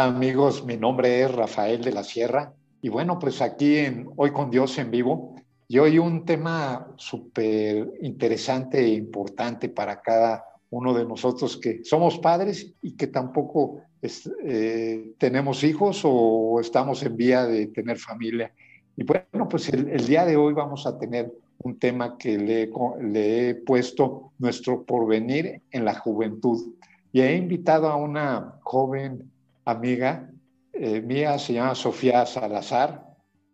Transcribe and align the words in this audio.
Hola 0.00 0.16
amigos, 0.16 0.64
mi 0.64 0.78
nombre 0.78 1.20
es 1.20 1.30
Rafael 1.30 1.84
de 1.84 1.92
la 1.92 2.02
Sierra 2.02 2.54
y 2.80 2.88
bueno, 2.88 3.18
pues 3.18 3.42
aquí 3.42 3.76
en 3.76 4.08
Hoy 4.16 4.30
con 4.30 4.50
Dios 4.50 4.78
en 4.78 4.90
vivo 4.90 5.36
y 5.68 5.78
hoy 5.78 5.98
un 5.98 6.24
tema 6.24 6.88
súper 6.96 7.92
interesante 8.00 8.78
e 8.78 8.94
importante 8.94 9.68
para 9.68 10.00
cada 10.00 10.42
uno 10.70 10.94
de 10.94 11.04
nosotros 11.04 11.58
que 11.58 11.84
somos 11.84 12.18
padres 12.18 12.72
y 12.80 12.96
que 12.96 13.08
tampoco 13.08 13.82
eh, 14.00 15.12
tenemos 15.18 15.62
hijos 15.64 16.00
o 16.04 16.60
estamos 16.62 17.02
en 17.02 17.18
vía 17.18 17.44
de 17.44 17.66
tener 17.66 17.98
familia. 17.98 18.54
Y 18.96 19.04
bueno, 19.04 19.50
pues 19.50 19.68
el, 19.68 20.06
día 20.06 20.24
de 20.24 20.34
hoy 20.34 20.54
vamos 20.54 20.86
a 20.86 20.98
tener 20.98 21.30
un 21.58 21.78
tema 21.78 22.16
que 22.16 22.38
le, 22.38 22.70
le 23.02 23.50
he 23.50 23.54
puesto 23.54 24.32
nuestro 24.38 24.82
porvenir 24.82 25.60
en 25.70 25.84
la 25.84 25.94
juventud. 25.94 26.72
Y 27.12 27.20
he 27.20 27.36
invitado 27.36 27.90
a 27.90 27.96
una 27.96 28.54
joven 28.62 29.30
amiga 29.70 30.30
eh, 30.72 31.00
mía, 31.00 31.38
se 31.38 31.54
llama 31.54 31.74
Sofía 31.74 32.26
Salazar, 32.26 33.06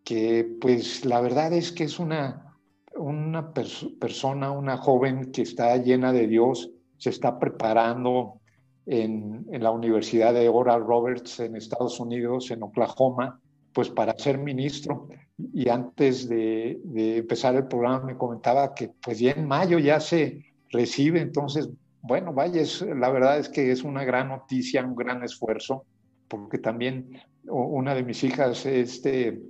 que 0.03 0.47
pues 0.61 1.05
la 1.05 1.21
verdad 1.21 1.53
es 1.53 1.71
que 1.71 1.83
es 1.83 1.99
una, 1.99 2.55
una 2.95 3.53
persona, 3.53 4.51
una 4.51 4.77
joven 4.77 5.31
que 5.31 5.41
está 5.41 5.75
llena 5.77 6.13
de 6.13 6.27
Dios, 6.27 6.69
se 6.97 7.09
está 7.09 7.39
preparando 7.39 8.39
en, 8.85 9.45
en, 9.51 9.63
la 9.63 9.71
Universidad 9.71 10.33
de 10.33 10.47
Oral 10.49 10.81
Roberts 10.85 11.39
en 11.39 11.55
Estados 11.55 11.99
Unidos, 11.99 12.49
en 12.51 12.63
Oklahoma, 12.63 13.39
pues 13.73 13.89
para 13.89 14.17
ser 14.17 14.37
ministro. 14.37 15.09
Y 15.53 15.69
antes 15.69 16.29
de, 16.29 16.79
de 16.83 17.17
empezar 17.17 17.55
el 17.55 17.67
programa 17.67 18.05
me 18.05 18.17
comentaba 18.17 18.73
que 18.73 18.89
pues 19.01 19.19
ya 19.19 19.31
en 19.31 19.47
mayo 19.47 19.77
ya 19.77 19.99
se 19.99 20.45
recibe, 20.71 21.21
entonces 21.21 21.69
bueno, 22.07 22.33
vaya, 22.33 22.61
la 22.95 23.09
verdad 23.09 23.37
es 23.37 23.49
que 23.49 23.71
es 23.71 23.83
una 23.83 24.05
gran 24.05 24.29
noticia, 24.29 24.85
un 24.85 24.95
gran 24.95 25.23
esfuerzo, 25.23 25.85
porque 26.27 26.57
también 26.57 27.21
una 27.43 27.95
de 27.95 28.03
mis 28.03 28.23
hijas 28.23 28.65
este, 28.65 29.41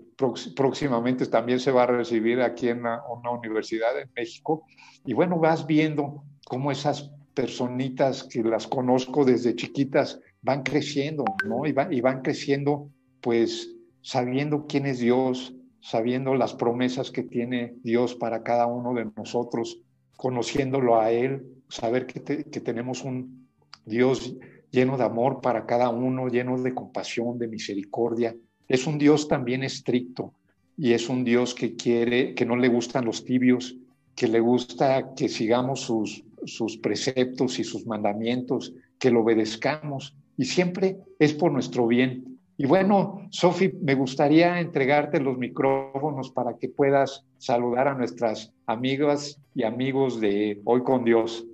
próximamente 0.56 1.26
también 1.28 1.60
se 1.60 1.72
va 1.72 1.84
a 1.84 1.88
recibir 1.88 2.42
aquí 2.42 2.70
en 2.70 2.80
una, 2.80 3.32
universidad 3.32 4.00
en 4.00 4.10
México. 4.16 4.66
Y 5.06 5.14
bueno, 5.14 5.40
vas 5.40 5.66
viendo 5.66 6.24
cómo 6.46 6.72
esas 6.72 7.12
personitas 7.34 8.24
que 8.24 8.44
las 8.44 8.68
conozco 8.68 9.26
desde 9.26 9.56
chiquitas 9.56 10.20
van 10.42 10.64
creciendo, 10.64 11.24
¿no? 11.46 11.66
Y, 11.66 11.76
y 11.92 12.02
van 12.02 12.22
creciendo 12.22 12.90
pues 13.22 13.76
sabiendo 14.02 14.68
quién 14.68 14.86
es 14.86 15.00
Dios, 15.00 15.54
sabiendo 15.82 16.36
las 16.36 16.54
promesas 16.54 17.12
que 17.12 17.24
tiene 17.24 17.76
Dios 17.84 18.16
para 18.16 18.44
cada 18.44 18.66
uno 18.68 18.94
de 18.94 19.06
nosotros, 19.16 19.82
conociéndolo 20.16 21.00
a 21.00 21.12
Él, 21.12 21.46
saber 21.70 22.06
que, 22.06 22.20
tenemos 22.20 23.04
un 23.04 23.48
Dios 23.86 24.36
lleno 24.72 24.98
de 24.98 25.04
amor 25.04 25.42
para 25.42 25.66
cada 25.66 25.90
uno, 25.90 26.28
lleno 26.28 26.62
de 26.62 26.74
compasión, 26.74 27.38
de 27.38 27.48
misericordia. 27.48 28.36
Es 28.68 28.88
un 28.88 28.98
Dios 28.98 29.28
también 29.28 29.64
estricto 29.64 30.34
y 30.78 30.94
es 30.94 31.10
un 31.10 31.24
Dios 31.24 31.56
que 31.56 31.76
quiere, 31.76 32.36
que 32.36 32.46
no 32.46 32.56
le 32.56 32.68
gustan 32.68 33.06
los 33.06 33.24
tibios, 33.24 33.76
que 34.16 34.28
le 34.28 34.40
gusta 34.40 35.14
que 35.16 35.30
sigamos 35.30 35.82
sus, 35.82 36.24
sus 36.46 36.78
preceptos 36.78 37.60
y 37.60 37.64
sus 37.64 37.86
mandamientos, 37.86 38.74
que 39.00 39.12
lo 39.12 39.22
obedezcamos 39.22 40.16
y 40.38 40.46
siempre 40.46 40.98
es 41.20 41.34
por 41.34 41.52
nuestro 41.52 41.88
bien. 41.88 42.38
Y 42.60 42.66
bueno, 42.66 43.28
Sofi, 43.30 43.72
me 43.82 43.96
gustaría 43.96 44.60
entregarte 44.60 45.20
los 45.20 45.38
micrófonos 45.38 46.32
para 46.32 46.58
que 46.58 46.70
puedas 46.70 47.24
saludar 47.38 47.88
a 47.88 47.94
nuestras 47.94 48.52
amigas 48.66 49.40
y 49.54 49.64
amigos 49.64 50.20
de 50.20 50.60
Hoy 50.66 50.84
con 50.84 51.04
Dios. 51.04 51.46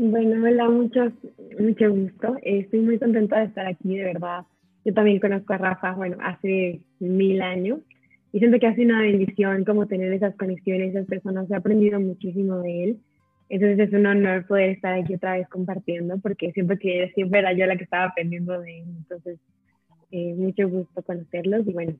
Bueno, 0.00 0.46
hola, 0.46 0.68
mucho, 0.68 1.12
gusto. 1.90 2.36
Estoy 2.42 2.78
muy 2.78 3.00
contenta 3.00 3.40
de 3.40 3.46
estar 3.46 3.66
aquí, 3.66 3.96
de 3.96 4.04
verdad. 4.04 4.44
Yo 4.84 4.94
también 4.94 5.18
conozco 5.18 5.54
a 5.54 5.58
Rafa, 5.58 5.94
bueno, 5.94 6.16
hace 6.20 6.82
mil 7.00 7.42
años 7.42 7.80
y 8.32 8.38
siento 8.38 8.60
que 8.60 8.68
ha 8.68 8.76
sido 8.76 8.90
una 8.90 9.02
bendición 9.02 9.64
como 9.64 9.88
tener 9.88 10.12
esas 10.12 10.36
conexiones, 10.36 10.90
esas 10.94 11.06
personas. 11.06 11.50
He 11.50 11.56
aprendido 11.56 11.98
muchísimo 11.98 12.58
de 12.58 12.84
él. 12.84 12.98
Entonces 13.48 13.88
es 13.88 13.92
un 13.92 14.06
honor 14.06 14.46
poder 14.46 14.70
estar 14.70 14.94
aquí 14.94 15.16
otra 15.16 15.32
vez 15.32 15.48
compartiendo, 15.48 16.16
porque 16.18 16.52
siempre 16.52 16.78
que 16.78 17.10
siempre 17.16 17.40
era 17.40 17.52
yo 17.54 17.66
la 17.66 17.76
que 17.76 17.82
estaba 17.82 18.04
aprendiendo 18.04 18.60
de 18.60 18.78
él. 18.78 18.84
Entonces, 18.98 19.40
eh, 20.12 20.32
mucho 20.36 20.68
gusto 20.68 21.02
conocerlos 21.02 21.66
y 21.66 21.72
bueno, 21.72 21.94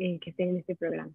eh, 0.00 0.18
que 0.18 0.30
estén 0.30 0.48
en 0.48 0.56
este 0.56 0.74
programa. 0.74 1.12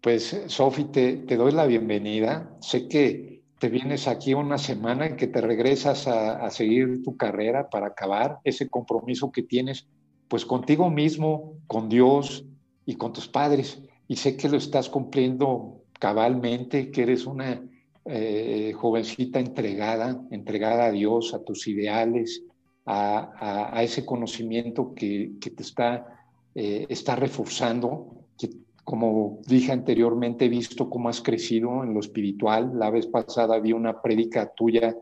Pues, 0.00 0.42
Sofi, 0.46 0.84
te, 0.84 1.18
te 1.18 1.36
doy 1.36 1.52
la 1.52 1.66
bienvenida. 1.66 2.50
Sé 2.60 2.88
que 2.88 3.35
te 3.58 3.68
vienes 3.68 4.06
aquí 4.06 4.34
una 4.34 4.58
semana 4.58 5.06
y 5.06 5.16
que 5.16 5.26
te 5.26 5.40
regresas 5.40 6.06
a, 6.06 6.50
seguir 6.50 7.02
tu 7.02 7.16
carrera 7.16 7.70
para 7.70 7.88
acabar 7.88 8.38
ese 8.44 8.68
compromiso 8.68 9.32
que 9.32 9.42
tienes, 9.42 9.86
pues 10.28 10.44
contigo 10.44 10.90
mismo, 10.90 11.54
con 11.66 11.88
Dios 11.88 12.44
y 12.84 12.96
con 12.96 13.12
tus 13.12 13.28
padres. 13.28 13.82
Y 14.08 14.16
sé 14.16 14.36
que 14.36 14.48
lo 14.48 14.58
estás 14.58 14.90
cumpliendo 14.90 15.82
cabalmente, 15.98 16.90
que 16.90 17.02
eres 17.02 17.26
una 17.26 17.62
eh, 18.04 18.72
jovencita 18.74 19.40
entregada, 19.40 20.20
entregada 20.30 20.86
a 20.86 20.92
Dios, 20.92 21.32
a 21.32 21.42
tus 21.42 21.66
ideales, 21.66 22.42
a, 22.84 23.82
ese 23.82 24.04
conocimiento 24.04 24.94
que, 24.94 25.32
te 25.40 25.62
está, 25.62 26.06
eh, 26.54 26.86
está 26.88 27.16
reforzando, 27.16 28.26
como 28.86 29.40
dije 29.48 29.72
anteriormente, 29.72 30.44
he 30.44 30.48
visto 30.48 30.88
cómo 30.88 31.08
has 31.08 31.20
crecido 31.20 31.82
en 31.82 31.92
lo 31.92 31.98
espiritual. 31.98 32.70
La 32.78 32.88
vez 32.88 33.08
pasada 33.08 33.58
vi 33.58 33.72
una 33.72 34.00
prédica 34.00 34.52
tuya 34.54 34.94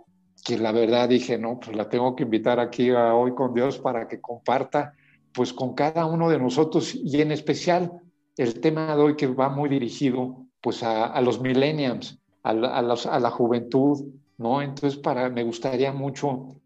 que 0.42 0.56
la 0.56 0.72
verdad 0.72 1.06
dije, 1.06 1.36
no, 1.36 1.60
pues 1.60 1.76
la 1.76 1.90
tengo 1.90 2.16
que 2.16 2.22
invitar 2.22 2.58
aquí 2.60 2.88
a 2.88 3.14
hoy 3.14 3.34
con 3.34 3.52
Dios 3.52 3.78
para 3.78 4.08
que 4.08 4.22
comparta 4.22 4.94
pues 5.34 5.52
con 5.52 5.74
cada 5.74 6.06
uno 6.06 6.30
de 6.30 6.38
nosotros 6.38 6.94
y 6.94 7.20
en 7.20 7.30
especial 7.30 7.92
el 8.38 8.58
tema 8.60 8.96
de 8.96 9.02
hoy 9.02 9.16
que 9.16 9.26
va 9.26 9.50
muy 9.50 9.68
dirigido 9.68 10.46
pues 10.62 10.82
a, 10.82 11.20
los 11.20 11.42
millennials, 11.42 12.18
a 12.42 12.54
la, 12.54 13.30
juventud, 13.30 14.02
¿no? 14.38 14.62
Entonces, 14.62 14.98
para, 14.98 15.28
me 15.28 15.44
gustaría 15.44 15.92
mucho 15.92 16.56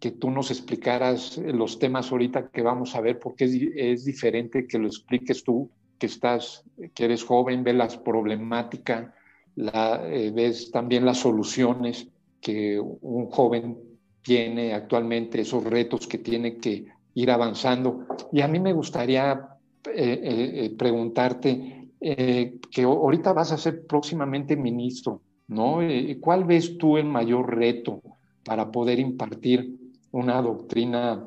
que 0.00 0.10
tú 0.10 0.28
nos 0.28 0.50
explicaras 0.50 1.38
los 1.38 1.78
temas 1.78 2.10
ahorita 2.10 2.48
que 2.48 2.62
vamos 2.62 2.96
a 2.96 3.00
ver, 3.00 3.20
porque 3.20 3.44
es, 3.76 4.04
diferente 4.04 4.66
que 4.66 4.80
lo 4.80 4.88
expliques 4.88 5.44
tú, 5.44 5.70
que 5.98 6.06
estás, 6.06 6.64
que 6.94 7.04
eres 7.04 7.24
joven, 7.24 7.64
ves 7.64 7.74
las 7.74 7.96
problemáticas, 7.96 9.12
la, 9.56 10.02
eh, 10.06 10.30
ves 10.30 10.70
también 10.70 11.04
las 11.04 11.18
soluciones 11.18 12.08
que 12.40 12.80
un 12.80 13.26
joven 13.30 13.78
tiene 14.22 14.74
actualmente, 14.74 15.40
esos 15.40 15.64
retos 15.64 16.06
que 16.06 16.18
tiene 16.18 16.58
que 16.58 16.86
ir 17.14 17.30
avanzando. 17.30 18.06
Y 18.32 18.40
a 18.40 18.48
mí 18.48 18.58
me 18.58 18.72
gustaría 18.72 19.48
eh, 19.86 20.20
eh, 20.22 20.74
preguntarte, 20.76 21.88
que 22.00 22.82
ahorita 22.82 23.32
vas 23.32 23.52
a 23.52 23.56
ser 23.56 23.86
próximamente 23.86 24.56
ministro, 24.56 25.22
¿no? 25.48 25.82
Eh, 25.82 26.18
¿Cuál 26.20 26.44
ves 26.44 26.78
tú 26.78 26.96
el 26.96 27.06
mayor 27.06 27.54
reto 27.54 28.02
para 28.44 28.70
poder 28.70 28.98
impartir 28.98 29.76
una 30.12 30.40
doctrina 30.40 31.26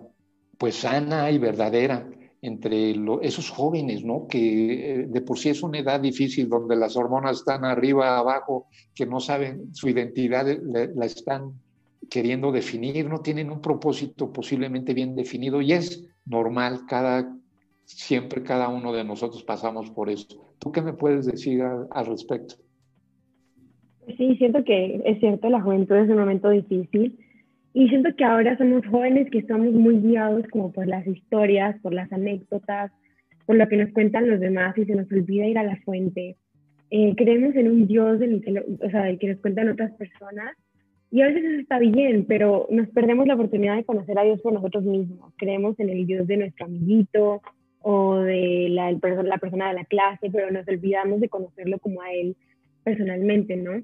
pues 0.58 0.76
sana 0.76 1.30
y 1.32 1.38
verdadera 1.38 2.08
entre 2.42 2.96
esos 3.22 3.50
jóvenes, 3.50 4.04
¿no? 4.04 4.28
Que 4.28 4.92
eh, 4.92 5.08
de 5.08 5.22
por 5.22 5.40
sí 5.40 5.50
es 5.50 5.64
una 5.64 5.80
edad 5.80 6.00
difícil 6.00 6.48
donde 6.48 6.76
las 6.76 6.96
hormonas 6.96 7.38
están 7.38 7.66
arriba, 7.66 8.18
abajo, 8.18 8.68
que 8.94 9.06
no 9.06 9.20
saben 9.20 9.74
su 9.74 9.90
identidad, 9.90 10.48
eh, 10.50 10.60
la 10.96 11.06
están 11.06 11.54
queriendo 12.10 12.52
definir, 12.52 13.10
no 13.10 13.22
tienen 13.22 13.52
un 13.52 13.62
propósito 13.62 14.32
posiblemente 14.32 14.94
bien 14.94 15.16
definido 15.16 15.62
y 15.62 15.74
es 15.74 16.08
normal, 16.26 16.82
cada, 16.88 17.36
siempre 17.86 18.44
cada 18.44 18.70
uno 18.70 18.94
de 18.94 19.04
nosotros 19.04 19.44
pasamos 19.44 19.90
por 19.90 20.10
eso. 20.10 20.54
¿Tú 20.60 20.72
qué 20.72 20.82
me 20.82 20.94
puedes 20.94 21.26
decir 21.26 21.62
al 21.64 22.06
respecto? 22.06 22.56
Sí, 24.18 24.38
siento 24.38 24.64
que 24.64 25.02
es 25.04 25.20
cierto, 25.20 25.50
la 25.50 25.62
juventud 25.62 25.96
es 25.96 26.10
un 26.10 26.18
momento 26.18 26.50
difícil 26.50 27.18
y 27.78 27.88
siento 27.90 28.10
que 28.16 28.24
ahora 28.24 28.58
somos 28.58 28.84
jóvenes 28.88 29.30
que 29.30 29.38
estamos 29.38 29.72
muy 29.72 30.00
guiados 30.00 30.48
como 30.48 30.72
por 30.72 30.88
las 30.88 31.06
historias, 31.06 31.80
por 31.84 31.94
las 31.94 32.12
anécdotas, 32.12 32.92
por 33.46 33.56
lo 33.56 33.68
que 33.68 33.78
nos 33.78 33.92
cuentan 33.92 34.28
los 34.28 34.40
demás 34.40 34.76
y 34.80 34.86
se 34.86 34.96
nos 34.96 35.12
olvida 35.12 35.46
ir 35.46 35.60
a 35.60 35.64
la 35.64 35.78
fuente. 35.86 36.38
Eh, 36.90 37.14
creemos 37.16 37.56
en 37.56 37.68
un 37.68 37.86
Dios 37.86 38.18
del 38.18 38.42
que, 38.42 38.64
o 38.84 38.90
sea, 38.90 39.04
del 39.04 39.20
que 39.20 39.28
nos 39.28 39.42
cuentan 39.42 39.70
otras 39.70 39.92
personas 39.92 40.58
y 41.12 41.22
a 41.22 41.28
veces 41.28 41.44
eso 41.44 41.60
está 41.60 41.78
bien, 41.78 42.26
pero 42.28 42.66
nos 42.72 42.90
perdemos 42.90 43.28
la 43.28 43.36
oportunidad 43.36 43.76
de 43.76 43.84
conocer 43.84 44.18
a 44.18 44.24
Dios 44.24 44.42
por 44.42 44.54
nosotros 44.54 44.84
mismos. 44.84 45.32
Creemos 45.38 45.80
en 45.80 45.92
el 45.92 46.08
Dios 46.08 46.26
de 46.26 46.38
nuestro 46.38 46.66
amiguito 46.66 47.44
o 47.84 48.16
de 48.16 48.70
la, 48.72 48.92
la 48.92 49.38
persona 49.38 49.68
de 49.68 49.76
la 49.76 49.86
clase, 49.86 50.32
pero 50.34 50.50
nos 50.50 50.68
olvidamos 50.68 51.20
de 51.20 51.30
conocerlo 51.30 51.78
como 51.78 52.02
a 52.02 52.12
Él 52.12 52.36
personalmente, 52.84 53.56
¿no? 53.56 53.84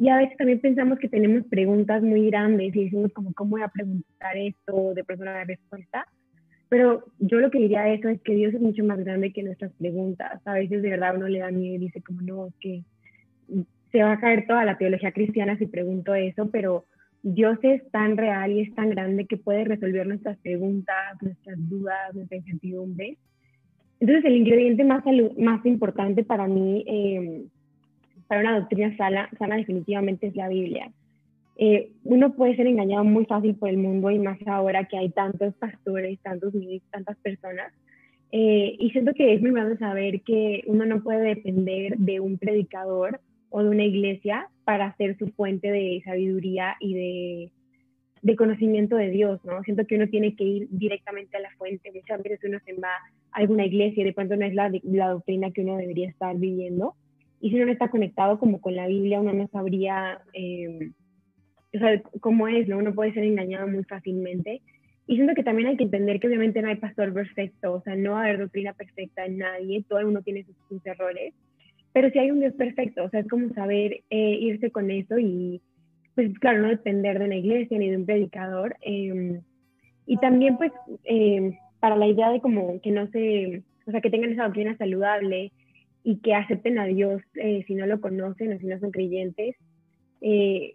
Y 0.00 0.08
a 0.10 0.18
veces 0.18 0.36
también 0.36 0.60
pensamos 0.60 1.00
que 1.00 1.08
tenemos 1.08 1.44
preguntas 1.46 2.04
muy 2.04 2.30
grandes 2.30 2.74
y 2.74 2.84
decimos 2.84 3.12
como, 3.12 3.32
¿cómo 3.34 3.50
voy 3.50 3.62
a 3.62 3.68
preguntar 3.68 4.36
esto 4.36 4.94
de 4.94 5.02
persona 5.02 5.38
de 5.38 5.44
respuesta? 5.44 6.06
Pero 6.68 7.04
yo 7.18 7.40
lo 7.40 7.50
que 7.50 7.58
diría 7.58 7.80
a 7.80 7.92
eso 7.92 8.08
es 8.08 8.20
que 8.22 8.36
Dios 8.36 8.54
es 8.54 8.60
mucho 8.60 8.84
más 8.84 9.00
grande 9.00 9.32
que 9.32 9.42
nuestras 9.42 9.72
preguntas. 9.72 10.40
A 10.44 10.54
veces 10.54 10.82
de 10.82 10.90
verdad 10.90 11.16
uno 11.16 11.26
le 11.26 11.40
da 11.40 11.50
miedo 11.50 11.74
y 11.74 11.86
dice 11.86 12.00
como, 12.00 12.20
no, 12.20 12.46
es 12.46 12.54
que 12.60 12.84
se 13.90 14.02
va 14.04 14.12
a 14.12 14.20
caer 14.20 14.46
toda 14.46 14.64
la 14.64 14.78
teología 14.78 15.10
cristiana 15.10 15.58
si 15.58 15.66
pregunto 15.66 16.14
eso, 16.14 16.48
pero 16.48 16.84
Dios 17.24 17.58
es 17.62 17.82
tan 17.90 18.16
real 18.16 18.52
y 18.52 18.60
es 18.60 18.74
tan 18.76 18.90
grande 18.90 19.26
que 19.26 19.36
puede 19.36 19.64
resolver 19.64 20.06
nuestras 20.06 20.38
preguntas, 20.38 21.20
nuestras 21.20 21.56
dudas, 21.68 22.14
nuestra 22.14 22.36
incertidumbre. 22.36 23.18
Entonces, 23.98 24.24
el 24.26 24.36
ingrediente 24.36 24.84
más, 24.84 25.02
más 25.38 25.66
importante 25.66 26.22
para 26.22 26.46
mí, 26.46 26.84
eh, 26.86 27.46
para 28.28 28.42
una 28.42 28.60
doctrina 28.60 28.96
sana, 28.96 29.28
sana, 29.38 29.56
definitivamente 29.56 30.28
es 30.28 30.36
la 30.36 30.48
Biblia. 30.48 30.92
Eh, 31.56 31.90
uno 32.04 32.34
puede 32.34 32.54
ser 32.54 32.68
engañado 32.68 33.02
muy 33.02 33.24
fácil 33.24 33.56
por 33.56 33.68
el 33.68 33.78
mundo 33.78 34.10
y 34.10 34.18
más 34.20 34.38
ahora 34.46 34.84
que 34.84 34.96
hay 34.96 35.08
tantos 35.08 35.54
pastores, 35.54 36.20
tantos 36.20 36.52
tantas 36.92 37.16
personas. 37.16 37.72
Eh, 38.30 38.76
y 38.78 38.90
siento 38.90 39.12
que 39.14 39.34
es 39.34 39.40
muy 39.40 39.50
bueno 39.50 39.76
saber 39.78 40.20
que 40.20 40.62
uno 40.66 40.84
no 40.84 41.02
puede 41.02 41.34
depender 41.34 41.96
de 41.96 42.20
un 42.20 42.38
predicador 42.38 43.20
o 43.48 43.62
de 43.62 43.70
una 43.70 43.84
iglesia 43.84 44.48
para 44.64 44.94
ser 44.96 45.16
su 45.18 45.28
fuente 45.28 45.70
de 45.70 46.02
sabiduría 46.04 46.76
y 46.78 46.94
de, 46.94 47.52
de, 48.20 48.36
conocimiento 48.36 48.96
de 48.96 49.08
Dios, 49.08 49.42
¿no? 49.44 49.62
Siento 49.62 49.86
que 49.86 49.96
uno 49.96 50.08
tiene 50.08 50.36
que 50.36 50.44
ir 50.44 50.68
directamente 50.70 51.38
a 51.38 51.40
la 51.40 51.50
fuente. 51.56 51.90
Muchas 51.90 52.22
veces 52.22 52.40
uno 52.44 52.58
se 52.66 52.74
va 52.74 52.90
a 53.32 53.38
alguna 53.38 53.64
iglesia 53.64 54.02
y 54.02 54.04
de 54.04 54.12
pronto 54.12 54.36
no 54.36 54.44
es 54.44 54.54
la, 54.54 54.70
la 54.82 55.08
doctrina 55.08 55.50
que 55.50 55.62
uno 55.62 55.78
debería 55.78 56.10
estar 56.10 56.36
viviendo. 56.36 56.94
Y 57.40 57.50
si 57.50 57.56
uno 57.56 57.66
no 57.66 57.72
está 57.72 57.88
conectado 57.88 58.38
como 58.38 58.60
con 58.60 58.74
la 58.74 58.86
Biblia, 58.86 59.20
uno 59.20 59.32
no 59.32 59.48
sabría 59.48 60.20
eh, 60.32 60.90
o 61.74 61.78
sea, 61.78 62.02
cómo 62.20 62.48
es, 62.48 62.68
¿no? 62.68 62.78
Uno 62.78 62.94
puede 62.94 63.12
ser 63.12 63.24
engañado 63.24 63.68
muy 63.68 63.84
fácilmente. 63.84 64.62
Y 65.06 65.16
siento 65.16 65.34
que 65.34 65.44
también 65.44 65.68
hay 65.68 65.76
que 65.76 65.84
entender 65.84 66.20
que 66.20 66.26
obviamente 66.26 66.60
no 66.60 66.68
hay 66.68 66.76
pastor 66.76 67.14
perfecto, 67.14 67.74
o 67.74 67.82
sea, 67.82 67.96
no 67.96 68.12
va 68.12 68.20
a 68.20 68.24
haber 68.24 68.38
doctrina 68.38 68.74
perfecta 68.74 69.24
en 69.24 69.38
nadie, 69.38 69.84
todo 69.88 70.00
el 70.00 70.06
mundo 70.06 70.22
tiene 70.22 70.44
sus, 70.44 70.54
sus 70.68 70.84
errores 70.84 71.32
pero 71.92 72.10
si 72.10 72.18
hay 72.20 72.30
un 72.30 72.40
Dios 72.40 72.54
perfecto, 72.54 73.04
o 73.04 73.10
sea, 73.10 73.20
es 73.20 73.28
como 73.28 73.52
saber 73.54 74.04
eh, 74.10 74.38
irse 74.40 74.70
con 74.70 74.90
eso 74.90 75.18
y, 75.18 75.60
pues 76.14 76.36
claro, 76.38 76.62
no 76.62 76.68
depender 76.68 77.18
de 77.18 77.24
una 77.24 77.36
iglesia 77.36 77.78
ni 77.78 77.88
de 77.90 77.96
un 77.96 78.06
predicador. 78.06 78.76
Em, 78.82 79.40
y 80.06 80.16
también, 80.18 80.56
pues, 80.56 80.70
em, 81.04 81.56
para 81.80 81.96
la 81.96 82.06
idea 82.06 82.30
de 82.30 82.40
como 82.40 82.80
que 82.80 82.90
no 82.90 83.08
se, 83.08 83.62
o 83.86 83.90
sea, 83.90 84.00
que 84.00 84.10
tengan 84.10 84.32
esa 84.32 84.44
doctrina 84.44 84.76
saludable 84.76 85.52
y 86.04 86.18
que 86.18 86.34
acepten 86.34 86.78
a 86.78 86.86
Dios 86.86 87.22
eh, 87.34 87.64
si 87.66 87.74
no 87.74 87.86
lo 87.86 88.00
conocen 88.00 88.52
o 88.52 88.58
si 88.58 88.66
no 88.66 88.78
son 88.78 88.90
creyentes, 88.90 89.56
eh, 90.20 90.74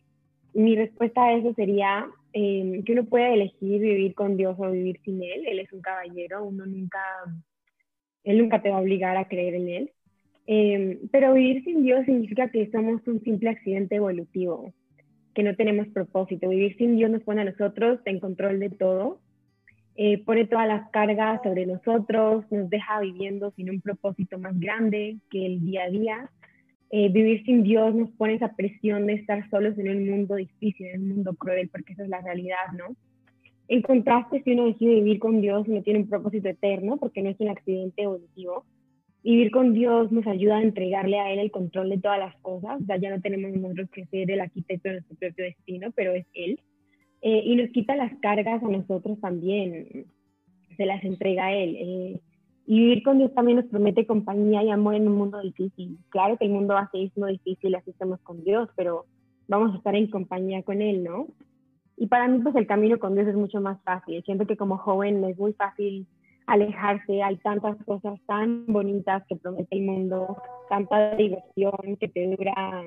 mi 0.53 0.75
respuesta 0.75 1.23
a 1.23 1.33
eso 1.33 1.53
sería 1.53 2.07
em, 2.33 2.83
que 2.83 2.93
uno 2.93 3.05
puede 3.05 3.33
elegir 3.33 3.81
vivir 3.81 4.13
con 4.13 4.37
Dios 4.37 4.55
o 4.59 4.71
vivir 4.71 4.99
sin 5.03 5.23
Él. 5.23 5.45
Él 5.47 5.59
es 5.59 5.71
un 5.73 5.81
caballero, 5.81 6.43
uno 6.43 6.65
nunca, 6.65 6.99
Él 8.23 8.37
nunca 8.37 8.61
te 8.61 8.69
va 8.69 8.77
a 8.77 8.81
obligar 8.81 9.17
a 9.17 9.27
creer 9.27 9.55
en 9.55 9.69
Él. 9.69 9.91
Em, 10.45 10.99
pero 11.11 11.33
vivir 11.33 11.63
sin 11.63 11.83
Dios 11.83 12.05
significa 12.05 12.49
que 12.49 12.69
somos 12.71 13.01
un 13.07 13.21
simple 13.23 13.49
accidente 13.49 13.95
evolutivo, 13.95 14.73
que 15.33 15.43
no 15.43 15.55
tenemos 15.55 15.87
propósito. 15.87 16.49
Vivir 16.49 16.75
sin 16.77 16.97
Dios 16.97 17.09
nos 17.09 17.23
pone 17.23 17.41
a 17.41 17.45
nosotros 17.45 17.99
en 18.05 18.19
control 18.19 18.59
de 18.59 18.69
todo, 18.69 19.19
eh, 19.95 20.23
pone 20.23 20.45
todas 20.45 20.67
las 20.67 20.89
cargas 20.89 21.41
sobre 21.43 21.65
nosotros, 21.65 22.45
nos 22.51 22.69
deja 22.69 22.99
viviendo 22.99 23.51
sin 23.51 23.69
un 23.69 23.81
propósito 23.81 24.39
más 24.39 24.59
grande 24.59 25.17
que 25.29 25.45
el 25.45 25.63
día 25.63 25.83
a 25.83 25.89
día. 25.89 26.29
Eh, 26.89 27.09
vivir 27.09 27.43
sin 27.43 27.63
Dios 27.63 27.93
nos 27.95 28.09
pone 28.11 28.35
esa 28.35 28.55
presión 28.55 29.07
de 29.07 29.13
estar 29.13 29.49
solos 29.49 29.77
en 29.77 29.89
un 29.89 30.09
mundo 30.09 30.35
difícil, 30.35 30.87
en 30.87 31.01
un 31.03 31.09
mundo 31.09 31.35
cruel, 31.35 31.69
porque 31.69 31.93
esa 31.93 32.03
es 32.03 32.09
la 32.09 32.21
realidad, 32.21 32.71
¿no? 32.77 32.95
En 33.67 33.81
contraste, 33.81 34.43
si 34.43 34.51
uno 34.53 34.65
decide 34.65 34.95
vivir 34.95 35.19
con 35.19 35.41
Dios, 35.41 35.67
no 35.67 35.81
tiene 35.81 35.99
un 35.99 36.09
propósito 36.09 36.49
eterno, 36.49 36.97
porque 36.97 37.21
no 37.21 37.29
es 37.29 37.39
un 37.39 37.49
accidente 37.49 38.03
evolutivo, 38.03 38.65
vivir 39.23 39.51
con 39.51 39.73
Dios 39.73 40.11
nos 40.11 40.27
ayuda 40.27 40.57
a 40.57 40.63
entregarle 40.63 41.19
a 41.19 41.31
Él 41.31 41.39
el 41.39 41.51
control 41.51 41.89
de 41.89 41.97
todas 41.97 42.19
las 42.19 42.35
cosas. 42.37 42.81
O 42.81 42.85
sea, 42.85 42.97
ya 42.97 43.09
no 43.09 43.21
tenemos 43.21 43.51
nosotros 43.53 43.89
que 43.91 44.05
ser 44.07 44.29
el 44.29 44.41
arquitecto 44.41 44.89
de 44.89 44.95
nuestro 44.95 45.15
propio 45.17 45.45
destino, 45.45 45.91
pero 45.95 46.13
es 46.13 46.25
Él. 46.33 46.59
Eh, 47.25 47.41
y 47.45 47.55
nos 47.55 47.69
quita 47.69 47.95
las 47.95 48.13
cargas 48.19 48.61
a 48.61 48.67
nosotros 48.67 49.17
también, 49.21 50.05
se 50.75 50.85
las 50.85 51.01
entrega 51.05 51.45
a 51.45 51.53
Él. 51.53 51.77
Eh, 51.79 52.19
y 52.65 52.79
vivir 52.79 53.01
con 53.01 53.17
Dios 53.17 53.33
también 53.33 53.57
nos 53.57 53.67
promete 53.67 54.05
compañía 54.05 54.61
y 54.61 54.69
amor 54.69 54.95
en 54.95 55.07
un 55.07 55.15
mundo 55.15 55.39
difícil. 55.39 55.97
Claro 56.09 56.37
que 56.37 56.45
el 56.45 56.51
mundo 56.51 56.73
va 56.73 56.81
a 56.81 56.91
seguir 56.91 57.11
siendo 57.13 57.27
difícil, 57.27 57.75
así 57.75 57.91
estamos 57.91 58.19
con 58.21 58.43
Dios, 58.43 58.69
pero 58.75 59.05
vamos 59.47 59.73
a 59.73 59.77
estar 59.77 59.95
en 59.95 60.07
compañía 60.07 60.63
con 60.63 60.81
Él, 60.81 61.01
¿no? 61.01 61.27
Y 61.95 62.07
para 62.07 62.27
mí, 62.27 62.39
pues 62.39 62.55
el 62.55 62.67
camino 62.67 62.99
con 62.99 63.15
Dios 63.15 63.27
es 63.27 63.35
mucho 63.35 63.61
más 63.61 63.81
fácil. 63.83 64.21
Siento 64.25 64.45
que 64.45 64.57
como 64.57 64.77
joven 64.77 65.23
es 65.23 65.37
muy 65.37 65.53
fácil 65.53 66.05
alejarse, 66.45 67.23
hay 67.23 67.37
tantas 67.37 67.77
cosas 67.85 68.19
tan 68.25 68.65
bonitas 68.67 69.23
que 69.29 69.37
promete 69.37 69.77
el 69.77 69.83
mundo, 69.83 70.41
tanta 70.67 71.15
diversión 71.15 71.95
que 72.01 72.09
te 72.09 72.35
dura 72.35 72.83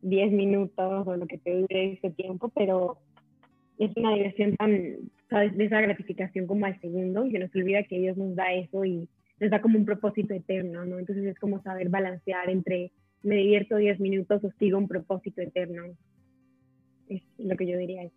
10 0.00 0.32
minutos 0.32 1.06
o 1.06 1.16
lo 1.16 1.26
que 1.26 1.36
te 1.36 1.60
dure 1.60 1.92
ese 1.92 2.10
tiempo, 2.10 2.50
pero 2.54 2.96
es 3.78 3.96
una 3.96 4.14
diversión 4.14 4.56
tan, 4.56 4.96
¿sabes? 5.30 5.56
De 5.56 5.64
esa 5.64 5.80
gratificación 5.80 6.46
como 6.46 6.66
al 6.66 6.80
segundo, 6.80 7.26
y 7.26 7.32
se 7.32 7.38
nos 7.38 7.54
olvida 7.54 7.82
que 7.84 7.98
Dios 7.98 8.16
nos 8.16 8.34
da 8.34 8.52
eso 8.52 8.84
y 8.84 9.08
nos 9.40 9.50
da 9.50 9.60
como 9.60 9.78
un 9.78 9.84
propósito 9.84 10.34
eterno, 10.34 10.84
¿no? 10.84 10.98
Entonces 10.98 11.24
es 11.24 11.38
como 11.38 11.62
saber 11.62 11.88
balancear 11.88 12.50
entre 12.50 12.92
me 13.22 13.36
divierto 13.36 13.76
10 13.76 14.00
minutos 14.00 14.42
o 14.44 14.50
sigo 14.58 14.78
un 14.78 14.88
propósito 14.88 15.40
eterno. 15.40 15.84
Es 17.08 17.22
lo 17.38 17.56
que 17.56 17.66
yo 17.66 17.78
diría. 17.78 18.08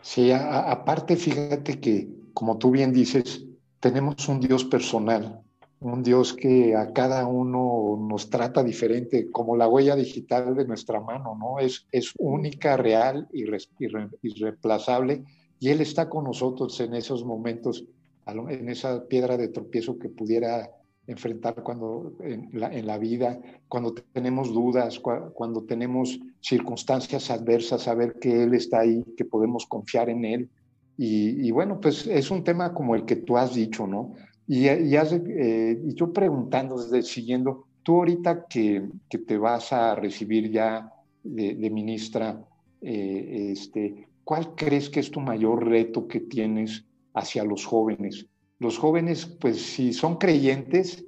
Sí, 0.00 0.30
aparte, 0.32 1.16
fíjate 1.16 1.80
que, 1.80 2.08
como 2.34 2.58
tú 2.58 2.70
bien 2.70 2.92
dices, 2.92 3.46
tenemos 3.80 4.28
un 4.28 4.40
Dios 4.40 4.64
personal, 4.64 5.40
un 5.80 6.02
Dios 6.02 6.32
que 6.32 6.74
a 6.74 6.92
cada 6.92 7.26
uno 7.26 7.98
nos 8.08 8.30
trata 8.30 8.62
diferente, 8.62 9.30
como 9.30 9.56
la 9.56 9.68
huella 9.68 9.96
digital 9.96 10.54
de 10.54 10.66
nuestra 10.66 11.00
mano, 11.00 11.36
¿no? 11.38 11.58
Es, 11.58 11.86
es 11.92 12.12
única, 12.18 12.76
real, 12.76 13.28
irreemplazable, 13.32 15.24
y 15.60 15.68
Él 15.68 15.80
está 15.80 16.08
con 16.08 16.24
nosotros 16.24 16.78
en 16.80 16.94
esos 16.94 17.24
momentos, 17.24 17.84
en 18.26 18.68
esa 18.68 19.04
piedra 19.06 19.36
de 19.36 19.48
tropiezo 19.48 19.98
que 19.98 20.08
pudiera 20.08 20.70
enfrentar 21.06 21.62
cuando 21.62 22.14
en 22.20 22.86
la 22.86 22.96
vida, 22.96 23.38
cuando 23.68 23.92
tenemos 23.92 24.54
dudas, 24.54 24.98
cuando 24.98 25.64
tenemos 25.64 26.18
circunstancias 26.40 27.30
adversas, 27.30 27.82
saber 27.82 28.14
que 28.14 28.44
Él 28.44 28.54
está 28.54 28.80
ahí, 28.80 29.04
que 29.16 29.26
podemos 29.26 29.66
confiar 29.66 30.08
en 30.08 30.24
Él 30.24 30.50
y, 30.96 31.50
bueno, 31.50 31.80
pues 31.80 32.06
es 32.06 32.30
un 32.30 32.44
tema 32.44 32.72
como 32.72 32.94
el 32.94 33.04
que 33.04 33.16
tú 33.16 33.36
has 33.36 33.54
dicho, 33.54 33.86
¿no? 33.86 34.14
Y, 34.46 34.68
y, 34.68 34.96
eh, 34.96 35.80
yo 35.94 36.12
preguntando, 36.12 36.78
siguiendo, 37.02 37.66
tú 37.82 37.96
ahorita 37.96 38.46
que, 38.46 38.88
que 39.08 39.18
te 39.18 39.38
vas 39.38 39.72
a 39.72 39.94
recibir 39.94 40.50
ya 40.50 40.92
de, 41.22 41.70
ministra, 41.70 42.46
eh, 42.82 43.50
este, 43.52 44.08
¿cuál 44.24 44.54
crees 44.54 44.90
que 44.90 45.00
es 45.00 45.10
tu 45.10 45.20
mayor 45.20 45.66
reto 45.66 46.06
que 46.06 46.20
tienes 46.20 46.84
hacia 47.14 47.44
los 47.44 47.64
jóvenes? 47.64 48.26
Los 48.58 48.78
jóvenes, 48.78 49.26
pues 49.26 49.60
si 49.62 49.92
son 49.92 50.16
creyentes, 50.16 51.04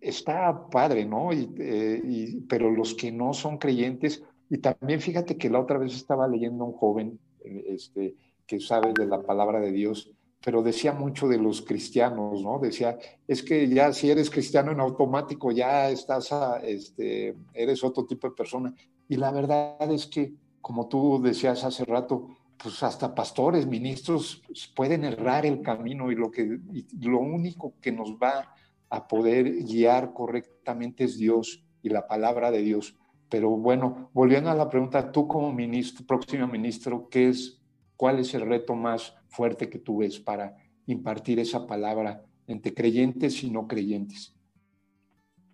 está 0.00 0.68
padre, 0.68 1.06
¿no? 1.06 1.32
Y, 1.32 1.50
eh, 1.58 2.38
pero 2.48 2.70
los 2.70 2.94
que 2.94 3.10
no 3.10 3.32
son 3.32 3.56
creyentes, 3.58 4.22
y 4.50 4.58
también 4.58 5.00
fíjate 5.00 5.38
que 5.38 5.48
la 5.48 5.60
otra 5.60 5.78
vez 5.78 5.94
estaba 5.94 6.28
leyendo 6.28 6.64
a 6.64 6.66
un 6.68 6.74
joven, 6.74 7.18
este, 7.42 8.14
que 8.46 8.60
sabe 8.60 8.92
de 8.92 9.06
la 9.06 9.22
palabra 9.22 9.60
de 9.60 9.72
Dios, 9.72 10.10
pero 10.44 10.62
decía 10.62 10.92
mucho 10.92 11.26
de 11.26 11.38
los 11.38 11.62
cristianos, 11.62 12.42
¿no? 12.42 12.58
Decía, 12.58 12.98
es 13.26 13.42
que 13.42 13.66
ya 13.66 13.94
si 13.94 14.10
eres 14.10 14.28
cristiano 14.28 14.72
en 14.72 14.80
automático, 14.80 15.50
ya 15.50 15.88
estás, 15.88 16.32
a, 16.32 16.58
este, 16.58 17.34
eres 17.54 17.82
otro 17.82 18.04
tipo 18.04 18.28
de 18.28 18.34
persona. 18.34 18.74
Y 19.08 19.16
la 19.16 19.32
verdad 19.32 19.90
es 19.90 20.06
que, 20.06 20.34
como 20.60 20.86
tú 20.86 21.18
decías 21.22 21.64
hace 21.64 21.86
rato, 21.86 22.28
pues 22.62 22.82
hasta 22.82 23.14
pastores, 23.14 23.66
ministros 23.66 24.42
pueden 24.76 25.04
errar 25.04 25.46
el 25.46 25.62
camino 25.62 26.12
y 26.12 26.14
lo, 26.14 26.30
que, 26.30 26.58
lo 27.00 27.20
único 27.20 27.72
que 27.80 27.90
nos 27.90 28.12
va 28.12 28.54
a 28.90 29.08
poder 29.08 29.64
guiar 29.64 30.12
correctamente 30.12 31.04
es 31.04 31.16
Dios 31.16 31.64
y 31.82 31.88
la 31.88 32.06
palabra 32.06 32.50
de 32.50 32.60
Dios. 32.60 32.94
Pero 33.30 33.48
bueno, 33.48 34.10
volviendo 34.12 34.50
a 34.50 34.54
la 34.54 34.68
pregunta, 34.68 35.10
tú 35.10 35.26
como 35.26 35.54
ministro, 35.54 36.04
próximo 36.06 36.46
ministro, 36.46 37.08
¿qué 37.08 37.30
es 37.30 37.64
¿Cuál 37.96 38.18
es 38.18 38.34
el 38.34 38.42
reto 38.42 38.74
más 38.74 39.14
fuerte 39.34 39.68
que 39.68 39.78
tú 39.78 39.98
ves 39.98 40.18
para 40.18 40.56
impartir 40.86 41.38
esa 41.38 41.66
palabra 41.66 42.22
entre 42.46 42.74
creyentes 42.74 43.42
y 43.42 43.50
no 43.50 43.66
creyentes? 43.66 44.34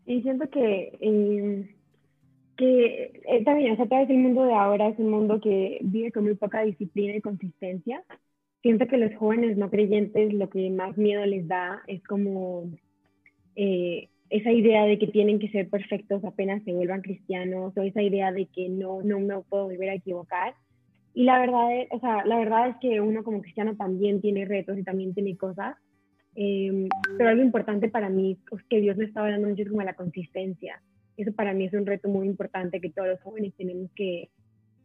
Y 0.07 0.23
siento 0.23 0.49
que, 0.51 0.99
eh, 1.01 1.77
que 2.57 3.23
eh, 3.29 3.45
también, 3.45 3.73
o 3.73 3.77
sea, 3.77 3.87
tal 3.87 4.01
vez 4.01 4.11
el 4.11 4.19
mundo 4.19 4.45
de 4.45 4.55
ahora 4.55 4.89
es 4.89 4.99
un 4.99 5.11
mundo 5.11 5.41
que 5.41 5.79
vive 5.83 6.11
con 6.13 6.25
muy 6.25 6.35
poca 6.35 6.63
disciplina 6.63 7.17
y 7.17 7.21
consistencia. 7.21 8.05
Siento 8.63 8.87
que 8.87 8.99
los 8.99 9.15
jóvenes 9.15 9.57
no 9.57 9.71
creyentes 9.71 10.33
lo 10.35 10.51
que 10.51 10.69
más 10.71 10.97
miedo 10.97 11.25
les 11.25 11.47
da 11.49 11.83
es 11.87 12.03
como 12.03 12.71
eh, 13.57 14.09
esa 14.31 14.53
idea 14.53 14.85
de 14.85 14.99
que 14.99 15.07
tienen 15.09 15.39
que 15.39 15.49
ser 15.49 15.69
perfectos 15.69 16.25
apenas 16.25 16.63
se 16.65 16.73
vuelvan 16.73 17.03
cristianos 17.03 17.73
o 17.77 17.83
esa 17.83 18.03
idea 18.03 18.33
de 18.33 18.47
que 18.47 18.69
no, 18.69 19.03
no 19.03 19.21
me 19.21 19.41
puedo 19.43 19.65
volver 19.65 19.91
a 19.91 19.95
equivocar. 19.95 20.55
Y 21.15 21.25
la 21.25 21.41
verdad, 21.41 21.81
es, 21.81 21.89
o 21.91 21.99
sea, 21.99 22.25
la 22.25 22.39
verdad 22.39 22.69
es 22.69 22.77
que 22.81 23.01
uno 23.01 23.25
como 23.25 23.43
cristiano 23.43 23.77
también 23.77 24.21
tiene 24.21 24.45
retos 24.45 24.79
y 24.79 24.85
también 24.85 25.13
tiene 25.13 25.37
cosas, 25.37 25.77
em, 26.35 26.89
pero 27.19 27.31
algo 27.31 27.43
importante 27.43 27.89
para 27.89 28.09
mí 28.09 28.39
es 28.53 28.63
que 28.65 28.81
Dios 28.81 28.97
me 28.97 29.07
estaba 29.07 29.31
dando 29.31 29.49
mucho 29.49 29.65
como 29.69 29.83
la 29.83 29.95
consistencia. 29.95 30.81
Eso 31.17 31.33
para 31.33 31.53
mí 31.53 31.65
es 31.65 31.73
un 31.73 31.85
reto 31.85 32.09
muy 32.09 32.27
importante 32.27 32.81
que 32.81 32.91
todos 32.91 33.09
los 33.09 33.21
jóvenes 33.21 33.53
tenemos 33.57 33.91
que, 33.95 34.31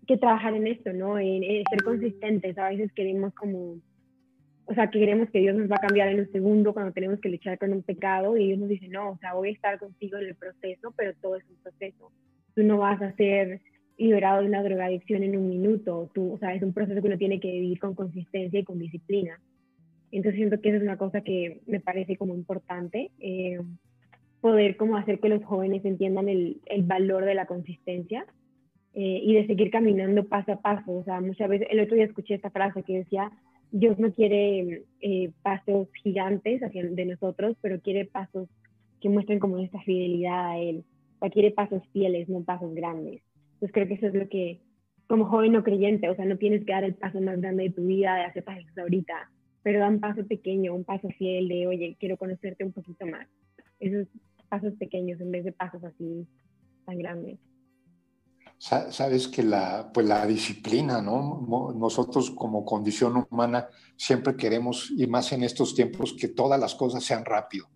que 0.08 0.18
trabajar 0.18 0.56
en 0.56 0.68
esto, 0.68 0.92
¿no? 0.94 1.20
En, 1.20 1.44
ser 1.70 1.84
consistentes. 1.84 2.58
A 2.58 2.70
veces 2.70 2.92
queremos 2.94 3.34
como, 3.36 3.80
o 4.66 4.74
sea, 4.74 4.90
que 4.90 5.00
queremos 5.00 5.30
que 5.30 5.40
Dios 5.40 5.56
nos 5.56 5.70
va 5.70 5.76
a 5.76 5.88
cambiar 5.88 6.10
en 6.10 6.22
un 6.22 6.32
segundo 6.32 6.74
cuando 6.74 6.92
tenemos 6.92 7.20
que 7.20 7.30
luchar 7.30 7.60
con 7.60 7.72
un 7.72 7.84
pecado 7.84 8.36
y 8.36 8.48
Dios 8.48 8.60
nos 8.60 8.70
dice, 8.70 8.88
no, 8.88 9.12
o 9.12 9.18
sea, 9.20 9.36
voy 9.36 9.50
a 9.50 9.54
estar 9.54 9.78
contigo 9.80 10.18
en 10.18 10.28
el 10.28 10.36
proceso, 10.36 10.94
pero 10.98 11.14
todo 11.22 11.36
es 11.36 11.46
un 11.50 11.58
proceso. 11.58 12.12
Tú 12.56 12.64
no 12.64 12.80
vas 12.80 13.02
a 13.02 13.14
ser 13.14 13.62
liberado 13.98 14.42
de 14.42 14.48
una 14.48 14.64
drogadicción 14.64 15.24
en 15.24 15.38
un 15.38 15.50
minuto, 15.50 16.10
tú, 16.14 16.34
o 16.34 16.38
sea, 16.38 16.54
es 16.54 16.64
un 16.64 16.74
proceso 16.74 17.02
que 17.02 17.08
uno 17.08 17.18
tiene 17.18 17.40
que 17.40 17.52
vivir 17.52 17.80
con 17.80 17.96
consistencia 17.96 18.60
y 18.60 18.64
con 18.64 18.80
disciplina. 18.80 19.40
Entonces 20.12 20.38
siento 20.38 20.62
que 20.62 20.70
esa 20.70 20.78
es 20.78 20.84
una 20.84 20.98
cosa 20.98 21.22
que 21.22 21.62
me 21.66 21.80
parece 21.80 22.18
como 22.18 22.36
importante, 22.36 23.12
eh, 23.20 23.60
poder 24.42 24.78
como 24.78 24.98
hacer 24.98 25.20
que 25.20 25.30
los 25.30 25.44
jóvenes 25.44 25.84
entiendan 25.86 26.30
el, 26.30 26.62
el 26.66 26.84
valor 26.84 27.26
de 27.26 27.36
la 27.36 27.46
consistencia 27.46 28.26
eh, 28.94 29.20
y 29.24 29.34
de 29.34 29.46
seguir 29.48 29.72
caminando 29.72 30.24
paso 30.26 30.54
a 30.54 30.62
paso. 30.62 30.92
O 30.92 31.04
sea, 31.04 31.20
muchas 31.20 31.50
veces, 31.50 31.68
el 31.70 31.82
otro 31.82 31.96
día 31.96 32.06
escuché 32.06 32.36
esta 32.36 32.50
frase 32.50 32.84
que 32.84 33.00
decía, 33.00 33.32
Dios 33.72 34.00
no 34.00 34.14
quiere 34.14 34.84
eh, 35.02 35.32
pasos 35.42 35.90
gigantes 36.02 36.64
hacia 36.64 36.86
de 36.86 37.06
nosotros, 37.06 37.58
pero 37.60 37.82
quiere 37.82 38.06
pasos 38.06 38.48
que 39.02 39.10
muestren 39.10 39.40
como 39.40 39.58
nuestra 39.58 39.82
fidelidad 39.82 40.52
a 40.52 40.60
Él. 40.60 40.86
O 41.16 41.20
sea, 41.20 41.30
quiere 41.30 41.52
pasos 41.52 41.84
fieles, 41.92 42.30
no 42.30 42.42
pasos 42.44 42.74
grandes. 42.74 43.22
Entonces 43.56 43.72
creo 43.74 43.88
que 43.88 43.94
eso 43.96 44.08
es 44.08 44.14
lo 44.14 44.30
que, 44.30 44.62
como 45.08 45.26
joven 45.26 45.54
no 45.54 45.64
creyente, 45.64 46.10
o 46.10 46.16
sea, 46.16 46.26
no 46.26 46.38
tienes 46.38 46.66
que 46.66 46.72
dar 46.72 46.84
el 46.84 46.96
paso 46.96 47.20
más 47.22 47.40
grande 47.42 47.64
de 47.64 47.70
tu 47.72 47.86
vida, 47.86 48.16
de 48.16 48.24
hacer 48.24 48.44
pasos 48.44 48.78
ahorita, 48.78 49.32
pero 49.64 49.80
da 49.80 49.90
un 49.90 50.00
paso 50.00 50.26
pequeño, 50.26 50.74
un 50.74 50.84
paso 50.84 51.10
fiel 51.18 51.48
de, 51.48 51.68
oye, 51.68 51.98
quiero 52.00 52.18
conocerte 52.18 52.64
un 52.64 52.72
poquito 52.72 53.06
más. 53.06 53.28
Esos 53.80 54.08
pasos 54.50 54.74
pequeños 54.76 55.20
en 55.20 55.32
vez 55.32 55.44
de 55.44 55.52
pasos 55.52 55.84
así 55.84 56.28
tan 56.86 56.98
grandes 56.98 57.40
sabes 58.58 59.28
que 59.28 59.44
la, 59.44 59.92
pues 59.94 60.08
la 60.08 60.26
disciplina, 60.26 61.02
¿no? 61.02 61.74
Nosotros 61.76 62.32
como 62.32 62.66
condición 62.66 63.26
humana 63.30 63.68
siempre 63.96 64.36
queremos, 64.36 64.92
y 64.96 65.08
más 65.08 65.32
en 65.32 65.44
estos 65.44 65.76
tiempos, 65.76 66.16
que 66.18 66.30
todas 66.30 66.60
las 66.60 66.76
cosas 66.76 67.04
sean 67.04 67.26
rápido 67.26 67.68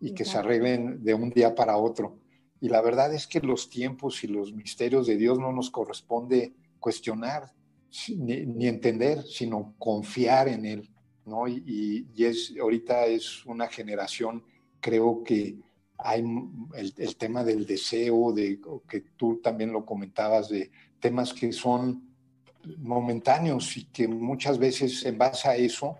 y 0.00 0.12
que 0.12 0.24
se 0.24 0.38
arreglen 0.38 1.02
de 1.02 1.14
un 1.14 1.30
día 1.30 1.54
para 1.54 1.76
otro. 1.76 2.18
Y 2.62 2.68
la 2.68 2.80
verdad 2.80 3.12
es 3.12 3.26
que 3.26 3.40
los 3.40 3.68
tiempos 3.68 4.22
y 4.22 4.28
los 4.28 4.54
misterios 4.54 5.08
de 5.08 5.16
Dios 5.16 5.38
no 5.38 5.52
nos 5.52 5.68
corresponde 5.70 6.54
cuestionar 6.78 7.52
ni, 8.16 8.68
entender, 8.68 9.22
sino 9.24 9.74
confiar 9.78 10.46
en 10.46 10.64
Él, 10.64 10.90
¿no? 11.26 11.48
Y, 11.48 12.06
y, 12.14 12.24
es, 12.24 12.54
ahorita 12.58 13.06
es 13.06 13.44
una 13.46 13.66
generación, 13.66 14.44
creo 14.80 15.24
que 15.24 15.56
hay 15.98 16.24
el, 16.74 17.16
tema 17.16 17.44
del 17.44 17.66
deseo, 17.66 18.32
de 18.32 18.60
que 18.88 19.00
tú 19.16 19.40
también 19.42 19.72
lo 19.72 19.84
comentabas, 19.84 20.48
de 20.48 20.70
temas 21.00 21.32
que 21.32 21.52
son 21.52 22.08
momentáneos 22.78 23.76
y 23.76 23.86
que 23.86 24.06
muchas 24.08 24.58
veces 24.58 25.04
en 25.04 25.18
base 25.18 25.48
a 25.48 25.56
eso 25.56 25.96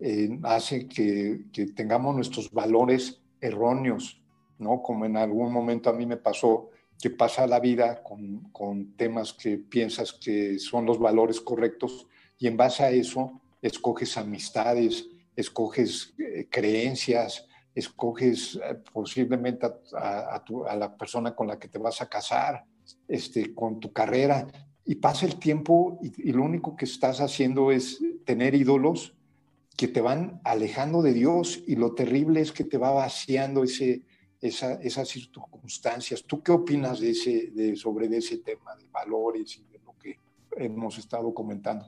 eh, 0.00 0.38
hace 0.42 0.88
que, 0.88 1.44
tengamos 1.74 2.14
nuestros 2.14 2.50
valores 2.50 3.20
erróneos, 3.40 4.21
¿no? 4.58 4.82
Como 4.82 5.04
en 5.04 5.16
algún 5.16 5.52
momento 5.52 5.90
a 5.90 5.92
mí 5.92 6.06
me 6.06 6.16
pasó 6.16 6.70
que 7.00 7.10
pasa 7.10 7.46
la 7.46 7.60
vida 7.60 8.02
con, 8.02 8.50
con 8.52 8.96
temas 8.96 9.32
que 9.32 9.58
piensas 9.58 10.12
que 10.12 10.58
son 10.58 10.86
los 10.86 10.98
valores 10.98 11.40
correctos 11.40 12.06
y 12.38 12.46
en 12.46 12.56
base 12.56 12.84
a 12.84 12.90
eso 12.90 13.40
escoges 13.60 14.16
amistades, 14.16 15.08
escoges 15.36 16.14
eh, 16.18 16.48
creencias, 16.50 17.46
escoges 17.74 18.56
eh, 18.56 18.78
posiblemente 18.92 19.66
a, 19.94 20.42
la 20.76 20.96
persona 20.96 21.34
con 21.34 21.46
la 21.46 21.58
que 21.58 21.68
te 21.68 21.78
vas 21.78 22.02
a 22.02 22.08
casar, 22.08 22.64
este, 23.08 23.54
con 23.54 23.80
tu 23.80 23.92
carrera, 23.92 24.46
y 24.84 24.96
pasa 24.96 25.26
el 25.26 25.36
tiempo 25.38 25.98
y, 26.02 26.32
lo 26.32 26.42
único 26.42 26.76
que 26.76 26.84
estás 26.84 27.20
haciendo 27.20 27.70
es 27.70 28.00
tener 28.24 28.54
ídolos 28.54 29.14
que 29.76 29.88
te 29.88 30.00
van 30.00 30.40
alejando 30.44 31.02
de 31.02 31.12
Dios 31.12 31.62
y 31.66 31.76
lo 31.76 31.94
terrible 31.94 32.40
es 32.40 32.52
que 32.52 32.64
te 32.64 32.78
va 32.78 32.90
vaciando 32.90 33.62
ese, 33.62 34.02
esas 34.42 35.08
circunstancias. 35.08 36.24
¿Tú 36.24 36.42
qué 36.42 36.52
opinas 36.52 37.00
de 37.00 37.10
ese, 37.10 37.50
de, 37.52 37.76
sobre 37.76 38.06
ese 38.16 38.38
tema 38.38 38.74
de 38.76 38.86
valores 38.88 39.56
y 39.58 39.72
de 39.72 39.78
lo 39.84 39.94
que 39.98 40.16
hemos 40.56 40.98
estado 40.98 41.32
comentando? 41.32 41.86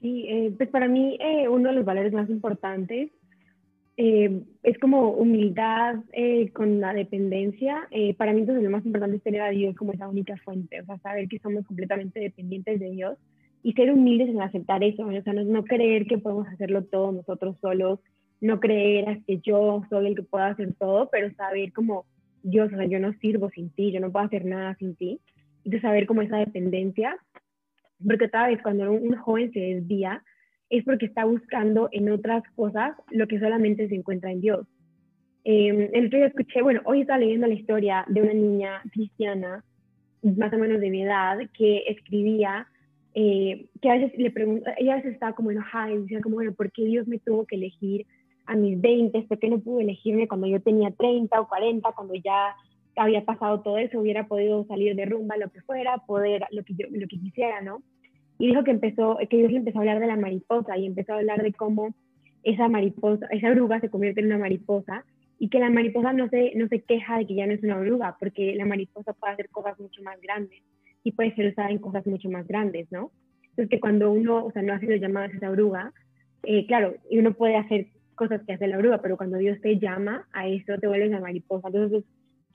Sí, 0.00 0.26
eh, 0.28 0.52
pues 0.56 0.68
para 0.70 0.88
mí 0.88 1.16
eh, 1.20 1.48
uno 1.48 1.68
de 1.68 1.76
los 1.76 1.84
valores 1.84 2.12
más 2.12 2.28
importantes 2.28 3.12
eh, 3.96 4.42
es 4.62 4.78
como 4.78 5.10
humildad 5.10 5.96
eh, 6.12 6.50
con 6.52 6.80
la 6.80 6.94
dependencia. 6.94 7.86
Eh, 7.90 8.14
para 8.14 8.32
mí 8.32 8.40
entonces 8.40 8.64
lo 8.64 8.70
más 8.70 8.86
importante 8.86 9.16
es 9.16 9.22
tener 9.22 9.42
a 9.42 9.50
Dios 9.50 9.76
como 9.76 9.92
esa 9.92 10.08
única 10.08 10.36
fuente, 10.38 10.80
o 10.80 10.86
sea, 10.86 10.98
saber 10.98 11.28
que 11.28 11.38
somos 11.38 11.66
completamente 11.66 12.20
dependientes 12.20 12.80
de 12.80 12.90
Dios 12.90 13.18
y 13.62 13.74
ser 13.74 13.92
humildes 13.92 14.28
en 14.28 14.40
aceptar 14.40 14.82
eso, 14.82 15.06
o 15.06 15.22
sea, 15.22 15.32
no, 15.32 15.64
creer 15.64 16.06
que 16.06 16.18
podemos 16.18 16.48
hacerlo 16.48 16.84
todo 16.84 17.12
nosotros 17.12 17.56
solos, 17.60 18.00
no 18.42 18.58
creer 18.58 19.22
que 19.24 19.38
yo 19.38 19.84
soy 19.88 20.08
el 20.08 20.16
que 20.16 20.22
pueda 20.24 20.48
hacer 20.48 20.74
todo, 20.74 21.08
pero 21.10 21.32
saber 21.34 21.72
como 21.72 22.04
Dios, 22.42 22.72
o 22.72 22.76
sea, 22.76 22.86
yo 22.86 22.98
no 22.98 23.12
sirvo 23.14 23.48
sin 23.50 23.70
ti, 23.70 23.92
yo 23.92 24.00
no 24.00 24.10
puedo 24.10 24.26
hacer 24.26 24.44
nada 24.44 24.74
sin 24.74 24.96
ti, 24.96 25.20
y 25.62 25.70
de 25.70 25.80
saber 25.80 26.06
como 26.06 26.22
esa 26.22 26.38
dependencia, 26.38 27.16
porque 28.04 28.24
otra 28.24 28.48
vez 28.48 28.60
cuando 28.60 28.90
un 28.90 29.16
joven 29.16 29.52
se 29.52 29.60
desvía, 29.60 30.24
es 30.70 30.84
porque 30.84 31.06
está 31.06 31.24
buscando 31.24 31.88
en 31.92 32.10
otras 32.10 32.42
cosas 32.56 32.96
lo 33.10 33.28
que 33.28 33.38
solamente 33.38 33.88
se 33.88 33.94
encuentra 33.94 34.32
en 34.32 34.40
Dios. 34.40 34.66
Eh, 35.44 35.90
el 35.92 36.06
otro 36.06 36.18
día 36.18 36.26
escuché, 36.26 36.62
bueno, 36.62 36.80
hoy 36.84 37.02
estaba 37.02 37.20
leyendo 37.20 37.46
la 37.46 37.54
historia 37.54 38.04
de 38.08 38.22
una 38.22 38.34
niña 38.34 38.82
cristiana, 38.90 39.64
más 40.22 40.52
o 40.52 40.58
menos 40.58 40.80
de 40.80 40.90
mi 40.90 41.02
edad, 41.04 41.38
que 41.56 41.84
escribía, 41.86 42.66
eh, 43.14 43.66
que 43.80 43.88
a 43.88 43.94
veces 43.94 44.18
le 44.18 44.32
pregunta, 44.32 44.74
ella 44.78 44.94
a 44.94 44.96
veces 44.96 45.12
estaba 45.12 45.34
como 45.34 45.52
enojada 45.52 45.92
y 45.92 45.98
decía 45.98 46.20
como, 46.20 46.36
bueno, 46.36 46.52
¿por 46.54 46.72
qué 46.72 46.84
Dios 46.86 47.06
me 47.06 47.20
tuvo 47.20 47.46
que 47.46 47.54
elegir 47.54 48.04
a 48.46 48.56
mis 48.56 48.80
20? 48.80 49.22
¿Por 49.22 49.38
qué 49.38 49.48
no 49.48 49.60
pudo 49.60 49.80
elegirme 49.80 50.28
cuando 50.28 50.46
yo 50.46 50.60
tenía 50.60 50.90
30 50.90 51.40
o 51.40 51.48
40, 51.48 51.92
cuando 51.92 52.14
ya 52.14 52.54
había 52.96 53.24
pasado 53.24 53.60
todo 53.60 53.78
eso, 53.78 54.00
hubiera 54.00 54.26
podido 54.26 54.64
salir 54.66 54.94
de 54.94 55.06
rumba, 55.06 55.36
lo 55.36 55.50
que 55.50 55.62
fuera, 55.62 55.98
poder, 56.06 56.44
lo 56.50 56.62
que 56.62 56.74
yo, 56.74 56.86
lo 56.90 57.06
que 57.08 57.18
quisiera, 57.18 57.60
¿no? 57.62 57.82
y 58.42 58.48
dijo 58.48 58.64
que 58.64 58.72
empezó, 58.72 59.18
que 59.30 59.36
Dios 59.36 59.52
le 59.52 59.58
empezó 59.58 59.78
a 59.78 59.82
hablar 59.82 60.00
de 60.00 60.08
la 60.08 60.16
mariposa 60.16 60.76
y 60.76 60.86
empezó 60.86 61.12
a 61.12 61.18
hablar 61.18 61.42
de 61.44 61.52
cómo 61.52 61.94
esa 62.42 62.68
mariposa, 62.68 63.26
esa 63.30 63.50
oruga 63.50 63.80
se 63.80 63.88
convierte 63.88 64.18
en 64.18 64.26
una 64.26 64.38
mariposa 64.38 65.04
y 65.38 65.48
que 65.48 65.60
la 65.60 65.70
mariposa 65.70 66.12
no 66.12 66.28
se, 66.28 66.50
no 66.56 66.66
se 66.66 66.82
queja 66.82 67.18
de 67.18 67.26
que 67.28 67.36
ya 67.36 67.46
no 67.46 67.52
es 67.52 67.62
una 67.62 67.76
oruga, 67.76 68.16
porque 68.18 68.56
la 68.56 68.64
mariposa 68.64 69.12
puede 69.12 69.34
hacer 69.34 69.48
cosas 69.50 69.78
mucho 69.78 70.02
más 70.02 70.20
grandes 70.20 70.60
y 71.04 71.12
puede 71.12 71.32
ser 71.36 71.52
usada 71.52 71.70
en 71.70 71.78
cosas 71.78 72.04
mucho 72.04 72.28
más 72.30 72.44
grandes, 72.48 72.90
¿no? 72.90 73.12
Entonces 73.50 73.68
que 73.68 73.78
cuando 73.78 74.10
uno, 74.10 74.44
o 74.44 74.50
sea, 74.50 74.62
no 74.62 74.72
hace 74.72 74.86
los 74.86 75.00
llamados 75.00 75.32
a 75.32 75.36
esa 75.36 75.50
oruga, 75.50 75.92
eh, 76.42 76.66
claro, 76.66 76.94
y 77.08 77.20
uno 77.20 77.34
puede 77.34 77.54
hacer 77.54 77.86
cosas 78.22 78.42
que 78.46 78.52
hace 78.52 78.68
la 78.68 78.78
oruga, 78.78 79.02
pero 79.02 79.16
cuando 79.16 79.38
Dios 79.38 79.60
te 79.60 79.78
llama 79.78 80.26
a 80.32 80.46
eso, 80.46 80.78
te 80.78 80.86
vuelves 80.86 81.08
una 81.08 81.20
mariposa. 81.20 81.68
Entonces, 81.68 82.04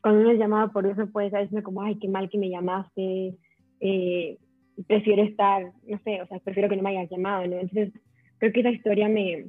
cuando 0.02 0.22
uno 0.22 0.32
es 0.32 0.40
llamado 0.40 0.72
por 0.72 0.86
Dios, 0.86 1.10
puede 1.12 1.30
decirme 1.30 1.64
como, 1.64 1.82
ay, 1.82 2.00
qué 2.00 2.08
mal 2.08 2.30
que 2.30 2.38
me 2.38 2.50
llamaste, 2.50 3.36
eh, 3.82 4.38
prefiero 4.88 5.24
estar, 5.24 5.72
no 5.86 6.00
sé, 6.04 6.22
o 6.22 6.28
sea, 6.28 6.40
prefiero 6.40 6.70
que 6.70 6.78
no 6.78 6.84
me 6.84 6.92
hayas 6.92 7.10
llamado, 7.10 7.46
¿no? 7.48 7.58
Entonces, 7.58 7.92
creo 8.38 8.54
que 8.54 8.62
esa 8.62 8.72
historia 8.72 9.10
me, 9.10 9.48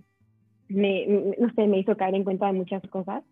me, 0.68 1.06
no 1.38 1.52
sé, 1.54 1.66
me 1.66 1.78
hizo 1.78 1.96
caer 1.96 2.14
en 2.14 2.25
cuenta 2.25 2.46
de 2.46 2.54
muchas 2.54 2.82
cosas. 2.88 3.22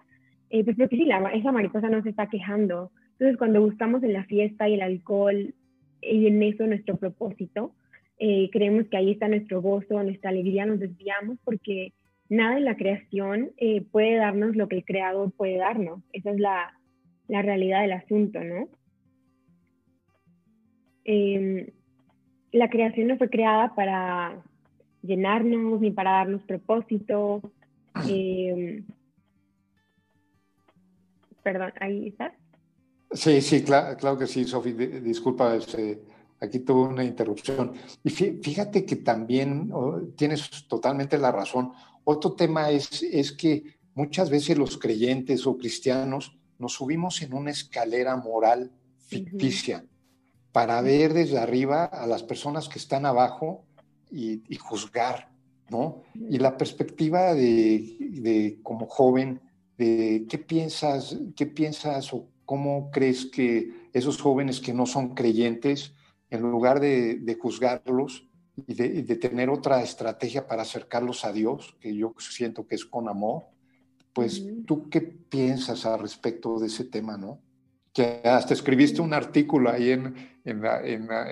Eh, 0.50 0.62
pues 0.62 0.76
porque 0.76 0.96
sí, 0.96 1.04
la, 1.04 1.18
esa 1.32 1.50
mariposa 1.50 1.88
no 1.88 2.02
se 2.02 2.10
está 2.10 2.28
quejando. 2.28 2.92
Entonces, 3.12 3.36
cuando 3.38 3.60
buscamos 3.62 4.02
en 4.04 4.12
la 4.12 4.24
fiesta 4.24 4.68
y 4.68 4.74
el 4.74 4.82
alcohol 4.82 5.54
y 6.02 6.26
en 6.26 6.42
eso 6.42 6.66
nuestro 6.66 6.96
propósito, 6.96 7.74
eh, 8.18 8.48
creemos 8.52 8.86
que 8.88 8.96
ahí 8.96 9.10
está 9.10 9.28
nuestro 9.28 9.60
gozo, 9.60 10.02
nuestra 10.02 10.30
alegría, 10.30 10.66
nos 10.66 10.80
desviamos 10.80 11.38
porque 11.44 11.92
nada 12.28 12.56
en 12.58 12.64
la 12.64 12.76
creación 12.76 13.52
eh, 13.56 13.82
puede 13.82 14.16
darnos 14.16 14.56
lo 14.56 14.68
que 14.68 14.76
el 14.76 14.84
creador 14.84 15.32
puede 15.32 15.56
darnos. 15.58 16.02
Esa 16.12 16.30
es 16.30 16.40
la, 16.40 16.78
la 17.28 17.42
realidad 17.42 17.82
del 17.82 17.92
asunto, 17.92 18.42
¿no? 18.42 18.68
Eh, 21.04 21.72
la 22.52 22.68
creación 22.68 23.08
no 23.08 23.16
fue 23.16 23.30
creada 23.30 23.74
para 23.74 24.42
llenarnos 25.02 25.80
ni 25.80 25.90
para 25.90 26.12
darnos 26.12 26.42
propósito. 26.42 27.40
Eh, 28.08 28.82
perdón, 31.42 31.72
ahí 31.80 32.08
estás. 32.08 32.32
Sí, 33.12 33.40
sí, 33.40 33.62
claro, 33.62 34.18
que 34.18 34.26
sí, 34.26 34.44
Sofi. 34.44 34.72
Disculpa, 34.72 35.54
este, 35.54 36.00
aquí 36.40 36.60
tuve 36.60 36.88
una 36.88 37.04
interrupción. 37.04 37.72
Y 38.02 38.10
fíjate 38.10 38.84
que 38.84 38.96
también 38.96 39.70
oh, 39.72 40.00
tienes 40.16 40.66
totalmente 40.68 41.18
la 41.18 41.32
razón. 41.32 41.72
Otro 42.04 42.32
tema 42.32 42.70
es, 42.70 43.02
es 43.02 43.32
que 43.32 43.78
muchas 43.94 44.30
veces 44.30 44.58
los 44.58 44.78
creyentes 44.78 45.46
o 45.46 45.56
cristianos 45.56 46.36
nos 46.58 46.74
subimos 46.74 47.22
en 47.22 47.34
una 47.34 47.50
escalera 47.50 48.16
moral 48.16 48.72
ficticia 48.98 49.84
para 50.52 50.80
ver 50.80 51.12
desde 51.12 51.38
arriba 51.38 51.84
a 51.84 52.06
las 52.06 52.22
personas 52.22 52.68
que 52.68 52.78
están 52.78 53.04
abajo 53.04 53.64
y, 54.10 54.40
juzgar, 54.56 55.30
¿no? 55.68 56.02
Y 56.14 56.38
la 56.38 56.56
perspectiva 56.56 57.34
de, 57.34 58.58
como 58.62 58.86
joven, 58.86 59.40
de 59.76 60.24
qué 60.28 60.38
piensas, 60.38 61.18
qué 61.36 61.46
piensas 61.46 62.12
o 62.14 62.28
cómo 62.46 62.90
crees 62.90 63.26
que 63.26 63.88
esos 63.92 64.20
jóvenes 64.20 64.60
que 64.60 64.72
no 64.72 64.86
son 64.86 65.14
creyentes 65.14 65.92
en 66.30 66.42
lugar 66.42 66.80
de, 66.80 67.38
juzgarlos 67.40 68.28
y 68.56 68.74
de, 68.74 69.16
tener 69.16 69.50
otra 69.50 69.82
estrategia 69.82 70.46
para 70.46 70.62
acercarlos 70.62 71.24
a 71.24 71.32
Dios, 71.32 71.76
que 71.80 71.94
yo 71.94 72.14
siento 72.18 72.66
que 72.66 72.74
es 72.74 72.84
con 72.84 73.08
amor, 73.08 73.44
pues 74.12 74.44
tú 74.66 74.88
qué 74.88 75.02
piensas 75.02 75.84
al 75.84 76.00
respecto 76.00 76.58
de 76.58 76.68
ese 76.68 76.84
tema, 76.84 77.16
¿no? 77.16 77.40
Que 77.92 78.20
hasta 78.24 78.54
escribiste 78.54 79.00
un 79.00 79.14
artículo 79.14 79.70
ahí 79.70 79.90
en, 79.90 80.14
en, 80.44 80.60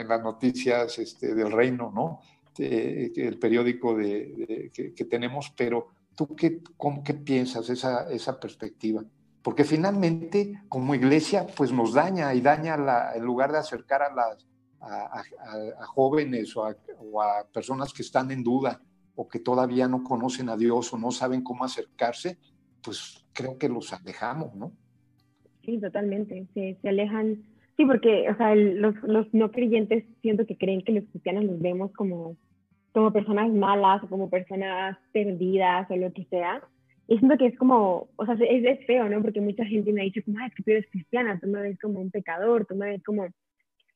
las 0.08 0.22
noticias 0.22 0.98
este, 0.98 1.34
del 1.34 1.50
reino, 1.50 1.92
¿no? 1.94 2.20
el 2.56 3.38
periódico 3.40 3.96
de, 3.96 4.70
que, 4.72 5.04
tenemos, 5.06 5.52
pero 5.56 5.88
tú 6.14 6.36
qué, 6.36 6.60
cómo, 6.76 7.02
qué 7.02 7.14
piensas 7.14 7.68
esa, 7.68 8.08
esa 8.10 8.38
perspectiva? 8.38 9.04
Porque 9.42 9.64
finalmente, 9.64 10.62
como 10.68 10.94
iglesia, 10.94 11.46
pues 11.56 11.72
nos 11.72 11.92
daña 11.92 12.32
y 12.32 12.40
daña 12.40 12.76
la, 12.76 13.14
en 13.14 13.24
lugar 13.24 13.52
de 13.52 13.58
acercar 13.58 14.02
a 14.02 14.14
las, 14.14 14.46
a, 14.86 15.86
jóvenes 15.86 16.56
o, 16.56 16.64
a, 16.66 17.46
personas 17.52 17.92
que 17.92 18.02
están 18.02 18.30
en 18.30 18.42
duda 18.42 18.80
o 19.14 19.28
que 19.28 19.38
todavía 19.38 19.88
no 19.88 20.02
conocen 20.02 20.48
a 20.48 20.56
Dios 20.56 20.92
o 20.92 20.98
no 20.98 21.10
saben 21.10 21.42
cómo 21.42 21.64
acercarse, 21.64 22.38
pues 22.82 23.24
creo 23.32 23.56
que 23.58 23.68
los 23.68 23.92
alejamos, 23.92 24.54
¿no? 24.54 24.72
Sí, 25.64 25.78
totalmente. 25.80 26.46
Se, 26.54 26.76
se 26.80 26.88
alejan. 26.88 27.42
Sí, 27.76 27.84
porque, 27.86 28.28
o 28.28 28.36
sea, 28.36 28.54
los, 28.54 28.94
los, 29.02 29.32
no 29.32 29.50
creyentes 29.50 30.04
siento 30.20 30.46
que 30.46 30.56
creen 30.56 30.82
que 30.82 30.92
los 30.92 31.04
cristianos 31.04 31.44
los 31.44 31.60
vemos 31.60 31.92
como, 31.92 32.36
como 32.92 33.12
personas 33.12 33.52
malas 33.52 34.02
o 34.04 34.08
como 34.08 34.30
personas 34.30 34.98
perdidas 35.12 35.90
o 35.90 35.96
lo 35.96 36.12
que 36.12 36.24
sea. 36.24 36.62
Y 37.06 37.18
siento 37.18 37.36
que 37.36 37.46
es 37.46 37.58
como, 37.58 38.08
o 38.16 38.26
sea, 38.26 38.34
es, 38.34 38.64
es 38.64 38.86
feo, 38.86 39.08
¿no? 39.08 39.20
Porque 39.22 39.40
mucha 39.40 39.64
gente 39.64 39.92
me 39.92 40.02
ha 40.02 40.04
dicho 40.04 40.20
como, 40.24 40.40
es 40.40 40.54
que 40.54 40.62
tú 40.62 40.70
eres 40.70 40.86
cristiana, 40.90 41.38
tú 41.40 41.48
me 41.48 41.60
ves 41.60 41.78
como 41.78 42.00
un 42.00 42.10
pecador, 42.10 42.66
tú 42.66 42.74
me 42.74 42.86
ves 42.86 43.02
como 43.04 43.26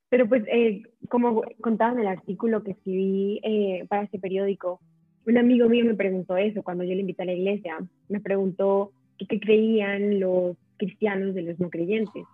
pero 0.08 0.28
pues, 0.28 0.42
eh, 0.48 0.82
como 1.08 1.42
contaba 1.60 1.92
en 1.92 2.00
el 2.00 2.06
artículo 2.06 2.62
que 2.62 2.72
escribí 2.72 3.40
eh, 3.42 3.84
para 3.88 4.04
este 4.04 4.18
periódico, 4.18 4.80
un 5.26 5.36
amigo 5.36 5.68
mío 5.68 5.84
me 5.84 5.94
preguntó 5.94 6.36
eso 6.38 6.62
cuando 6.62 6.84
yo 6.84 6.94
le 6.94 7.02
invité 7.02 7.22
a 7.22 7.26
la 7.26 7.34
iglesia. 7.34 7.76
Me 8.08 8.20
preguntó 8.20 8.92
qué, 9.18 9.38
creían 9.38 10.20
los 10.20 10.56
cristianos 10.78 11.34
de 11.34 11.42
los 11.42 11.60
no 11.60 11.68
creyentes. 11.68 12.24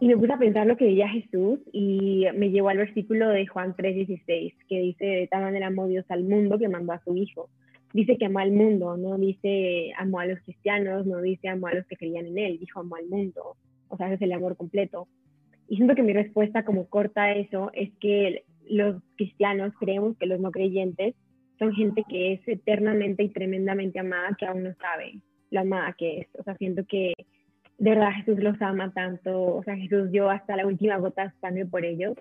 Y 0.00 0.08
me 0.08 0.16
puse 0.16 0.32
a 0.32 0.38
pensar 0.38 0.66
lo 0.66 0.76
que 0.76 0.84
decía 0.84 1.08
Jesús 1.08 1.60
y 1.72 2.26
me 2.34 2.50
llevó 2.50 2.68
al 2.70 2.78
versículo 2.78 3.28
de 3.28 3.46
Juan 3.46 3.74
3:16, 3.74 4.54
que 4.68 4.80
dice, 4.80 5.04
de 5.06 5.28
tal 5.28 5.42
manera 5.42 5.68
amó 5.68 5.86
Dios 5.86 6.04
al 6.08 6.24
mundo 6.24 6.58
que 6.58 6.68
mandó 6.68 6.92
a 6.92 7.02
su 7.02 7.16
Hijo. 7.16 7.48
Dice 7.94 8.18
que 8.18 8.26
amó 8.26 8.40
al 8.40 8.52
mundo, 8.52 8.96
no 8.96 9.16
dice 9.16 9.92
amó 9.96 10.20
a 10.20 10.26
los 10.26 10.40
cristianos, 10.40 11.06
no 11.06 11.22
dice 11.22 11.48
amó 11.48 11.68
a 11.68 11.74
los 11.74 11.86
que 11.86 11.96
creían 11.96 12.26
en 12.26 12.36
Él, 12.36 12.58
dijo 12.58 12.80
amó 12.80 12.96
al 12.96 13.06
mundo. 13.06 13.56
O 13.88 13.96
sea, 13.96 14.12
es 14.12 14.20
el 14.20 14.32
amor 14.32 14.56
completo. 14.56 15.06
Y 15.68 15.76
siento 15.76 15.94
que 15.94 16.02
mi 16.02 16.12
respuesta 16.12 16.64
como 16.64 16.86
corta 16.86 17.24
a 17.24 17.32
eso 17.32 17.70
es 17.74 17.90
que 18.00 18.44
los 18.68 19.02
cristianos 19.16 19.72
creemos 19.78 20.16
que 20.18 20.26
los 20.26 20.40
no 20.40 20.50
creyentes 20.50 21.14
son 21.58 21.72
gente 21.72 22.04
que 22.08 22.34
es 22.34 22.48
eternamente 22.48 23.22
y 23.22 23.28
tremendamente 23.30 23.98
amada 23.98 24.36
que 24.38 24.46
aún 24.46 24.64
no 24.64 24.74
sabe 24.74 25.20
la 25.50 25.62
amada 25.62 25.94
que 25.96 26.18
es. 26.18 26.28
O 26.38 26.42
sea, 26.42 26.56
siento 26.56 26.84
que 26.86 27.14
de 27.78 27.90
verdad 27.90 28.12
Jesús 28.12 28.42
los 28.42 28.60
ama 28.60 28.92
tanto, 28.92 29.56
o 29.56 29.62
sea, 29.62 29.76
Jesús 29.76 30.10
dio 30.10 30.30
hasta 30.30 30.56
la 30.56 30.66
última 30.66 30.96
gota 30.98 31.24
de 31.24 31.40
sangre 31.40 31.66
por 31.66 31.84
ellos 31.84 32.14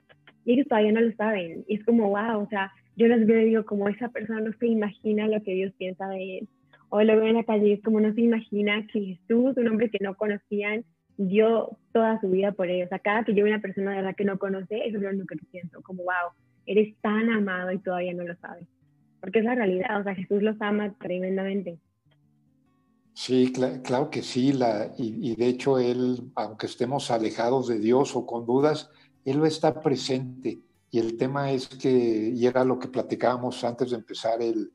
y 0.46 0.54
ellos 0.54 0.68
todavía 0.68 0.92
no 0.92 1.02
lo 1.02 1.12
saben. 1.16 1.66
Y 1.68 1.76
es 1.76 1.86
como, 1.86 2.10
wow, 2.10 2.44
o 2.44 2.48
sea, 2.50 2.72
yo 2.96 3.08
les 3.08 3.26
veo 3.26 3.42
y 3.42 3.46
digo, 3.46 3.66
como 3.66 3.90
esa 3.90 4.10
persona 4.10 4.42
no 4.42 4.54
se 4.60 4.68
imagina 4.68 5.28
lo 5.28 5.42
que 5.44 5.54
Dios 5.54 5.74
piensa 5.78 6.08
de 6.10 6.40
él. 6.40 6.48
O 6.90 7.02
lo 7.02 7.16
veo 7.16 7.28
en 7.28 7.36
la 7.36 7.44
calle 7.44 7.68
y 7.68 7.74
es 7.74 7.82
como 7.82 8.00
no 8.00 8.14
se 8.14 8.22
imagina 8.22 8.86
que 8.92 9.02
Jesús, 9.02 9.58
un 9.58 9.68
hombre 9.68 9.90
que 9.90 9.98
no 10.02 10.16
conocían, 10.16 10.86
dio 11.18 11.78
toda 11.92 12.20
su 12.20 12.30
vida 12.30 12.52
por 12.52 12.70
ellos. 12.70 12.88
O 12.88 12.90
sea, 12.90 13.00
cada 13.00 13.24
que 13.24 13.34
yo 13.34 13.44
veo 13.44 13.54
una 13.54 13.62
persona 13.62 13.92
de 13.92 13.98
verdad 13.98 14.16
que 14.16 14.26
no 14.26 14.38
conoce, 14.38 14.86
eso 14.86 14.98
es 14.98 15.04
lo 15.04 15.10
único 15.10 15.36
que 15.36 15.46
siento, 15.52 15.82
como, 15.82 16.04
wow, 16.04 16.34
eres 16.66 16.96
tan 17.02 17.30
amado 17.30 17.72
y 17.72 17.80
todavía 17.80 18.14
no 18.14 18.24
lo 18.24 18.36
sabes. 18.38 18.68
Porque 19.22 19.40
es 19.40 19.46
la 19.46 19.56
realidad, 19.56 20.00
o 20.00 20.04
sea, 20.04 20.16
Jesús 20.16 20.42
los 20.42 20.62
ama 20.62 20.94
tremendamente. 21.00 21.80
Sí, 23.14 23.54
claro 23.54 24.10
que 24.10 24.22
sí, 24.22 24.52
la, 24.52 24.92
y, 24.98 25.36
de 25.36 25.48
hecho 25.48 25.80
Él, 25.80 26.32
aunque 26.36 26.66
estemos 26.66 27.10
alejados 27.12 27.70
de 27.70 27.80
Dios 27.80 28.14
o 28.16 28.26
con 28.26 28.46
dudas, 28.46 28.92
Él 29.24 29.38
lo 29.38 29.46
está 29.46 29.82
presente. 29.82 30.60
Y 30.92 31.00
el 31.00 31.18
tema 31.18 31.52
es 31.52 31.68
que, 31.68 31.90
y 31.90 32.46
era 32.46 32.66
lo 32.66 32.78
que 32.78 32.90
platicábamos 32.90 33.64
antes 33.64 33.92
de 33.92 33.98
empezar 33.98 34.42
el, 34.42 34.72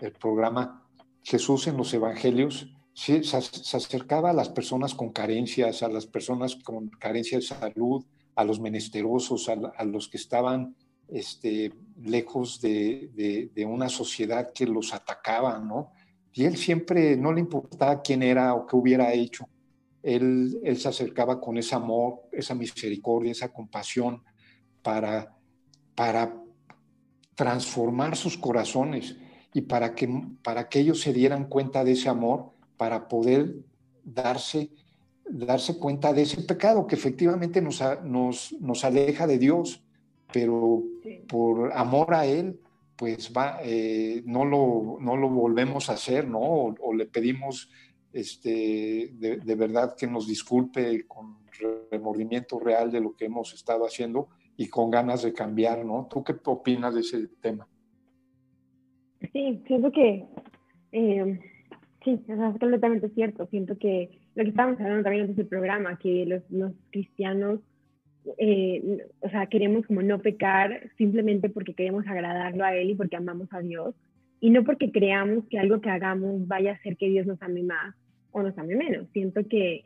el 0.00 0.12
programa, 0.12 0.82
Jesús 1.22 1.68
en 1.68 1.76
los 1.76 1.94
evangelios 1.94 2.74
se, 2.94 3.20
acercaba 3.76 4.30
a 4.30 4.32
las 4.32 4.48
personas 4.48 4.94
con 4.94 5.10
carencias, 5.10 5.82
a 5.82 5.88
las 5.88 6.06
personas 6.06 6.54
con 6.54 6.88
carencia 6.88 7.38
de 7.38 7.42
salud, 7.42 8.04
a 8.36 8.44
los 8.44 8.60
menesterosos, 8.60 9.48
a, 9.48 9.84
los 9.84 10.08
que 10.08 10.16
estaban 10.16 10.76
este, 11.08 11.72
lejos 12.00 12.60
de, 12.60 13.50
una 13.68 13.88
sociedad 13.88 14.52
que 14.52 14.66
los 14.66 14.94
atacaba, 14.94 15.58
¿no? 15.58 15.92
Y 16.32 16.44
él 16.44 16.56
siempre 16.56 17.16
no 17.16 17.32
le 17.32 17.40
importaba 17.40 18.00
quién 18.00 18.22
era 18.22 18.54
o 18.54 18.66
qué 18.66 18.76
hubiera 18.76 19.12
hecho. 19.12 19.48
Él, 20.02 20.60
se 20.76 20.88
acercaba 20.88 21.40
con 21.40 21.58
ese 21.58 21.74
amor, 21.74 22.22
esa 22.32 22.54
misericordia, 22.54 23.32
esa 23.32 23.52
compasión 23.52 24.22
para, 24.82 25.36
para 25.94 26.34
transformar 27.34 28.16
sus 28.16 28.36
corazones 28.36 29.16
y 29.52 29.62
para 29.62 29.94
que, 29.94 30.08
para 30.42 30.68
que 30.68 30.80
ellos 30.80 31.00
se 31.00 31.12
dieran 31.12 31.48
cuenta 31.48 31.84
de 31.84 31.92
ese 31.92 32.08
amor 32.08 32.53
para 32.76 33.08
poder 33.08 33.54
darse, 34.04 34.70
darse 35.28 35.78
cuenta 35.78 36.12
de 36.12 36.22
ese 36.22 36.42
pecado 36.42 36.86
que 36.86 36.94
efectivamente 36.94 37.60
nos, 37.60 37.82
nos, 38.04 38.52
nos 38.60 38.84
aleja 38.84 39.26
de 39.26 39.38
Dios, 39.38 39.82
pero 40.32 40.82
por 41.28 41.72
amor 41.72 42.14
a 42.14 42.26
Él, 42.26 42.60
pues 42.96 43.32
va, 43.36 43.58
eh, 43.62 44.22
no, 44.24 44.44
lo, 44.44 44.98
no 45.00 45.16
lo 45.16 45.28
volvemos 45.28 45.90
a 45.90 45.94
hacer, 45.94 46.28
¿no? 46.28 46.40
O, 46.40 46.94
le 46.94 47.06
pedimos 47.06 47.70
este, 48.12 49.10
de, 49.14 49.38
de, 49.38 49.54
verdad 49.56 49.96
que 49.96 50.06
nos 50.06 50.28
disculpe 50.28 51.04
con 51.06 51.38
remordimiento 51.90 52.58
real 52.58 52.90
de 52.90 53.00
lo 53.00 53.14
que 53.16 53.26
hemos 53.26 53.52
estado 53.54 53.84
haciendo 53.84 54.28
y 54.56 54.68
con 54.68 54.90
ganas 54.90 55.22
de 55.22 55.32
cambiar, 55.32 55.84
¿no? 55.84 56.06
¿Tú 56.08 56.22
qué 56.22 56.34
opinas 56.44 56.94
de 56.94 57.00
ese 57.00 57.28
tema? 57.40 57.66
Sí, 59.32 59.62
siento 59.66 59.90
que 59.90 60.26
eh, 60.92 61.40
Sí, 62.04 62.20
es 62.28 62.38
completamente 62.60 63.08
cierto. 63.10 63.46
Siento 63.46 63.78
que 63.78 64.10
lo 64.34 64.44
que 64.44 64.50
estábamos 64.50 64.78
hablando 64.78 65.04
también 65.04 65.22
antes 65.22 65.36
del 65.36 65.46
programa, 65.46 65.98
que 65.98 66.26
los, 66.26 66.42
los 66.50 66.72
cristianos, 66.90 67.60
eh, 68.38 69.06
o 69.20 69.28
sea, 69.30 69.46
queremos 69.46 69.86
como 69.86 70.02
no 70.02 70.18
pecar 70.18 70.90
simplemente 70.98 71.48
porque 71.48 71.74
queremos 71.74 72.06
agradarlo 72.06 72.64
a 72.64 72.76
Él 72.76 72.90
y 72.90 72.94
porque 72.94 73.16
amamos 73.16 73.48
a 73.52 73.60
Dios, 73.60 73.94
y 74.40 74.50
no 74.50 74.64
porque 74.64 74.92
creamos 74.92 75.44
que 75.48 75.58
algo 75.58 75.80
que 75.80 75.88
hagamos 75.88 76.46
vaya 76.46 76.72
a 76.72 76.74
hacer 76.74 76.98
que 76.98 77.08
Dios 77.08 77.26
nos 77.26 77.40
ame 77.40 77.62
más 77.62 77.94
o 78.32 78.42
nos 78.42 78.56
ame 78.58 78.76
menos. 78.76 79.08
Siento 79.12 79.48
que 79.48 79.84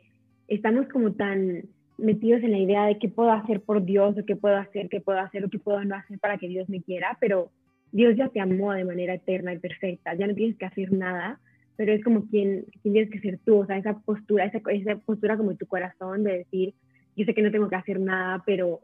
estamos 0.49 0.89
como 0.89 1.13
tan 1.13 1.63
metidos 1.97 2.43
en 2.43 2.51
la 2.51 2.59
idea 2.59 2.85
de 2.85 2.97
qué 2.97 3.07
puedo 3.07 3.31
hacer 3.31 3.61
por 3.61 3.85
Dios, 3.85 4.17
o 4.17 4.25
qué 4.25 4.35
puedo 4.35 4.57
hacer, 4.57 4.89
qué 4.89 4.99
puedo 4.99 5.19
hacer, 5.19 5.45
o 5.45 5.49
qué 5.49 5.59
puedo 5.59 5.83
no 5.85 5.95
hacer 5.95 6.19
para 6.19 6.37
que 6.37 6.49
Dios 6.49 6.67
me 6.67 6.81
quiera, 6.81 7.17
pero 7.21 7.49
Dios 7.93 8.17
ya 8.17 8.27
te 8.27 8.41
amó 8.41 8.73
de 8.73 8.83
manera 8.83 9.13
eterna 9.13 9.53
y 9.53 9.59
perfecta, 9.59 10.13
ya 10.15 10.27
no 10.27 10.35
tienes 10.35 10.57
que 10.57 10.65
hacer 10.65 10.91
nada 10.91 11.39
pero 11.79 11.93
es 11.93 12.03
como 12.03 12.27
quien, 12.27 12.65
quien 12.81 12.93
tienes 12.93 13.09
que 13.09 13.21
ser 13.21 13.39
tú, 13.45 13.59
o 13.59 13.65
sea, 13.65 13.77
esa 13.77 13.97
postura, 14.01 14.43
esa, 14.43 14.59
esa 14.69 14.97
postura 14.97 15.37
como 15.37 15.55
tu 15.55 15.65
corazón 15.65 16.25
de 16.25 16.39
decir, 16.39 16.73
yo 17.15 17.23
sé 17.23 17.33
que 17.33 17.41
no 17.41 17.51
tengo 17.51 17.69
que 17.69 17.77
hacer 17.77 18.01
nada, 18.01 18.43
pero 18.45 18.81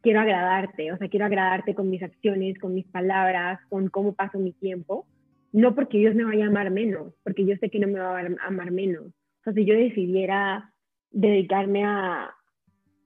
quiero 0.00 0.18
agradarte, 0.18 0.90
o 0.90 0.98
sea, 0.98 1.08
quiero 1.08 1.26
agradarte 1.26 1.76
con 1.76 1.90
mis 1.90 2.02
acciones, 2.02 2.58
con 2.58 2.74
mis 2.74 2.86
palabras, 2.86 3.60
con 3.68 3.88
cómo 3.88 4.14
paso 4.14 4.40
mi 4.40 4.50
tiempo, 4.50 5.06
no 5.52 5.76
porque 5.76 5.98
Dios 5.98 6.16
me 6.16 6.24
vaya 6.24 6.46
a 6.46 6.48
amar 6.48 6.72
menos, 6.72 7.14
porque 7.22 7.46
yo 7.46 7.54
sé 7.58 7.70
que 7.70 7.78
no 7.78 7.86
me 7.86 8.00
va 8.00 8.18
a 8.18 8.46
amar 8.48 8.72
menos. 8.72 9.04
O 9.06 9.42
sea, 9.44 9.52
si 9.52 9.64
yo 9.64 9.74
decidiera 9.76 10.72
dedicarme 11.12 11.84
a, 11.84 12.30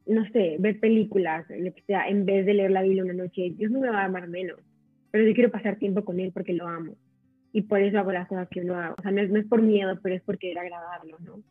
no 0.07 0.25
sé, 0.33 0.57
ver 0.59 0.81
películas, 0.81 1.45
lo 1.51 1.75
que 1.75 1.83
sea, 1.83 2.09
en 2.09 2.25
vez 2.25 2.47
de 2.47 2.55
leer 2.55 2.71
la 2.71 2.81
Biblia 2.81 3.05
una 3.05 3.12
noche, 3.12 3.53
Dios 3.59 3.71
no 3.71 3.81
me 3.81 3.91
va 3.91 4.01
a 4.01 4.07
amar 4.07 4.27
menos, 4.27 4.59
pero 5.11 5.27
yo 5.27 5.35
quiero 5.35 5.51
pasar 5.51 5.77
tiempo 5.77 6.03
con 6.03 6.19
Él 6.19 6.33
porque 6.33 6.55
lo 6.55 6.67
amo 6.67 6.97
y 7.53 7.63
por 7.63 7.81
eso 7.81 7.99
hago 7.99 8.13
las 8.13 8.29
cosas 8.29 8.49
que 8.51 8.61
uno 8.61 8.77
hago. 8.77 8.95
O 8.99 9.03
sea, 9.03 9.11
no 9.11 9.21
es, 9.21 9.47
por 9.47 9.63
miedo, 9.63 9.99
pero 10.03 10.15
es 10.15 10.23
porque 10.23 10.51
era 10.51 10.63
agradarlo, 10.63 11.17
¿no? 11.21 11.43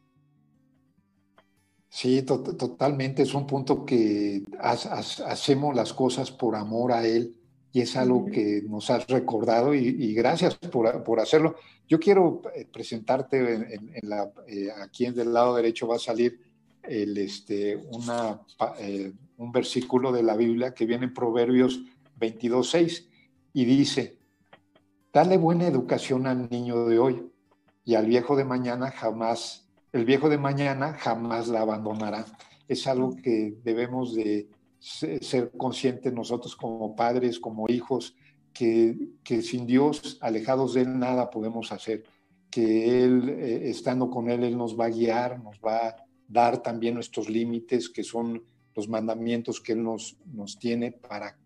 Sí, 1.90 2.22
totalmente. 2.22 3.24
Es 3.24 3.34
un 3.34 3.48
punto 3.48 3.86
que 3.86 4.44
hacemos 4.60 5.76
las 5.76 5.94
cosas 5.94 6.32
por 6.32 6.56
amor 6.56 6.92
a 6.92 7.06
Él 7.06 7.34
y 7.72 7.82
es 7.82 7.96
algo 7.96 8.26
que 8.26 8.64
nos 8.68 8.90
has 8.90 9.08
recordado 9.08 9.74
y, 9.74 10.14
gracias 10.14 10.56
por, 10.56 11.04
por, 11.04 11.20
hacerlo. 11.20 11.56
Yo 11.88 12.00
quiero 12.00 12.42
eh, 12.56 12.68
presentarte 12.72 13.54
en, 13.76 14.10
la, 14.10 14.32
eh, 14.48 14.70
aquí 14.82 15.06
en 15.06 15.16
del 15.16 15.34
lado 15.34 15.56
derecho 15.56 15.88
va 15.88 15.96
a 15.96 16.00
salir 16.00 16.40
el, 16.84 17.18
este, 17.18 17.76
una, 17.76 18.42
eh, 18.80 19.12
un 19.38 19.52
versículo 19.52 20.12
de 20.12 20.24
la 20.24 20.36
Biblia 20.36 20.74
que 20.74 20.86
viene 20.86 21.06
en 21.06 21.14
Proverbios 21.14 21.82
22.6 22.20 23.06
y 23.54 23.66
dice, 23.66 24.17
Dale 25.18 25.38
buena 25.38 25.66
educación 25.66 26.28
al 26.28 26.48
niño 26.48 26.86
de 26.86 27.00
hoy 27.00 27.28
y 27.84 27.96
al 27.96 28.06
viejo 28.06 28.36
de 28.36 28.46
mañana 28.46 28.92
jamás, 28.92 29.68
el 29.92 30.06
viejo 30.06 30.30
de 30.30 30.38
mañana 30.38 30.94
jamás 30.94 31.48
la 31.48 31.62
abandonará. 31.62 32.24
Es 32.68 32.86
algo 32.86 33.16
que 33.16 33.58
debemos 33.64 34.14
de, 34.14 34.48
ser 34.78 35.54
conscientes 35.58 36.14
nosotros 36.14 36.56
como 36.56 36.96
padres, 36.96 37.40
como 37.40 37.66
hijos, 37.68 38.16
que, 38.54 38.96
sin 39.42 39.66
Dios, 39.66 40.20
alejados 40.22 40.76
de 40.76 40.82
Él, 40.82 41.00
nada 41.00 41.32
podemos 41.32 41.72
hacer, 41.72 42.04
que 42.52 43.04
Él, 43.04 43.28
eh, 43.28 43.72
estando 43.72 44.12
con 44.12 44.30
Él, 44.30 44.44
Él 44.44 44.56
nos 44.56 44.80
va 44.80 44.86
a 44.86 44.92
guiar, 44.92 45.44
nos 45.44 45.60
va 45.66 45.88
a 45.88 45.96
dar 46.28 46.62
también 46.62 46.94
nuestros 46.94 47.28
límites, 47.28 47.90
que 47.90 48.04
son 48.04 48.44
los 48.76 48.88
mandamientos 48.88 49.62
que 49.62 49.72
Él 49.72 49.82
nos, 49.82 50.16
nos 50.32 50.60
tiene 50.60 50.92
para, 50.92 51.40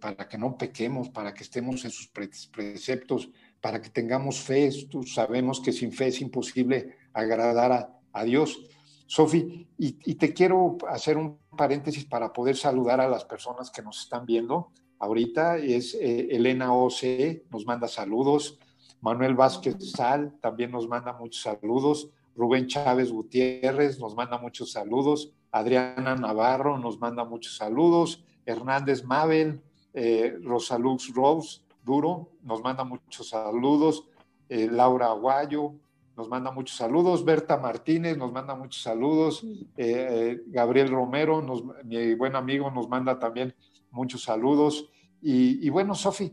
para 0.00 0.28
que 0.28 0.38
no 0.38 0.56
pequemos, 0.56 1.10
para 1.10 1.32
que 1.34 1.44
estemos 1.44 1.84
en 1.84 1.90
sus 1.90 2.08
preceptos, 2.08 3.30
para 3.60 3.80
que 3.80 3.90
tengamos 3.90 4.40
fe. 4.40 4.70
Tú 4.90 5.02
sabemos 5.04 5.60
que 5.60 5.72
sin 5.72 5.92
fe 5.92 6.08
es 6.08 6.20
imposible 6.20 6.96
agradar 7.12 7.72
a, 7.72 8.00
a 8.12 8.24
Dios. 8.24 8.58
Sofi, 9.06 9.68
y, 9.78 10.14
te 10.16 10.34
quiero 10.34 10.78
hacer 10.88 11.16
un 11.16 11.38
paréntesis 11.56 12.04
para 12.04 12.32
poder 12.32 12.56
saludar 12.56 13.00
a 13.00 13.08
las 13.08 13.24
personas 13.24 13.70
que 13.70 13.80
nos 13.82 14.02
están 14.02 14.26
viendo. 14.26 14.72
Ahorita 14.98 15.58
es 15.58 15.94
eh, 15.94 16.28
Elena 16.30 16.74
O.C., 16.74 17.44
nos 17.50 17.64
manda 17.64 17.86
saludos. 17.86 18.58
Manuel 19.00 19.34
Vázquez 19.34 19.92
Sal 19.92 20.34
también 20.40 20.72
nos 20.72 20.88
manda 20.88 21.12
muchos 21.12 21.42
saludos. 21.42 22.10
Rubén 22.34 22.66
Chávez 22.66 23.12
Gutiérrez 23.12 24.00
nos 24.00 24.16
manda 24.16 24.38
muchos 24.38 24.72
saludos. 24.72 25.32
Adriana 25.52 26.16
Navarro 26.16 26.76
nos 26.76 26.98
manda 26.98 27.24
muchos 27.24 27.56
saludos. 27.56 28.24
Hernández 28.46 29.04
Mabel, 29.04 29.60
eh, 29.92 30.38
Rosalux 30.42 31.12
Rose 31.14 31.60
Duro 31.84 32.30
nos 32.42 32.62
manda 32.62 32.82
muchos 32.84 33.28
saludos. 33.28 34.04
Eh, 34.48 34.68
Laura 34.70 35.06
Aguayo, 35.06 35.74
nos 36.16 36.28
manda 36.28 36.50
muchos 36.50 36.76
saludos, 36.76 37.24
Berta 37.24 37.58
Martínez 37.58 38.16
nos 38.16 38.32
manda 38.32 38.54
muchos 38.54 38.82
saludos, 38.82 39.44
eh, 39.76 40.40
Gabriel 40.46 40.88
Romero, 40.88 41.44
mi 41.84 42.14
buen 42.14 42.34
amigo, 42.34 42.70
nos 42.70 42.88
manda 42.88 43.18
también 43.18 43.54
muchos 43.90 44.22
saludos. 44.22 44.88
Y, 45.20 45.68
bueno, 45.70 45.94
Sofi, 45.94 46.32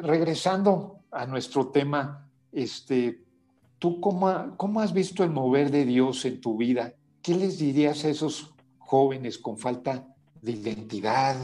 regresando 0.00 1.00
a 1.10 1.26
nuestro 1.26 1.68
tema, 1.68 2.30
este, 2.52 3.24
¿tú 3.78 4.00
cómo, 4.00 4.56
cómo 4.56 4.80
has 4.80 4.92
visto 4.92 5.24
el 5.24 5.30
mover 5.30 5.70
de 5.70 5.84
Dios 5.84 6.24
en 6.24 6.40
tu 6.40 6.56
vida? 6.56 6.94
¿Qué 7.20 7.34
les 7.34 7.58
dirías 7.58 8.04
a 8.04 8.08
esos 8.08 8.54
jóvenes 8.78 9.38
con 9.38 9.58
falta 9.58 10.13
de 10.44 10.52
identidad? 10.52 11.36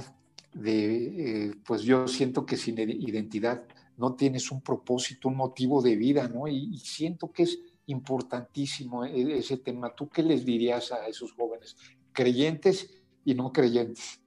De, 0.52 1.48
eh, 1.48 1.54
pues 1.64 1.82
yo 1.82 2.06
siento 2.06 2.44
que 2.44 2.56
sin 2.56 2.78
identidad 2.78 3.64
no 3.96 4.14
tienes 4.14 4.50
un 4.50 4.60
propósito, 4.60 5.28
un 5.28 5.36
motivo 5.36 5.80
de 5.80 5.96
vida, 5.96 6.28
¿no? 6.28 6.48
Y, 6.48 6.76
siento 6.78 7.30
que 7.30 7.44
es 7.44 7.58
importantísimo 7.86 9.04
e, 9.04 9.38
ese 9.38 9.58
tema. 9.58 9.94
¿Tú 9.94 10.08
qué 10.08 10.22
les 10.22 10.44
dirías 10.44 10.90
a 10.92 11.06
esos 11.06 11.32
jóvenes, 11.32 11.76
creyentes 12.12 13.02
y 13.24 13.34
no 13.34 13.52
creyentes? 13.52 14.20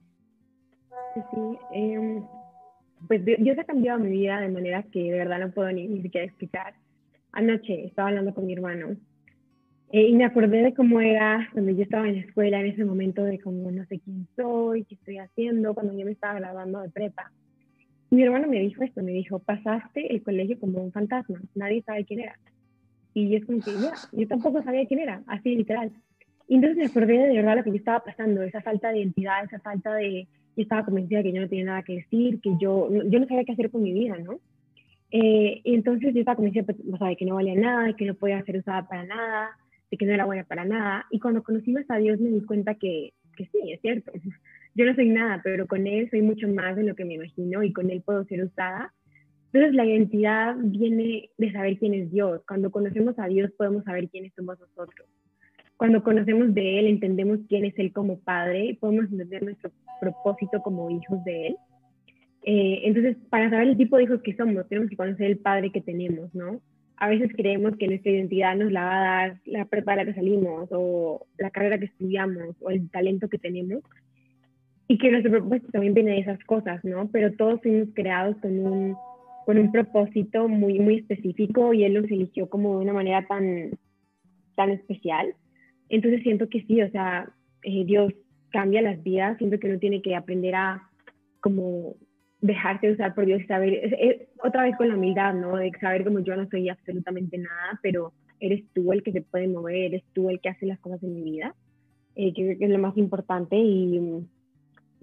Sí, 1.14 1.58
eh, 1.74 2.22
pues 3.06 3.24
Dios 3.24 3.58
ha 3.58 3.64
cambiado 3.64 4.00
mi 4.00 4.10
vida 4.10 4.40
de 4.40 4.48
manera 4.48 4.82
que 4.84 5.02
de 5.12 5.18
verdad 5.18 5.40
no 5.40 5.52
puedo 5.52 5.70
ni, 5.70 5.86
ni 5.86 6.02
siquiera 6.02 6.26
explicar. 6.26 6.74
Anoche 7.32 7.84
estaba 7.84 8.08
hablando 8.08 8.34
con 8.34 8.46
mi 8.46 8.54
hermano 8.54 8.96
eh, 9.94 10.08
y 10.08 10.12
me 10.14 10.24
acordé 10.24 10.62
de 10.62 10.74
cómo 10.74 11.00
era 11.00 11.48
cuando 11.52 11.70
yo 11.70 11.82
estaba 11.82 12.08
en 12.08 12.16
la 12.16 12.20
escuela, 12.22 12.60
en 12.60 12.66
ese 12.66 12.84
momento 12.84 13.22
de 13.24 13.38
cómo 13.38 13.70
no 13.70 13.84
sé 13.86 14.00
quién 14.00 14.26
soy, 14.36 14.84
qué 14.84 14.94
estoy 14.94 15.18
haciendo, 15.18 15.74
cuando 15.74 15.96
yo 15.96 16.04
me 16.04 16.12
estaba 16.12 16.34
graduando 16.34 16.80
de 16.80 16.90
prepa 16.90 17.30
mi 18.14 18.22
hermano 18.22 18.46
me 18.46 18.60
dijo 18.60 18.82
esto, 18.82 19.02
me 19.02 19.12
dijo, 19.12 19.38
pasaste 19.40 20.12
el 20.12 20.22
colegio 20.22 20.58
como 20.58 20.82
un 20.82 20.92
fantasma, 20.92 21.40
nadie 21.54 21.82
sabe 21.82 22.04
quién 22.04 22.20
era. 22.20 22.38
Y 23.12 23.30
yo 23.30 23.38
es 23.38 23.44
como 23.44 23.60
que, 23.60 23.72
ya, 23.72 23.92
yo 24.12 24.28
tampoco 24.28 24.62
sabía 24.62 24.86
quién 24.86 25.00
era, 25.00 25.22
así 25.26 25.54
literal. 25.54 25.90
Y 26.48 26.56
entonces 26.56 26.76
me 26.76 26.86
acordé 26.86 27.18
de 27.18 27.34
verdad 27.34 27.56
lo 27.56 27.64
que 27.64 27.70
yo 27.70 27.76
estaba 27.76 28.04
pasando, 28.04 28.42
esa 28.42 28.60
falta 28.60 28.90
de 28.90 28.98
identidad, 28.98 29.44
esa 29.44 29.58
falta 29.60 29.94
de, 29.94 30.26
yo 30.56 30.62
estaba 30.62 30.84
convencida 30.84 31.22
que 31.22 31.32
yo 31.32 31.40
no 31.40 31.48
tenía 31.48 31.64
nada 31.64 31.82
que 31.82 31.94
decir, 31.94 32.40
que 32.40 32.50
yo, 32.60 32.88
yo 32.90 33.20
no 33.20 33.26
sabía 33.26 33.44
qué 33.44 33.52
hacer 33.52 33.70
con 33.70 33.82
mi 33.82 33.92
vida, 33.92 34.16
¿no? 34.18 34.38
Eh, 35.10 35.60
y 35.62 35.74
entonces 35.74 36.12
yo 36.12 36.20
estaba 36.20 36.36
convencida 36.36 36.64
pues, 36.64 36.76
o 36.92 36.96
sea, 36.96 37.08
de 37.08 37.16
que 37.16 37.24
no 37.24 37.36
valía 37.36 37.54
nada, 37.54 37.94
que 37.94 38.04
no 38.04 38.14
podía 38.14 38.42
ser 38.44 38.58
usada 38.58 38.86
para 38.88 39.04
nada, 39.04 39.50
de 39.90 39.96
que 39.96 40.06
no 40.06 40.12
era 40.12 40.24
buena 40.24 40.44
para 40.44 40.64
nada. 40.64 41.06
Y 41.10 41.20
cuando 41.20 41.42
conocí 41.42 41.72
más 41.72 41.84
a 41.88 41.96
Dios 41.96 42.20
me 42.20 42.30
di 42.30 42.42
cuenta 42.42 42.74
que, 42.74 43.12
que 43.36 43.46
sí, 43.46 43.72
es 43.72 43.80
cierto 43.80 44.12
yo 44.74 44.84
no 44.84 44.94
soy 44.94 45.08
nada, 45.08 45.40
pero 45.42 45.66
con 45.66 45.86
él 45.86 46.10
soy 46.10 46.22
mucho 46.22 46.48
más 46.48 46.76
de 46.76 46.82
lo 46.82 46.94
que 46.94 47.04
me 47.04 47.14
imagino 47.14 47.62
y 47.62 47.72
con 47.72 47.90
él 47.90 48.02
puedo 48.04 48.24
ser 48.24 48.42
usada. 48.42 48.92
Entonces 49.52 49.74
la 49.74 49.86
identidad 49.86 50.56
viene 50.58 51.30
de 51.38 51.52
saber 51.52 51.78
quién 51.78 51.94
es 51.94 52.10
Dios. 52.10 52.42
Cuando 52.46 52.72
conocemos 52.72 53.16
a 53.18 53.28
Dios 53.28 53.52
podemos 53.56 53.84
saber 53.84 54.08
quiénes 54.08 54.32
somos 54.34 54.58
nosotros. 54.58 55.08
Cuando 55.76 56.02
conocemos 56.02 56.54
de 56.54 56.78
Él, 56.78 56.86
entendemos 56.86 57.40
quién 57.48 57.64
es 57.64 57.74
Él 57.78 57.92
como 57.92 58.20
Padre 58.20 58.76
podemos 58.80 59.10
entender 59.10 59.42
nuestro 59.42 59.70
propósito 60.00 60.60
como 60.62 60.90
hijos 60.90 61.22
de 61.24 61.48
Él. 61.48 61.56
Eh, 62.42 62.82
entonces, 62.84 63.16
para 63.30 63.50
saber 63.50 63.68
el 63.68 63.76
tipo 63.76 63.96
de 63.96 64.04
hijos 64.04 64.22
que 64.22 64.36
somos, 64.36 64.68
tenemos 64.68 64.90
que 64.90 64.96
conocer 64.96 65.26
el 65.26 65.38
Padre 65.38 65.72
que 65.72 65.80
tenemos, 65.80 66.32
¿no? 66.34 66.60
A 66.96 67.08
veces 67.08 67.30
creemos 67.36 67.76
que 67.76 67.88
nuestra 67.88 68.12
identidad 68.12 68.56
nos 68.56 68.70
la 68.72 68.84
va 68.84 68.96
a 68.96 69.18
dar 69.18 69.40
la 69.46 69.64
prepa 69.64 70.04
que 70.04 70.14
salimos 70.14 70.68
o 70.70 71.26
la 71.38 71.50
carrera 71.50 71.78
que 71.78 71.86
estudiamos 71.86 72.56
o 72.60 72.70
el 72.70 72.88
talento 72.90 73.28
que 73.28 73.38
tenemos, 73.38 73.82
y 74.86 74.98
que 74.98 75.10
nuestro 75.10 75.32
propósito 75.32 75.68
también 75.72 75.94
viene 75.94 76.12
de 76.12 76.18
esas 76.20 76.42
cosas, 76.44 76.84
¿no? 76.84 77.08
Pero 77.10 77.32
todos 77.32 77.60
fuimos 77.62 77.88
creados 77.94 78.36
con 78.38 78.58
un, 78.58 78.96
con 79.46 79.58
un 79.58 79.72
propósito 79.72 80.48
muy, 80.48 80.78
muy 80.78 80.98
específico 80.98 81.72
y 81.72 81.84
Él 81.84 81.94
nos 81.94 82.04
eligió 82.04 82.48
como 82.48 82.78
de 82.78 82.84
una 82.84 82.92
manera 82.92 83.26
tan, 83.26 83.70
tan 84.56 84.70
especial. 84.70 85.34
Entonces 85.88 86.22
siento 86.22 86.48
que 86.48 86.62
sí, 86.62 86.82
o 86.82 86.90
sea, 86.90 87.30
eh, 87.62 87.84
Dios 87.84 88.12
cambia 88.50 88.82
las 88.82 89.02
vidas, 89.02 89.38
siento 89.38 89.58
que 89.58 89.68
uno 89.68 89.78
tiene 89.78 90.02
que 90.02 90.14
aprender 90.14 90.54
a 90.54 90.82
como 91.40 91.96
dejarse 92.46 92.92
usar 92.92 93.14
por 93.14 93.26
Dios 93.26 93.42
y 93.42 93.46
saber, 93.46 94.28
otra 94.42 94.64
vez 94.64 94.76
con 94.76 94.88
la 94.88 94.96
humildad, 94.96 95.34
¿no? 95.34 95.56
De 95.56 95.70
saber 95.80 96.04
como 96.04 96.20
yo 96.20 96.36
no 96.36 96.48
soy 96.48 96.68
absolutamente 96.68 97.38
nada, 97.38 97.78
pero 97.82 98.12
eres 98.40 98.64
tú 98.74 98.92
el 98.92 99.02
que 99.02 99.12
se 99.12 99.22
puede 99.22 99.48
mover, 99.48 99.76
eres 99.76 100.04
tú 100.12 100.28
el 100.30 100.40
que 100.40 100.50
hace 100.50 100.66
las 100.66 100.78
cosas 100.80 101.02
en 101.02 101.14
mi 101.14 101.22
vida, 101.22 101.54
eh, 102.16 102.32
que 102.34 102.56
es 102.60 102.70
lo 102.70 102.78
más 102.78 102.96
importante 102.96 103.56
y 103.56 104.26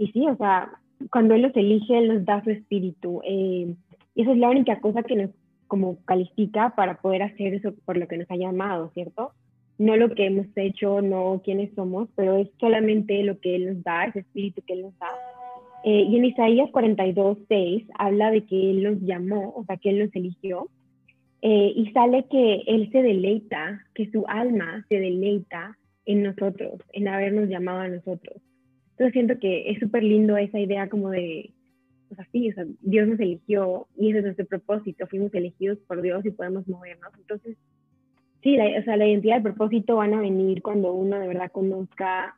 y 0.01 0.07
sí, 0.13 0.27
o 0.27 0.35
sea, 0.35 0.71
cuando 1.11 1.35
Él 1.35 1.43
los 1.43 1.55
elige, 1.55 1.95
Él 1.95 2.07
nos 2.07 2.25
da 2.25 2.43
su 2.43 2.49
espíritu. 2.49 3.21
Eh, 3.23 3.75
y 4.15 4.21
esa 4.23 4.31
es 4.31 4.37
la 4.39 4.49
única 4.49 4.79
cosa 4.79 5.03
que 5.03 5.15
nos 5.15 5.29
como 5.67 6.03
califica 6.05 6.73
para 6.75 6.99
poder 6.99 7.21
hacer 7.21 7.53
eso 7.53 7.73
por 7.85 7.97
lo 7.97 8.07
que 8.07 8.17
nos 8.17 8.29
ha 8.31 8.35
llamado, 8.35 8.89
¿cierto? 8.95 9.31
No 9.77 9.95
lo 9.95 10.09
que 10.15 10.25
hemos 10.25 10.47
hecho, 10.55 11.03
no 11.03 11.41
quiénes 11.45 11.73
somos, 11.75 12.09
pero 12.15 12.37
es 12.37 12.49
solamente 12.59 13.21
lo 13.23 13.39
que 13.39 13.55
Él 13.55 13.67
nos 13.67 13.83
da, 13.83 14.05
ese 14.05 14.19
espíritu 14.19 14.63
que 14.65 14.73
Él 14.73 14.81
nos 14.81 14.97
da. 14.97 15.07
Eh, 15.83 16.05
y 16.09 16.15
en 16.15 16.25
Isaías 16.25 16.69
42, 16.71 17.37
6 17.47 17.83
habla 17.97 18.31
de 18.31 18.45
que 18.45 18.71
Él 18.71 18.83
nos 18.83 19.01
llamó, 19.01 19.53
o 19.55 19.65
sea, 19.65 19.77
que 19.77 19.89
Él 19.89 19.99
nos 19.99 20.15
eligió. 20.15 20.69
Eh, 21.41 21.73
y 21.75 21.91
sale 21.91 22.25
que 22.29 22.63
Él 22.67 22.89
se 22.91 23.01
deleita, 23.01 23.83
que 23.95 24.11
su 24.11 24.25
alma 24.27 24.85
se 24.89 24.99
deleita 24.99 25.77
en 26.05 26.23
nosotros, 26.23 26.79
en 26.93 27.07
habernos 27.07 27.49
llamado 27.49 27.79
a 27.79 27.87
nosotros. 27.87 28.37
Entonces 28.91 29.13
siento 29.13 29.39
que 29.39 29.71
es 29.71 29.79
súper 29.79 30.03
lindo 30.03 30.37
esa 30.37 30.59
idea 30.59 30.87
como 30.87 31.09
de, 31.09 31.51
pues 32.07 32.19
así, 32.19 32.49
o 32.49 32.53
sea, 32.53 32.65
Dios 32.81 33.07
nos 33.07 33.19
eligió 33.19 33.87
y 33.97 34.09
ese 34.09 34.19
es 34.19 34.25
nuestro 34.25 34.45
propósito, 34.45 35.07
fuimos 35.07 35.33
elegidos 35.33 35.79
por 35.87 36.01
Dios 36.01 36.23
y 36.25 36.31
podemos 36.31 36.67
movernos. 36.67 37.11
Entonces, 37.17 37.57
sí, 38.43 38.57
la, 38.57 38.65
o 38.79 38.83
sea, 38.83 38.97
la 38.97 39.07
identidad 39.07 39.35
y 39.35 39.37
el 39.37 39.43
propósito 39.43 39.95
van 39.95 40.13
a 40.13 40.21
venir 40.21 40.61
cuando 40.61 40.93
uno 40.93 41.19
de 41.19 41.27
verdad 41.27 41.51
conozca 41.51 42.35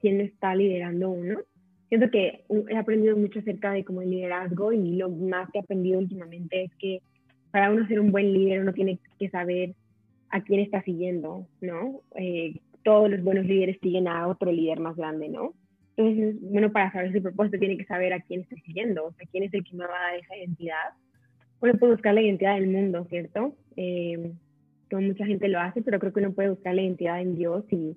quién 0.00 0.20
está 0.20 0.54
liderando 0.54 1.10
uno. 1.10 1.38
Siento 1.88 2.10
que 2.10 2.44
he 2.68 2.76
aprendido 2.76 3.16
mucho 3.16 3.38
acerca 3.38 3.72
de 3.72 3.84
como 3.84 4.02
el 4.02 4.10
liderazgo 4.10 4.72
y 4.72 4.96
lo 4.96 5.08
más 5.08 5.50
que 5.50 5.58
he 5.58 5.62
aprendido 5.62 5.98
últimamente 5.98 6.64
es 6.64 6.74
que 6.76 7.00
para 7.50 7.70
uno 7.70 7.86
ser 7.86 8.00
un 8.00 8.12
buen 8.12 8.32
líder 8.32 8.60
uno 8.60 8.74
tiene 8.74 8.98
que 9.18 9.30
saber 9.30 9.74
a 10.30 10.42
quién 10.42 10.60
está 10.60 10.82
siguiendo, 10.82 11.46
¿no? 11.62 12.02
Eh, 12.16 12.60
todos 12.84 13.10
los 13.10 13.22
buenos 13.22 13.46
líderes 13.46 13.78
siguen 13.80 14.06
a 14.06 14.28
otro 14.28 14.52
líder 14.52 14.80
más 14.80 14.96
grande, 14.96 15.28
¿no? 15.28 15.54
Entonces, 15.96 16.36
bueno, 16.42 16.70
para 16.70 16.92
saber 16.92 17.12
su 17.12 17.22
propósito 17.22 17.58
tiene 17.58 17.78
que 17.78 17.86
saber 17.86 18.12
a 18.12 18.20
quién 18.20 18.42
está 18.42 18.54
siguiendo, 18.56 19.06
o 19.06 19.12
sea, 19.14 19.26
quién 19.32 19.44
es 19.44 19.54
el 19.54 19.64
que 19.64 19.74
me 19.74 19.86
va 19.86 19.96
a 19.96 20.10
dar 20.10 20.18
esa 20.20 20.36
identidad. 20.36 20.92
Uno 21.60 21.74
puede 21.74 21.94
buscar 21.94 22.14
la 22.14 22.22
identidad 22.22 22.54
del 22.54 22.68
mundo, 22.68 23.06
¿cierto? 23.08 23.56
Eh, 23.76 24.32
como 24.90 25.02
mucha 25.02 25.26
gente 25.26 25.48
lo 25.48 25.58
hace, 25.58 25.82
pero 25.82 25.98
creo 25.98 26.12
que 26.12 26.20
uno 26.20 26.32
puede 26.32 26.50
buscar 26.50 26.74
la 26.74 26.82
identidad 26.82 27.20
en 27.20 27.34
Dios 27.34 27.64
y, 27.70 27.96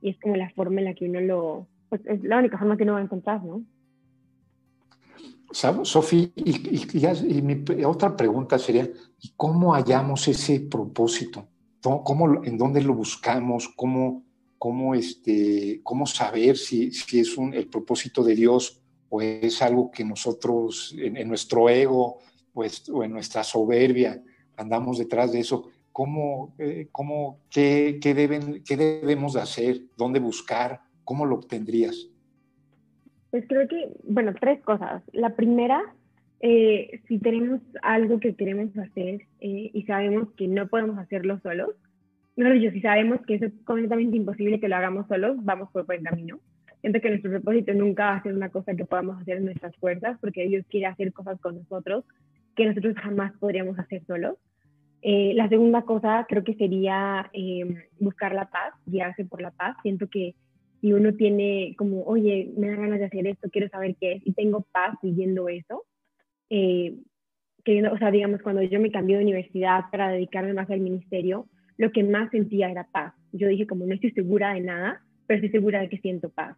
y 0.00 0.10
es 0.10 0.18
como 0.20 0.36
la 0.36 0.50
forma 0.50 0.80
en 0.80 0.86
la 0.86 0.94
que 0.94 1.04
uno 1.04 1.20
lo, 1.20 1.66
pues 1.94 2.06
es 2.06 2.24
la 2.24 2.38
única 2.38 2.58
forma 2.58 2.76
que 2.76 2.82
uno 2.82 2.94
va 2.94 2.98
a 2.98 3.02
encontrar, 3.02 3.44
¿no? 3.44 3.62
Sofía, 5.52 6.28
y, 6.34 7.42
mi 7.42 7.64
otra 7.84 8.16
pregunta 8.16 8.58
sería, 8.58 8.90
¿y 9.20 9.32
cómo 9.36 9.74
hallamos 9.74 10.26
ese 10.26 10.58
propósito? 10.58 11.46
¿Cómo, 11.80 12.42
¿En 12.42 12.58
dónde 12.58 12.82
lo 12.82 12.94
buscamos? 12.94 13.68
¿Cómo, 13.76 14.24
cómo, 14.58 14.96
este, 14.96 15.80
cómo 15.84 16.06
saber 16.06 16.56
si, 16.56 16.90
si 16.90 17.20
es 17.20 17.38
un, 17.38 17.54
el 17.54 17.68
propósito 17.68 18.24
de 18.24 18.34
Dios 18.34 18.82
o 19.08 19.22
es 19.22 19.62
algo 19.62 19.92
que 19.92 20.04
nosotros 20.04 20.96
en, 20.98 21.28
nuestro 21.28 21.68
ego 21.68 22.18
pues, 22.52 22.88
o 22.88 23.04
en 23.04 23.12
nuestra 23.12 23.44
soberbia 23.44 24.20
andamos 24.56 24.98
detrás 24.98 25.30
de 25.30 25.38
eso. 25.38 25.68
¿Cómo, 25.92 26.56
eh, 26.58 26.88
cómo, 26.90 27.38
qué, 27.48 28.00
qué, 28.02 28.14
deben, 28.14 28.64
¿Qué 28.64 28.76
debemos 28.76 29.34
de 29.34 29.42
hacer? 29.42 29.82
¿Dónde 29.96 30.18
buscar? 30.18 30.83
¿Cómo 31.04 31.26
lo 31.26 31.36
obtendrías? 31.36 32.08
Pues 33.30 33.44
creo 33.48 33.66
que, 33.68 33.88
bueno, 34.04 34.32
tres 34.38 34.60
cosas. 34.62 35.02
La 35.12 35.34
primera, 35.34 35.82
eh, 36.40 37.00
si 37.08 37.18
tenemos 37.18 37.60
algo 37.82 38.20
que 38.20 38.34
queremos 38.34 38.76
hacer 38.78 39.22
eh, 39.40 39.70
y 39.72 39.82
sabemos 39.84 40.28
que 40.36 40.46
no 40.46 40.68
podemos 40.68 40.98
hacerlo 40.98 41.40
solos, 41.40 41.70
mejor 42.36 42.54
dicho, 42.54 42.72
si 42.72 42.80
sabemos 42.80 43.20
que 43.26 43.34
es 43.34 43.52
completamente 43.64 44.16
imposible 44.16 44.60
que 44.60 44.68
lo 44.68 44.76
hagamos 44.76 45.06
solos, 45.08 45.36
vamos 45.42 45.70
por 45.72 45.86
buen 45.86 46.02
camino. 46.02 46.38
Siento 46.80 47.00
que 47.00 47.08
nuestro 47.08 47.30
propósito 47.30 47.72
nunca 47.72 48.04
va 48.06 48.16
a 48.16 48.22
ser 48.22 48.34
una 48.34 48.50
cosa 48.50 48.74
que 48.74 48.84
podamos 48.84 49.20
hacer 49.20 49.38
en 49.38 49.46
nuestras 49.46 49.74
fuerzas, 49.76 50.18
porque 50.20 50.46
Dios 50.46 50.66
quiere 50.68 50.86
hacer 50.86 51.12
cosas 51.12 51.40
con 51.40 51.56
nosotros 51.56 52.04
que 52.54 52.66
nosotros 52.66 52.94
jamás 52.96 53.32
podríamos 53.38 53.78
hacer 53.78 54.04
solos. 54.06 54.36
Eh, 55.02 55.32
la 55.34 55.48
segunda 55.48 55.82
cosa 55.82 56.24
creo 56.28 56.44
que 56.44 56.54
sería 56.54 57.28
em, 57.32 57.76
buscar 57.98 58.34
la 58.34 58.46
paz, 58.46 58.72
guiarse 58.86 59.24
por 59.24 59.42
la 59.42 59.50
paz. 59.50 59.76
Siento 59.82 60.08
que 60.08 60.34
si 60.84 60.92
uno 60.92 61.14
tiene 61.14 61.74
como, 61.78 62.02
oye, 62.02 62.52
me 62.58 62.68
da 62.68 62.76
ganas 62.76 62.98
de 62.98 63.06
hacer 63.06 63.26
esto, 63.26 63.48
quiero 63.50 63.70
saber 63.70 63.96
qué 63.98 64.12
es, 64.12 64.26
y 64.26 64.34
tengo 64.34 64.66
paz 64.70 64.94
viviendo 65.02 65.48
eso, 65.48 65.82
eh, 66.50 66.94
que, 67.64 67.88
o 67.88 67.96
sea, 67.96 68.10
digamos, 68.10 68.42
cuando 68.42 68.60
yo 68.60 68.78
me 68.78 68.90
cambié 68.90 69.16
de 69.16 69.22
universidad 69.22 69.84
para 69.90 70.10
dedicarme 70.10 70.52
más 70.52 70.68
al 70.68 70.80
ministerio, 70.80 71.46
lo 71.78 71.90
que 71.90 72.04
más 72.04 72.30
sentía 72.32 72.70
era 72.70 72.86
paz. 72.92 73.14
Yo 73.32 73.48
dije, 73.48 73.66
como 73.66 73.86
no 73.86 73.94
estoy 73.94 74.10
segura 74.10 74.52
de 74.52 74.60
nada, 74.60 75.00
pero 75.26 75.38
estoy 75.38 75.52
segura 75.52 75.80
de 75.80 75.88
que 75.88 75.96
siento 76.00 76.28
paz, 76.28 76.54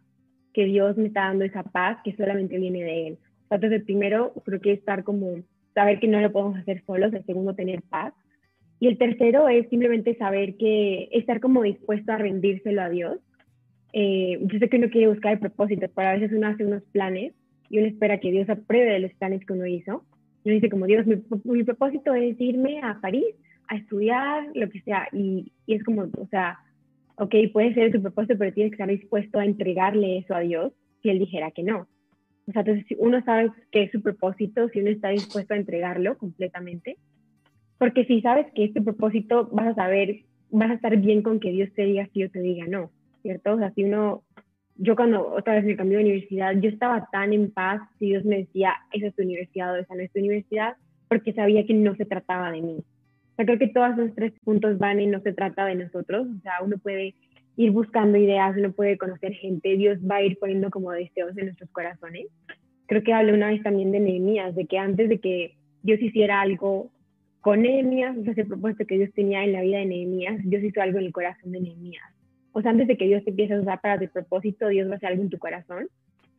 que 0.53 0.65
Dios 0.65 0.97
me 0.97 1.07
está 1.07 1.21
dando 1.21 1.45
esa 1.45 1.63
paz 1.63 1.99
que 2.03 2.13
solamente 2.17 2.57
viene 2.57 2.83
de 2.83 3.07
Él. 3.07 3.17
Entonces, 3.49 3.85
primero, 3.85 4.33
creo 4.43 4.59
que 4.59 4.73
estar 4.73 5.05
como, 5.05 5.37
saber 5.73 6.01
que 6.01 6.09
no 6.09 6.19
lo 6.19 6.33
podemos 6.33 6.59
hacer 6.59 6.83
solos, 6.85 7.13
el 7.13 7.23
segundo, 7.23 7.55
tener 7.55 7.81
paz. 7.83 8.13
Y 8.81 8.89
el 8.89 8.97
tercero 8.97 9.47
es 9.47 9.69
simplemente 9.69 10.17
saber 10.17 10.57
que 10.57 11.07
estar 11.13 11.39
como 11.39 11.63
dispuesto 11.63 12.11
a 12.11 12.17
rendírselo 12.17 12.81
a 12.81 12.89
Dios. 12.89 13.19
Eh, 13.93 14.39
yo 14.41 14.59
sé 14.59 14.69
que 14.69 14.77
uno 14.77 14.89
quiere 14.89 15.07
buscar 15.07 15.33
el 15.33 15.39
propósito, 15.39 15.87
pero 15.95 16.09
a 16.09 16.13
veces 16.13 16.31
uno 16.31 16.47
hace 16.47 16.65
unos 16.65 16.83
planes 16.91 17.33
y 17.69 17.79
uno 17.79 17.87
espera 17.87 18.19
que 18.19 18.31
Dios 18.31 18.49
apruebe 18.49 18.91
de 18.91 18.99
los 18.99 19.13
planes 19.13 19.45
que 19.45 19.53
uno 19.53 19.65
hizo. 19.65 20.03
Uno 20.43 20.53
dice 20.53 20.69
como, 20.69 20.85
Dios, 20.85 21.05
mi, 21.05 21.63
propósito 21.63 22.13
es 22.13 22.39
irme 22.39 22.79
a 22.81 22.99
París 23.01 23.25
a 23.67 23.75
estudiar, 23.75 24.47
lo 24.53 24.69
que 24.69 24.81
sea. 24.81 25.07
Y, 25.11 25.51
y, 25.65 25.75
es 25.75 25.83
como, 25.83 26.03
o 26.03 26.27
sea, 26.29 26.59
ok, 27.17 27.35
puede 27.51 27.73
ser 27.73 27.91
tu 27.91 28.01
propósito, 28.01 28.35
pero 28.37 28.53
tienes 28.53 28.71
que 28.71 28.75
estar 28.75 28.89
dispuesto 28.89 29.39
a 29.39 29.45
entregarle 29.45 30.19
eso 30.19 30.35
a 30.35 30.39
Dios 30.39 30.73
si 31.01 31.09
Él 31.09 31.19
dijera 31.19 31.51
que 31.51 31.63
no. 31.63 31.87
O 32.47 32.51
sea, 32.53 32.61
entonces 32.61 32.85
si 32.87 32.95
uno 32.97 33.21
sabe 33.23 33.51
que 33.71 33.83
es 33.83 33.91
su 33.91 34.01
propósito, 34.01 34.69
si 34.69 34.79
uno 34.79 34.89
está 34.89 35.09
dispuesto 35.09 35.53
a 35.53 35.57
entregarlo 35.57 36.17
completamente, 36.17 36.97
porque 37.77 38.05
si 38.05 38.21
sabes 38.21 38.47
que 38.55 38.65
es 38.65 38.73
tu 38.73 38.83
propósito, 38.83 39.49
vas 39.51 39.67
a 39.67 39.75
saber, 39.75 40.21
vas 40.49 40.71
a 40.71 40.75
estar 40.75 40.95
bien 40.97 41.21
con 41.21 41.39
que 41.39 41.51
Dios 41.51 41.69
te 41.75 41.83
diga 41.83 42.07
sí 42.13 42.23
o 42.23 42.29
te 42.29 42.39
diga 42.39 42.65
no, 42.67 42.91
¿cierto? 43.21 43.53
O 43.53 43.57
sea, 43.57 43.71
si 43.71 43.83
uno 43.83 44.23
yo 44.77 44.95
cuando 44.95 45.33
otra 45.33 45.55
vez 45.55 45.65
me 45.65 45.75
cambié 45.75 45.97
de 45.97 46.03
universidad, 46.03 46.53
yo 46.59 46.69
estaba 46.69 47.07
tan 47.11 47.33
en 47.33 47.51
paz 47.51 47.81
si 47.97 48.07
Dios 48.07 48.23
me 48.25 48.37
decía, 48.37 48.73
esa 48.91 49.07
es 49.07 49.15
tu 49.15 49.23
universidad 49.23 49.73
o 49.73 49.77
esa 49.77 49.95
no 49.95 50.01
es 50.01 50.11
tu 50.11 50.19
universidad, 50.19 50.75
porque 51.07 51.33
sabía 51.33 51.65
que 51.65 51.73
no 51.73 51.95
se 51.95 52.05
trataba 52.05 52.51
de 52.51 52.61
mí. 52.61 52.77
O 52.77 53.35
sea, 53.35 53.45
creo 53.45 53.59
que 53.59 53.67
todos 53.69 53.97
esos 53.97 54.15
tres 54.15 54.33
puntos 54.43 54.77
van 54.77 54.99
y 54.99 55.07
no 55.07 55.19
se 55.21 55.33
trata 55.33 55.65
de 55.65 55.75
nosotros. 55.75 56.27
O 56.27 56.41
sea, 56.41 56.53
uno 56.63 56.77
puede 56.77 57.15
ir 57.55 57.71
buscando 57.71 58.17
ideas, 58.17 58.55
uno 58.57 58.71
puede 58.71 58.97
conocer 58.97 59.33
gente, 59.33 59.77
Dios 59.77 59.97
va 59.99 60.17
a 60.17 60.23
ir 60.23 60.37
poniendo 60.37 60.69
como 60.69 60.91
deseos 60.91 61.35
en 61.37 61.45
nuestros 61.45 61.69
corazones. 61.71 62.27
Creo 62.85 63.03
que 63.03 63.13
hablé 63.13 63.33
una 63.33 63.49
vez 63.49 63.63
también 63.63 63.91
de 63.91 63.99
Nehemías, 63.99 64.55
de 64.55 64.65
que 64.65 64.77
antes 64.77 65.09
de 65.09 65.19
que 65.19 65.55
Dios 65.81 65.99
hiciera 66.01 66.41
algo 66.41 66.91
con 67.41 67.63
Nehemías, 67.63 68.15
o 68.17 68.23
sea, 68.23 68.33
ese 68.33 68.45
propósito 68.45 68.85
que 68.85 68.97
Dios 68.97 69.11
tenía 69.13 69.43
en 69.43 69.53
la 69.53 69.61
vida 69.61 69.79
de 69.79 69.85
Nehemías, 69.85 70.37
Dios 70.43 70.63
hizo 70.63 70.81
algo 70.81 70.99
en 70.99 71.05
el 71.05 71.11
corazón 71.11 71.51
de 71.51 71.61
Nehemías 71.61 72.16
o 72.57 72.61
sea, 72.63 72.71
antes 72.71 72.87
de 72.87 72.97
que 72.97 73.05
Dios 73.05 73.23
te 73.23 73.29
empiece 73.29 73.53
a 73.53 73.59
usar 73.59 73.79
para 73.81 73.99
tu 73.99 74.11
propósito, 74.11 74.67
Dios 74.67 74.89
va 74.89 74.93
a 74.93 74.97
hacer 74.97 75.09
algo 75.09 75.21
en 75.21 75.29
tu 75.29 75.37
corazón. 75.37 75.89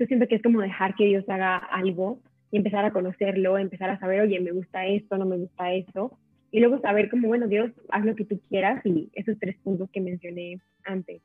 Yo 0.00 0.06
siento 0.06 0.26
que 0.26 0.34
es 0.34 0.42
como 0.42 0.60
dejar 0.60 0.96
que 0.96 1.04
Dios 1.04 1.24
haga 1.28 1.58
algo 1.58 2.18
y 2.50 2.56
empezar 2.56 2.84
a 2.84 2.92
conocerlo, 2.92 3.56
empezar 3.56 3.88
a 3.88 4.00
saber, 4.00 4.22
oye, 4.22 4.40
me 4.40 4.50
gusta 4.50 4.84
esto, 4.84 5.16
no 5.16 5.26
me 5.26 5.36
gusta 5.36 5.72
eso. 5.72 6.18
Y 6.50 6.58
luego 6.58 6.80
saber 6.80 7.08
como, 7.08 7.28
bueno, 7.28 7.46
Dios, 7.46 7.70
haz 7.90 8.04
lo 8.04 8.16
que 8.16 8.24
tú 8.24 8.40
quieras 8.48 8.84
y 8.84 9.08
esos 9.12 9.38
tres 9.38 9.58
puntos 9.62 9.90
que 9.92 10.00
mencioné 10.00 10.60
antes. 10.82 11.22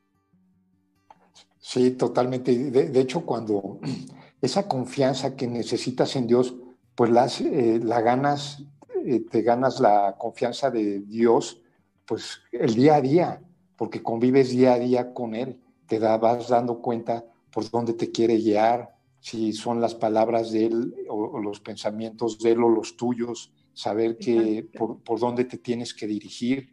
Sí, 1.58 1.90
totalmente. 1.98 2.56
De, 2.70 3.00
hecho, 3.02 3.26
cuando 3.26 3.80
esa 4.44 4.68
confianza 4.68 5.36
que 5.36 5.48
necesitas 5.48 6.16
en 6.16 6.28
Dios, 6.28 6.56
pues 6.94 7.10
las, 7.10 7.42
eh, 7.42 7.80
la 7.84 8.00
ganas, 8.02 8.64
eh, 9.04 9.22
te 9.22 9.42
ganas 9.42 9.80
la 9.80 10.18
confianza 10.20 10.70
de 10.70 11.00
Dios, 11.00 11.64
pues 12.06 12.42
el 12.52 12.76
día 12.76 12.98
a 12.98 13.02
día 13.02 13.42
porque 13.84 14.02
convives 14.02 14.52
día 14.52 14.76
a 14.76 14.80
día 14.80 15.14
con 15.14 15.36
Él, 15.36 15.60
te 15.88 16.00
vas 16.00 16.48
dando 16.48 16.80
cuenta 16.80 17.26
por 17.52 17.70
dónde 17.70 17.92
te 17.92 18.12
quiere 18.12 18.38
guiar, 18.38 18.96
si 19.20 19.52
son 19.52 19.82
las 19.82 19.94
palabras 19.94 20.54
de 20.54 20.68
Él 20.68 20.96
o, 21.10 21.38
los 21.42 21.60
pensamientos 21.60 22.40
de 22.40 22.54
Él 22.54 22.64
o 22.64 22.70
los 22.70 22.96
tuyos, 22.96 23.52
saber 23.74 24.18
que 24.18 24.66
por, 24.74 25.20
dónde 25.20 25.44
te 25.44 25.58
tienes 25.58 25.94
que 25.94 26.08
dirigir. 26.08 26.70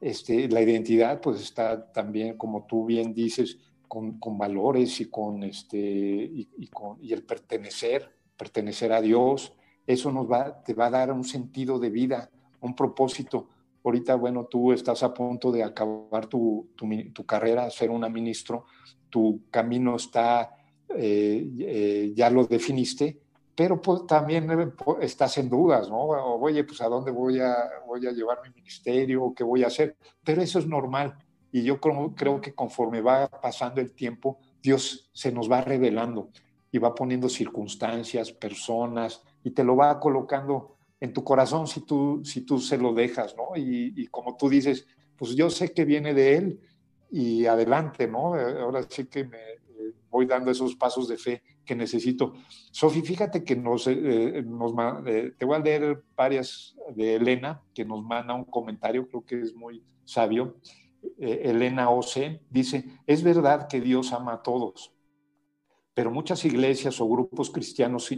Este, 0.00 0.48
la 0.48 0.60
identidad 0.60 1.20
pues 1.20 1.40
está 1.40 1.90
también, 1.90 2.38
como 2.38 2.64
tú 2.64 2.86
bien 2.86 3.12
dices, 3.12 3.58
con, 3.88 4.20
valores 4.38 5.00
y 5.00 5.06
con, 5.06 5.42
este, 5.42 5.76
y, 5.76 6.68
con, 6.68 6.96
y 7.02 7.12
el 7.12 7.24
pertenecer, 7.24 8.08
pertenecer 8.36 8.92
a 8.92 9.00
Dios. 9.00 9.52
Eso 9.84 10.12
nos 10.12 10.30
va, 10.30 10.62
te 10.62 10.74
va 10.74 10.86
a 10.86 10.90
dar 10.90 11.10
un 11.10 11.24
sentido 11.24 11.80
de 11.80 11.90
vida, 11.90 12.30
un 12.60 12.76
propósito 12.76 13.48
Ahorita, 13.84 14.14
bueno, 14.14 14.44
tú 14.44 14.72
estás 14.72 15.02
a 15.02 15.12
punto 15.12 15.50
de 15.50 15.64
acabar 15.64 16.26
tu, 16.26 16.68
tu, 16.76 17.26
carrera, 17.26 17.68
ser 17.70 17.90
una 17.90 18.08
ministro, 18.08 18.66
tu 19.10 19.42
camino 19.50 19.96
está, 19.96 20.54
eh, 20.88 21.50
eh, 21.58 22.12
ya 22.14 22.30
lo 22.30 22.46
definiste, 22.46 23.20
pero 23.54 23.82
pues, 23.82 24.06
también 24.06 24.50
eh, 24.50 24.72
estás 25.00 25.36
en 25.38 25.48
dudas, 25.48 25.88
¿no? 25.88 25.98
Oye, 25.98 26.64
pues 26.64 26.80
a 26.80 26.88
dónde 26.88 27.10
voy 27.10 27.40
a, 27.40 27.56
voy 27.86 28.06
a 28.06 28.12
llevar 28.12 28.38
mi 28.42 28.54
ministerio, 28.54 29.32
qué 29.36 29.44
voy 29.44 29.64
a 29.64 29.66
hacer, 29.66 29.96
pero 30.24 30.42
eso 30.42 30.58
es 30.58 30.66
normal. 30.66 31.16
Y 31.50 31.62
yo 31.64 31.80
creo, 31.80 32.14
creo 32.16 32.40
que 32.40 32.54
conforme 32.54 33.02
va 33.02 33.28
pasando 33.28 33.80
el 33.80 33.92
tiempo, 33.92 34.38
Dios 34.62 35.10
se 35.12 35.32
nos 35.32 35.50
va 35.50 35.60
revelando 35.60 36.30
y 36.70 36.78
va 36.78 36.94
poniendo 36.94 37.28
circunstancias, 37.28 38.32
personas, 38.32 39.22
y 39.44 39.50
te 39.50 39.64
lo 39.64 39.76
va 39.76 40.00
colocando 40.00 40.76
en 41.02 41.12
tu 41.12 41.24
corazón 41.24 41.66
si 41.66 41.80
tú, 41.80 42.22
si 42.24 42.42
tú 42.42 42.60
se 42.60 42.78
lo 42.78 42.94
dejas, 42.94 43.34
¿no? 43.36 43.56
Y, 43.56 44.06
como 44.06 44.36
tú 44.36 44.48
dices, 44.48 44.86
pues 45.16 45.34
yo 45.34 45.50
sé 45.50 45.72
que 45.72 45.84
viene 45.84 46.14
de 46.14 46.36
Él 46.36 46.60
y 47.10 47.44
adelante, 47.46 48.06
¿no? 48.06 48.34
Ahora 48.34 48.84
sí 48.88 49.06
que 49.06 49.24
me 49.24 49.36
eh, 49.36 49.94
voy 50.08 50.26
dando 50.26 50.52
esos 50.52 50.76
pasos 50.76 51.08
de 51.08 51.18
fe 51.18 51.42
que 51.64 51.74
necesito. 51.74 52.34
Sofi, 52.70 53.02
fíjate 53.02 53.42
que 53.42 53.56
nos, 53.56 53.88
eh, 53.88 53.94
eh, 53.96 55.32
te 55.36 55.44
voy 55.44 55.56
a 55.56 55.58
leer 55.58 56.04
varias 56.14 56.76
de 56.94 57.16
Elena, 57.16 57.60
que 57.74 57.84
nos 57.84 58.04
manda 58.04 58.32
un 58.32 58.44
comentario, 58.44 59.08
creo 59.08 59.24
que 59.24 59.40
es 59.40 59.52
muy 59.56 59.82
sabio. 60.04 60.54
Elena 61.18 61.90
Ose 61.90 62.42
dice, 62.48 62.84
es 63.08 63.24
verdad 63.24 63.66
que 63.66 63.80
Dios 63.80 64.12
ama 64.12 64.34
a 64.34 64.42
todos, 64.42 64.94
pero 65.94 66.12
muchas 66.12 66.44
iglesias 66.44 67.00
o 67.00 67.08
grupos 67.08 67.50
cristianos 67.50 68.08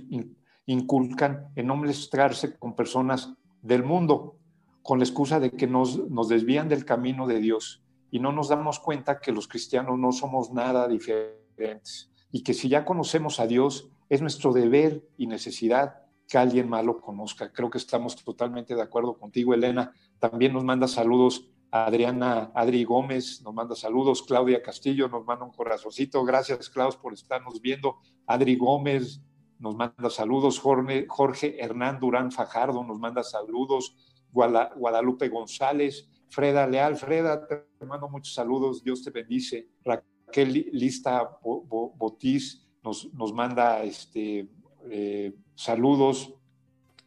inculcan 0.67 1.49
en 1.57 1.67
no 1.67 1.77
mezclarse 1.77 2.57
con 2.57 2.75
personas 2.75 3.35
del 3.63 3.85
mundo, 3.85 4.37
con 4.83 4.99
la 4.99 5.05
excusa 5.05 5.41
de 5.41 5.51
que 5.51 5.67
nos, 5.67 6.11
nos 6.11 6.29
desvían 6.29 6.69
del 6.69 6.85
camino 6.85 7.27
de 7.27 7.39
Dios 7.39 7.83
y 8.11 8.21
no 8.21 8.33
nos 8.33 8.49
damos 8.49 8.79
cuenta 8.79 9.21
que 9.21 9.33
los 9.33 9.49
cristianos 9.49 9.99
no 9.99 10.13
somos 10.13 10.53
nada 10.53 10.89
diferentes 10.89 12.11
y 12.31 12.43
que 12.43 12.55
si 12.55 12.69
ya 12.69 12.85
conocemos 12.85 13.41
a 13.41 13.47
Dios, 13.47 13.89
es 14.09 14.21
nuestro 14.21 14.53
deber 14.53 15.07
y 15.17 15.27
necesidad 15.27 16.03
que 16.29 16.39
alguien 16.39 16.69
más 16.69 16.85
lo 16.85 17.01
conozca. 17.01 17.53
Creo 17.53 17.71
que 17.71 17.79
estamos 17.79 18.17
totalmente 18.23 18.75
de 18.75 18.83
acuerdo 18.83 19.19
contigo, 19.19 19.55
Elena. 19.55 19.93
También 20.19 20.53
nos 20.53 20.65
manda 20.65 20.89
saludos 20.89 21.49
Adriana, 21.77 22.53
Adri 22.55 22.85
Gómez 22.85 23.43
nos 23.43 23.53
manda 23.53 23.75
saludos, 23.75 24.23
Claudia 24.23 24.63
Castillo 24.63 25.09
nos 25.09 25.27
manda 25.27 25.45
un 25.45 25.51
corazoncito. 25.51 26.25
Gracias, 26.25 26.71
Claus, 26.71 26.97
por 26.97 27.13
estarnos 27.13 27.61
viendo. 27.61 27.97
Adri 28.29 28.55
Gómez, 28.55 29.21
nos 29.65 29.77
manda 29.77 30.11
saludos, 30.11 30.61
Jorge, 30.61 31.57
Hernán 31.59 31.99
Durán 31.99 32.31
Fajardo 32.31 32.85
nos 32.85 32.99
manda 32.99 33.23
saludos, 33.23 33.97
Guadalupe 34.31 35.31
González, 35.31 36.07
Freda 36.29 36.67
Leal, 36.67 36.97
Freda, 36.97 37.47
te 37.47 37.87
mando 37.87 38.11
muchos 38.11 38.35
saludos, 38.35 38.85
Dios 38.85 39.03
te 39.03 39.11
bendice, 39.11 39.71
Raquel 39.83 40.69
Lista 40.71 41.39
Botiz 41.43 42.69
nos, 42.83 43.11
nos 43.15 43.33
manda 43.33 43.83
este, 43.83 44.51
eh, 44.91 45.35
saludos, 45.55 46.35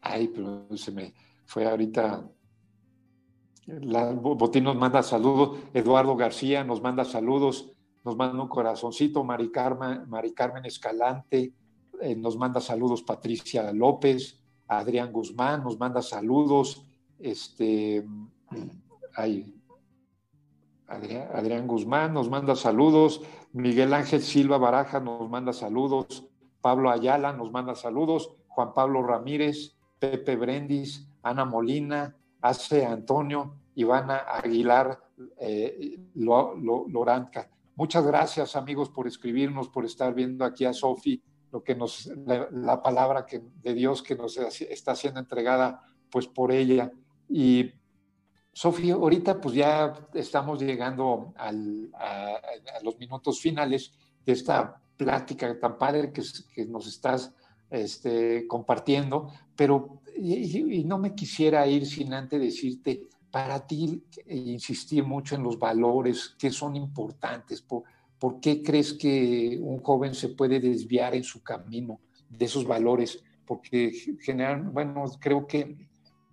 ay, 0.02 0.28
pero 0.30 0.68
se 0.76 0.92
me 0.92 1.14
fue 1.46 1.68
ahorita, 1.68 2.28
la, 3.68 4.14
Botín 4.14 4.64
nos 4.64 4.78
manda 4.78 5.04
saludos, 5.04 5.60
Eduardo 5.76 6.16
García 6.16 6.64
nos 6.64 6.82
manda 6.82 7.06
saludos, 7.06 7.72
nos 8.04 8.16
manda 8.16 8.42
un 8.42 8.50
corazoncito, 8.50 9.24
Mari 9.24 9.52
Mari 10.08 10.34
Carmen 10.34 10.66
Escalante, 10.66 11.54
eh, 12.02 12.16
nos 12.16 12.38
manda 12.38 12.62
saludos 12.62 13.04
Patricia 13.04 13.72
López, 13.72 14.40
Adrián 14.68 15.12
Guzmán 15.12 15.64
nos 15.64 15.80
manda 15.80 16.02
saludos, 16.02 16.86
este, 17.20 18.06
Adrián, 20.88 21.68
Guzmán 21.68 22.14
nos 22.14 22.30
manda 22.30 22.56
saludos, 22.56 23.22
Miguel 23.54 23.94
Ángel 23.94 24.22
Silva 24.22 24.58
Baraja 24.58 25.00
nos 25.00 25.30
manda 25.30 25.54
saludos, 25.54 26.26
Pablo 26.62 26.90
Ayala 26.90 27.34
nos 27.34 27.52
manda 27.52 27.76
saludos, 27.76 28.32
Juan 28.48 28.74
Pablo 28.74 29.04
Ramírez, 29.04 29.76
Pepe 30.00 30.36
Brendis, 30.36 31.08
Ana 31.24 31.46
Molina, 31.46 32.16
Ace 32.42 32.86
Antonio, 32.86 33.56
Ivana 33.76 34.24
Aguilar 34.28 35.00
eh, 35.40 36.00
Loranca. 36.16 37.50
Muchas 37.76 38.06
gracias 38.06 38.56
amigos 38.56 38.90
por 38.90 39.08
escribirnos, 39.08 39.70
por 39.70 39.86
estar 39.86 40.14
viendo 40.14 40.46
aquí 40.46 40.66
a 40.66 40.74
Sofi, 40.74 41.22
lo 41.52 41.64
que 41.64 41.76
nos, 41.76 42.08
la, 42.26 42.82
palabra 42.82 43.26
que, 43.26 43.42
de 43.62 43.74
Dios 43.74 44.04
que 44.04 44.16
nos 44.16 44.38
está 44.38 44.96
siendo 44.96 45.20
entregada 45.20 45.82
pues 46.10 46.28
por 46.28 46.52
ella. 46.52 46.92
Y 47.30 47.72
Sofía, 48.52 48.96
ahorita 48.96 49.40
pues 49.40 49.56
ya 49.56 49.94
estamos 50.14 50.62
llegando 50.62 51.34
a, 51.38 51.52
los 52.84 52.98
minutos 52.98 53.40
finales 53.40 53.94
de 54.26 54.34
esta 54.34 54.82
plática 54.98 55.60
tan 55.60 55.78
padre 55.78 56.12
que, 56.12 56.24
que 56.54 56.66
nos 56.66 56.88
estás 56.88 57.34
este, 57.70 58.48
compartiendo, 58.48 59.32
pero 59.56 60.02
y, 60.18 60.84
no 60.84 60.98
me 60.98 61.14
quisiera 61.14 61.68
ir 61.68 61.86
sin 61.86 62.14
antes 62.14 62.40
decirte, 62.40 63.08
para 63.30 63.66
ti, 63.68 64.04
insistir 64.28 65.04
mucho 65.04 65.36
en 65.36 65.44
los 65.44 65.60
valores 65.60 66.36
que 66.40 66.50
son 66.50 66.76
importantes, 66.76 67.62
por, 67.62 67.84
¿por 68.20 68.40
qué 68.40 68.64
crees 68.64 68.94
que 68.94 69.60
un 69.62 69.80
joven 69.80 70.14
se 70.14 70.30
puede 70.30 70.60
desviar 70.60 71.16
en 71.16 71.24
su 71.24 71.42
camino 71.42 72.00
de 72.30 72.46
esos 72.46 72.66
valores? 72.66 73.24
Porque 73.46 73.92
general, 74.22 74.64
bueno, 74.64 75.06
creo 75.20 75.48
que 75.48 75.76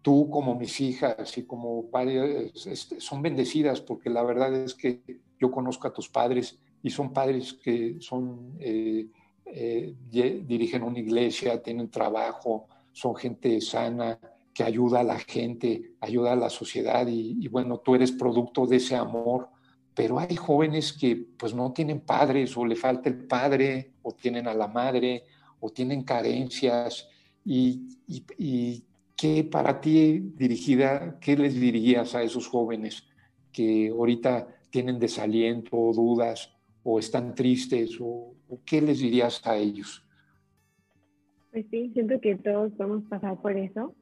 tú 0.03 0.29
como 0.31 0.55
mis 0.55 0.81
hijas 0.81 1.39
y 1.39 1.45
como 1.45 1.87
padres 1.91 2.67
este, 2.67 3.01
son 3.01 3.23
bendecidas 3.23 3.81
porque 3.81 4.11
la 4.11 4.23
verdad 4.23 4.55
es 4.55 4.75
que 4.75 5.01
yo 5.41 5.51
conozco 5.51 5.89
a 5.89 5.95
tus 5.95 6.09
padres 6.09 6.59
y 6.83 6.91
son 6.91 7.13
padres 7.13 7.55
que 7.55 7.97
son, 8.01 8.57
eh, 8.61 9.07
eh, 9.47 9.95
dirigen 10.47 10.83
una 10.83 10.99
iglesia, 10.99 11.63
tienen 11.63 11.91
trabajo, 11.91 12.69
son 12.93 13.17
gente 13.17 13.61
sana, 13.63 14.19
que 14.53 14.63
ayuda 14.63 15.01
a 15.01 15.05
la 15.05 15.19
gente, 15.19 15.95
ayuda 16.01 16.33
a 16.33 16.37
la 16.37 16.51
sociedad 16.51 17.07
y, 17.07 17.39
y, 17.41 17.49
bueno, 17.49 17.79
tú 17.79 17.95
eres 17.95 18.13
producto 18.13 18.67
de 18.67 18.77
ese 18.77 18.95
amor, 18.95 19.49
pero 19.95 20.19
hay 20.19 20.37
jóvenes 20.37 20.93
que 20.93 21.17
pues 21.37 21.55
no 21.55 21.73
tienen 21.73 22.01
padres 22.01 22.57
o 22.57 22.65
le 22.65 22.77
falta 22.77 23.09
el 23.09 23.27
padre 23.27 23.93
o 24.03 24.13
tienen 24.13 24.49
a 24.49 24.55
la 24.55 24.69
madre 24.69 25.25
o 25.61 25.71
tienen 25.71 26.03
carencias 26.03 27.09
y, 27.45 27.89
y 28.39 28.85
¿qué 29.17 29.45
para 29.45 29.81
ti 29.81 30.33
dirigida, 30.37 31.19
qué 31.21 31.37
les 31.37 31.55
dirías 31.55 32.15
a 32.15 32.23
esos 32.23 32.47
jóvenes 32.49 33.07
que 33.53 33.89
ahorita 33.89 34.49
tienen 34.71 34.99
desaliento, 34.99 35.93
dudas 35.93 36.53
o 36.83 36.99
están 36.99 37.35
tristes 37.35 37.97
o, 38.01 38.35
qué 38.65 38.81
les 38.81 39.01
dirías 39.01 39.41
a 39.47 39.57
ellos? 39.57 40.05
Pues 41.51 41.67
sí, 41.71 41.91
siento 41.93 42.21
que 42.21 42.37
todos 42.37 42.73
podemos 42.73 43.05
pasar 43.05 43.41
por 43.41 43.57
eso. 43.57 43.95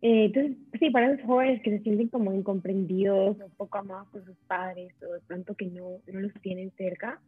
Eh, 0.00 0.26
entonces, 0.26 0.56
sí, 0.78 0.90
para 0.90 1.12
los 1.12 1.22
jóvenes 1.22 1.62
que 1.62 1.70
se 1.70 1.82
sienten 1.82 2.08
como 2.08 2.32
incomprendidos 2.32 3.36
o 3.40 3.48
poco 3.56 3.78
amados 3.78 4.08
por 4.12 4.24
sus 4.24 4.36
padres 4.46 4.92
o 5.02 5.12
de 5.12 5.20
pronto 5.26 5.54
que 5.54 5.66
no, 5.66 5.98
no 6.12 6.20
los 6.20 6.32
tienen 6.40 6.70
cerca, 6.76 7.20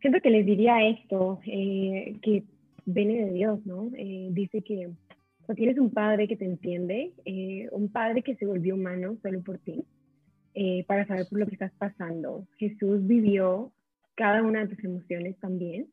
siento 0.00 0.20
que 0.20 0.30
les 0.30 0.44
diría 0.44 0.86
esto, 0.88 1.40
eh, 1.46 2.16
que 2.22 2.44
viene 2.84 3.24
de 3.26 3.32
Dios, 3.32 3.64
¿no? 3.64 3.90
Eh, 3.96 4.28
dice 4.32 4.62
que 4.62 4.90
o 5.46 5.54
tienes 5.54 5.78
un 5.78 5.90
padre 5.90 6.28
que 6.28 6.36
te 6.36 6.44
entiende, 6.44 7.12
eh, 7.24 7.68
un 7.72 7.90
padre 7.90 8.22
que 8.22 8.36
se 8.36 8.46
volvió 8.46 8.74
humano 8.74 9.16
solo 9.22 9.42
por 9.42 9.58
ti, 9.58 9.84
eh, 10.54 10.84
para 10.86 11.06
saber 11.06 11.26
por 11.28 11.40
lo 11.40 11.46
que 11.46 11.54
estás 11.54 11.72
pasando. 11.78 12.46
Jesús 12.58 13.06
vivió 13.06 13.72
cada 14.14 14.42
una 14.42 14.60
de 14.60 14.74
tus 14.74 14.84
emociones 14.84 15.36
también. 15.40 15.88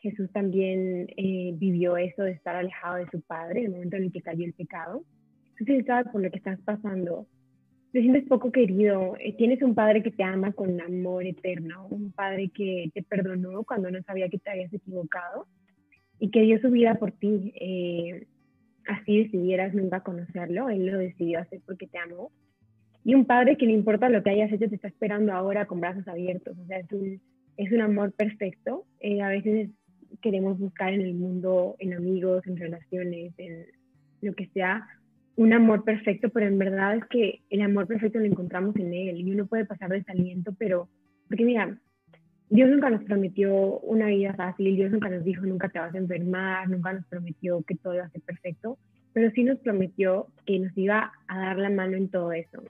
Jesús 0.00 0.30
también 0.32 1.08
eh, 1.16 1.52
vivió 1.56 1.96
eso 1.96 2.22
de 2.22 2.32
estar 2.32 2.56
alejado 2.56 2.96
de 2.96 3.10
su 3.10 3.20
padre, 3.20 3.64
el 3.64 3.70
momento 3.70 3.96
en 3.96 4.04
el 4.04 4.12
que 4.12 4.22
cayó 4.22 4.44
el 4.44 4.54
pecado. 4.54 5.04
Entonces, 5.60 5.86
sabes 5.86 6.10
por 6.10 6.22
lo 6.22 6.30
que 6.30 6.38
estás 6.38 6.58
pasando. 6.62 7.26
Te 7.92 8.00
sientes 8.00 8.24
poco 8.28 8.50
querido. 8.50 9.14
tienes 9.38 9.62
un 9.62 9.74
padre 9.74 10.02
que 10.02 10.10
te 10.10 10.22
ama 10.22 10.52
con 10.52 10.80
amor 10.80 11.24
eterno, 11.24 11.86
un 11.90 12.12
padre 12.12 12.50
que 12.54 12.90
te 12.94 13.02
perdonó 13.02 13.64
cuando 13.64 13.90
no 13.90 14.02
sabía 14.02 14.28
que 14.28 14.38
te 14.38 14.50
habías 14.50 14.72
equivocado 14.72 15.46
y 16.18 16.30
que 16.30 16.42
dio 16.42 16.60
su 16.60 16.70
vida 16.70 16.94
por 16.96 17.12
ti 17.12 17.52
así 18.90 19.24
decidieras 19.24 19.74
nunca 19.74 20.00
conocerlo, 20.00 20.68
él 20.68 20.86
lo 20.86 20.98
decidió 20.98 21.40
hacer 21.40 21.60
porque 21.66 21.86
te 21.86 21.98
amó. 21.98 22.30
Y 23.04 23.14
un 23.14 23.24
padre 23.24 23.56
que 23.56 23.66
no 23.66 23.72
importa 23.72 24.08
lo 24.08 24.22
que 24.22 24.30
hayas 24.30 24.52
hecho, 24.52 24.68
te 24.68 24.74
está 24.74 24.88
esperando 24.88 25.32
ahora 25.32 25.66
con 25.66 25.80
brazos 25.80 26.06
abiertos. 26.06 26.56
O 26.58 26.66
sea, 26.66 26.78
es 26.80 26.92
un, 26.92 27.20
es 27.56 27.72
un 27.72 27.80
amor 27.80 28.12
perfecto. 28.12 28.84
Eh, 29.00 29.22
a 29.22 29.28
veces 29.28 29.70
queremos 30.20 30.58
buscar 30.58 30.92
en 30.92 31.00
el 31.00 31.14
mundo, 31.14 31.76
en 31.78 31.94
amigos, 31.94 32.46
en 32.46 32.56
relaciones, 32.56 33.32
en 33.38 33.66
lo 34.20 34.34
que 34.34 34.48
sea, 34.48 34.86
un 35.40 35.54
amor 35.54 35.84
perfecto, 35.84 36.28
pero 36.28 36.46
en 36.46 36.58
verdad 36.58 36.96
es 36.96 37.04
que 37.06 37.40
el 37.48 37.62
amor 37.62 37.86
perfecto 37.86 38.18
lo 38.18 38.26
encontramos 38.26 38.76
en 38.76 38.92
él 38.92 39.20
y 39.20 39.32
uno 39.32 39.46
puede 39.46 39.64
pasar 39.64 39.88
desaliento, 39.88 40.54
pero, 40.58 40.90
porque 41.28 41.46
mira, 41.46 41.78
Dios 42.50 42.68
nunca 42.68 42.90
nos 42.90 43.02
prometió 43.04 43.78
una 43.78 44.08
vida 44.08 44.34
fácil, 44.34 44.76
Dios 44.76 44.90
nunca 44.90 45.08
nos 45.08 45.24
dijo 45.24 45.46
nunca 45.46 45.70
te 45.70 45.78
vas 45.78 45.94
a 45.94 45.98
enfermar, 45.98 46.68
nunca 46.68 46.92
nos 46.92 47.06
prometió 47.06 47.62
que 47.62 47.74
todo 47.74 47.94
iba 47.94 48.04
a 48.04 48.10
ser 48.10 48.20
perfecto, 48.20 48.76
pero 49.14 49.30
sí 49.30 49.42
nos 49.44 49.58
prometió 49.60 50.26
que 50.44 50.58
nos 50.58 50.76
iba 50.76 51.10
a 51.26 51.38
dar 51.38 51.56
la 51.56 51.70
mano 51.70 51.96
en 51.96 52.10
todo 52.10 52.32
eso, 52.32 52.62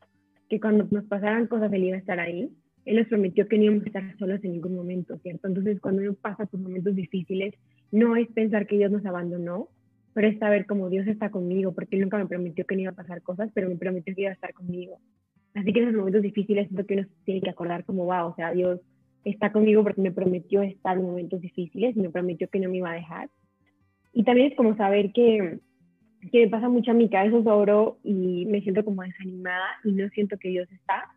que 0.48 0.60
cuando 0.60 0.86
nos 0.92 1.06
pasaran 1.06 1.48
cosas 1.48 1.72
Él 1.72 1.82
iba 1.82 1.96
a 1.96 2.00
estar 2.00 2.20
ahí. 2.20 2.52
Él 2.84 2.96
nos 2.98 3.08
prometió 3.08 3.48
que 3.48 3.58
no 3.58 3.64
íbamos 3.64 3.82
a 3.82 3.86
estar 3.86 4.18
solos 4.18 4.44
en 4.44 4.52
ningún 4.52 4.76
momento, 4.76 5.18
¿cierto? 5.18 5.48
Entonces, 5.48 5.80
cuando 5.80 6.02
uno 6.02 6.14
pasa 6.14 6.46
por 6.46 6.60
momentos 6.60 6.94
difíciles, 6.94 7.52
no 7.90 8.14
es 8.14 8.28
pensar 8.28 8.66
que 8.68 8.76
Dios 8.76 8.92
nos 8.92 9.04
abandonó, 9.04 9.68
pero 10.12 10.28
es 10.28 10.38
saber 10.38 10.66
cómo 10.66 10.88
Dios 10.88 11.06
está 11.06 11.30
conmigo, 11.30 11.72
porque 11.72 11.96
Él 11.96 12.02
nunca 12.02 12.18
me 12.18 12.26
prometió 12.26 12.66
que 12.66 12.74
no 12.74 12.82
iba 12.82 12.90
a 12.92 12.96
pasar 12.96 13.22
cosas, 13.22 13.50
pero 13.54 13.68
me 13.68 13.76
prometió 13.76 14.14
que 14.14 14.22
iba 14.22 14.30
a 14.30 14.34
estar 14.34 14.52
conmigo. 14.52 14.98
Así 15.54 15.72
que 15.72 15.80
en 15.80 15.88
esos 15.88 15.98
momentos 15.98 16.22
difíciles 16.22 16.68
siento 16.68 16.86
que 16.86 16.94
uno 16.94 17.06
tiene 17.24 17.40
que 17.40 17.50
acordar 17.50 17.84
como, 17.84 18.04
wow, 18.04 18.28
o 18.28 18.34
sea, 18.34 18.52
Dios 18.52 18.80
está 19.24 19.52
conmigo 19.52 19.82
porque 19.82 20.00
me 20.00 20.12
prometió 20.12 20.62
estar 20.62 20.96
en 20.96 21.04
momentos 21.04 21.40
difíciles, 21.40 21.96
me 21.96 22.10
prometió 22.10 22.48
que 22.48 22.60
no 22.60 22.70
me 22.70 22.78
iba 22.78 22.90
a 22.90 22.94
dejar. 22.94 23.28
Y 24.12 24.24
también 24.24 24.48
es 24.48 24.56
como 24.56 24.76
saber 24.76 25.12
que, 25.12 25.58
que 26.32 26.44
me 26.44 26.48
pasa 26.48 26.68
mucho 26.68 26.90
a 26.90 26.94
mi 26.94 27.08
cabeza 27.08 27.42
sobre 27.42 27.72
y 28.02 28.46
me 28.46 28.60
siento 28.62 28.84
como 28.84 29.02
desanimada 29.02 29.66
y 29.84 29.92
no 29.92 30.08
siento 30.10 30.38
que 30.38 30.48
Dios 30.48 30.70
está. 30.72 31.08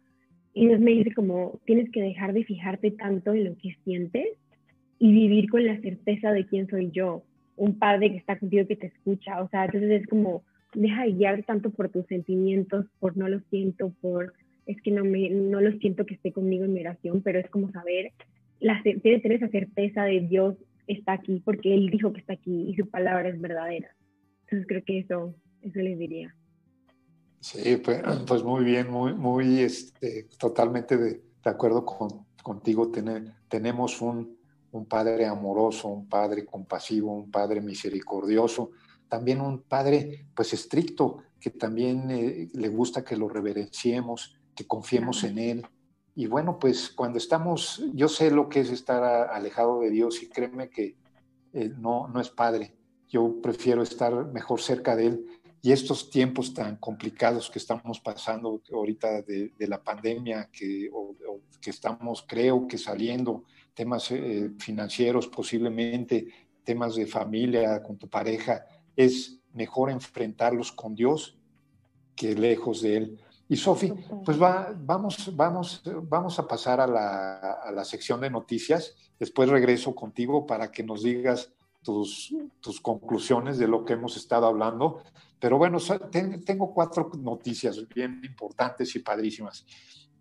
Y 0.53 0.67
Dios 0.67 0.79
me 0.79 0.91
dice 0.91 1.13
como, 1.13 1.59
tienes 1.65 1.89
que 1.91 2.01
dejar 2.01 2.33
de 2.33 2.43
fijarte 2.43 2.91
tanto 2.91 3.33
en 3.33 3.45
lo 3.45 3.57
que 3.57 3.75
sientes 3.83 4.27
y 4.99 5.11
vivir 5.11 5.49
con 5.49 5.65
la 5.65 5.79
certeza 5.81 6.31
de 6.31 6.45
quién 6.45 6.67
soy 6.67 6.91
yo, 6.91 7.23
un 7.55 7.77
padre 7.77 8.11
que 8.11 8.17
está 8.17 8.37
contigo 8.37 8.67
que 8.67 8.75
te 8.75 8.87
escucha. 8.87 9.41
O 9.41 9.49
sea, 9.49 9.65
entonces 9.65 10.01
es 10.01 10.07
como, 10.07 10.43
deja 10.73 11.03
de 11.03 11.13
guiar 11.13 11.43
tanto 11.43 11.69
por 11.71 11.89
tus 11.89 12.05
sentimientos, 12.07 12.85
por 12.99 13.17
no 13.17 13.27
lo 13.27 13.39
siento, 13.49 13.93
por 14.01 14.33
es 14.65 14.81
que 14.81 14.91
no, 14.91 15.03
me, 15.03 15.29
no 15.29 15.59
lo 15.59 15.77
siento 15.79 16.05
que 16.05 16.15
esté 16.15 16.31
conmigo 16.31 16.63
en 16.63 16.73
mi 16.73 16.79
oración, 16.79 17.21
pero 17.21 17.39
es 17.39 17.49
como 17.49 17.69
saber, 17.71 18.13
la, 18.59 18.81
tener 18.81 19.31
esa 19.33 19.49
certeza 19.49 20.03
de 20.03 20.21
Dios 20.21 20.55
está 20.87 21.13
aquí 21.13 21.41
porque 21.43 21.73
Él 21.73 21.89
dijo 21.89 22.13
que 22.13 22.21
está 22.21 22.33
aquí 22.33 22.69
y 22.69 22.75
su 22.75 22.89
palabra 22.89 23.29
es 23.29 23.39
verdadera. 23.39 23.89
Entonces 24.43 24.67
creo 24.67 24.83
que 24.85 24.99
eso, 24.99 25.35
eso 25.61 25.79
les 25.79 25.99
diría. 25.99 26.33
Sí, 27.41 27.75
pues, 27.83 28.01
pues 28.25 28.41
muy 28.43 28.63
bien, 28.63 28.89
muy, 28.89 29.13
muy 29.13 29.59
este, 29.59 30.27
totalmente 30.39 30.95
de, 30.95 31.21
de 31.43 31.49
acuerdo 31.49 31.85
con, 31.85 32.25
contigo. 32.41 32.91
tenemos 33.49 34.01
un, 34.01 34.37
un 34.73 34.85
padre 34.85 35.25
amoroso, 35.25 35.87
un 35.87 36.09
padre 36.09 36.45
compasivo, 36.45 37.13
un 37.13 37.29
padre 37.29 37.61
misericordioso, 37.61 38.71
también 39.07 39.39
un 39.39 39.61
padre 39.61 40.25
pues 40.35 40.53
estricto, 40.53 41.19
que 41.39 41.51
también 41.51 42.09
eh, 42.09 42.49
le 42.53 42.69
gusta 42.69 43.03
que 43.03 43.15
lo 43.15 43.29
reverenciemos, 43.29 44.35
que 44.55 44.65
confiemos 44.65 45.23
en 45.23 45.37
Él. 45.37 45.67
Y 46.15 46.25
bueno, 46.25 46.57
pues 46.57 46.89
cuando 46.89 47.19
estamos, 47.19 47.83
yo 47.93 48.07
sé 48.07 48.31
lo 48.31 48.49
que 48.49 48.61
es 48.61 48.71
estar 48.71 49.03
alejado 49.29 49.81
de 49.81 49.91
Dios 49.91 50.21
y 50.23 50.29
créeme 50.29 50.69
que 50.69 50.95
eh, 51.53 51.69
no, 51.77 52.07
no 52.07 52.19
es 52.19 52.29
padre. 52.29 52.75
Yo 53.07 53.41
prefiero 53.41 53.83
estar 53.83 54.25
mejor 54.31 54.59
cerca 54.59 54.95
de 54.95 55.07
Él. 55.07 55.25
Y 55.61 55.71
estos 55.71 56.09
tiempos 56.09 56.53
tan 56.53 56.77
complicados 56.77 57.49
que 57.49 57.59
estamos 57.59 57.99
pasando 57.99 58.61
ahorita 58.73 59.21
de, 59.21 59.53
la 59.59 59.81
pandemia, 59.81 60.49
que, 60.51 60.89
que 61.61 61.69
estamos, 61.69 62.25
creo 62.27 62.67
que 62.67 62.77
saliendo, 62.77 63.45
temas 63.73 64.11
eh, 64.11 64.51
financieros 64.59 65.27
posiblemente, 65.27 66.27
temas 66.63 66.95
de 66.95 67.05
familia 67.05 67.81
con 67.83 67.97
tu 67.97 68.07
pareja, 68.07 68.65
es 68.95 69.39
mejor 69.53 69.89
enfrentarlos 69.89 70.71
con 70.71 70.95
Dios 70.95 71.37
que 72.15 72.35
lejos 72.35 72.81
de 72.81 72.97
Él. 72.97 73.19
Y 73.49 73.57
Sofi, 73.57 73.93
pues 74.23 74.41
va, 74.41 74.73
vamos, 74.75 75.35
vamos, 75.35 75.83
vamos 76.03 76.39
a 76.39 76.47
pasar 76.47 76.79
a 76.79 76.87
la, 76.87 77.35
a 77.63 77.71
la, 77.71 77.83
sección 77.83 78.21
de 78.21 78.29
noticias. 78.29 78.95
Después 79.19 79.49
regreso 79.49 79.93
contigo 79.93 80.45
para 80.45 80.71
que 80.71 80.83
nos 80.83 81.03
digas 81.03 81.51
tus, 81.83 82.33
tus 82.61 82.81
conclusiones 82.81 83.57
de 83.57 83.67
lo 83.67 83.85
que 83.85 83.93
hemos 83.93 84.17
estado 84.17 84.47
hablando. 84.47 85.03
Pero 85.39 85.57
bueno, 85.57 85.77
tengo 86.45 86.73
cuatro 86.73 87.11
noticias 87.19 87.87
bien 87.89 88.21
importantes 88.23 88.95
y 88.95 88.99
padrísimas. 88.99 89.65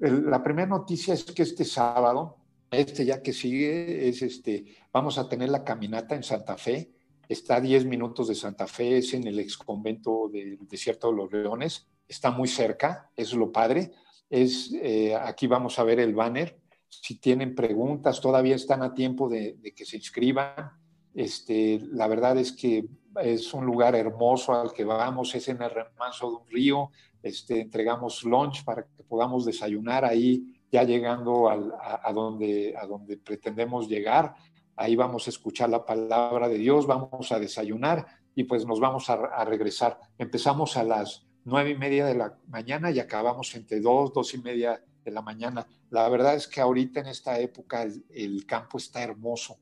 la 0.01 0.43
primera 0.43 0.69
noticia 0.69 1.15
es 1.15 1.23
que 1.25 1.45
este 1.45 1.65
sábado, 1.65 2.37
este 2.73 3.05
ya 3.05 3.23
que 3.23 3.33
sigue, 3.33 4.09
es 4.09 4.23
este, 4.23 4.65
vamos 4.93 5.19
a 5.19 5.29
tener 5.29 5.49
la 5.51 5.65
caminata 5.65 6.15
en 6.15 6.23
Santa 6.23 6.57
Fe 6.57 6.91
está 7.33 7.57
a 7.57 7.61
10 7.61 7.87
minutos 7.87 8.29
de 8.29 8.35
Santa 8.35 8.67
Fe, 8.67 8.99
es 8.99 9.15
en 9.15 9.27
el 9.27 9.39
ex 9.39 9.57
convento 9.57 10.29
del 10.33 10.59
Desierto 10.69 11.11
de 11.11 11.17
los 11.17 11.33
Leones, 11.33 11.87
está 12.07 12.31
muy 12.31 12.49
cerca, 12.49 13.11
es 13.17 13.33
lo 13.33 13.51
padre. 13.51 13.93
Es, 14.29 14.73
eh, 14.81 15.15
aquí 15.15 15.47
vamos 15.47 15.79
a 15.79 15.85
ver 15.85 16.01
el 16.01 16.15
banner. 16.15 16.59
Si 16.89 17.19
tienen 17.19 17.55
preguntas, 17.55 18.21
todavía 18.21 18.55
están 18.55 18.83
a 18.83 18.95
tiempo 18.95 19.29
de, 19.29 19.59
que 19.75 19.85
se 19.85 19.97
inscriban. 19.97 20.73
Este, 21.15 21.81
la 21.91 22.07
verdad 22.07 22.39
es 22.39 22.53
que 22.53 22.85
es 23.23 23.53
un 23.53 23.67
lugar 23.67 23.95
hermoso 23.95 24.55
al 24.55 24.73
que 24.73 24.85
vamos, 24.85 25.35
es 25.35 25.49
en 25.49 25.63
el 25.63 25.71
remanso 25.71 26.31
de 26.31 26.37
un 26.37 26.49
río. 26.49 26.91
Este, 27.23 27.61
entregamos 27.61 28.25
lunch 28.25 28.65
para 28.65 28.85
que 28.85 29.03
podamos 29.05 29.45
desayunar 29.45 30.05
ahí, 30.05 30.45
ya 30.73 30.83
llegando 30.85 31.49
a, 31.49 32.13
donde, 32.13 32.75
a 32.77 32.87
donde 32.87 33.19
pretendemos 33.19 33.89
llegar. 33.89 34.35
Ahí 34.75 34.97
vamos 34.97 35.27
a 35.27 35.31
escuchar 35.31 35.69
la 35.69 35.85
palabra 35.85 36.49
de 36.49 36.59
Dios, 36.59 36.87
vamos 36.87 37.31
a 37.31 37.39
desayunar 37.39 38.07
y 38.35 38.45
pues 38.45 38.67
nos 38.67 38.81
vamos 38.81 39.09
a 39.11 39.45
regresar. 39.45 40.01
Empezamos 40.19 40.77
a 40.77 40.83
las 40.83 41.27
nueve 41.45 41.71
y 41.71 41.77
media 41.77 42.07
de 42.07 42.15
la 42.15 42.39
mañana 42.49 42.91
y 42.91 43.01
acabamos 43.01 43.55
entre 43.55 43.81
dos, 43.81 44.13
dos 44.13 44.33
y 44.35 44.39
media 44.39 44.83
de 45.05 45.11
la 45.11 45.23
mañana. 45.23 45.67
La 45.91 46.09
verdad 46.09 46.35
es 46.35 46.47
que 46.47 46.61
ahorita 46.61 47.01
en 47.01 47.07
esta 47.07 47.39
época 47.39 47.87
el, 48.11 48.47
campo 48.47 48.79
está 48.79 49.03
hermoso, 49.03 49.59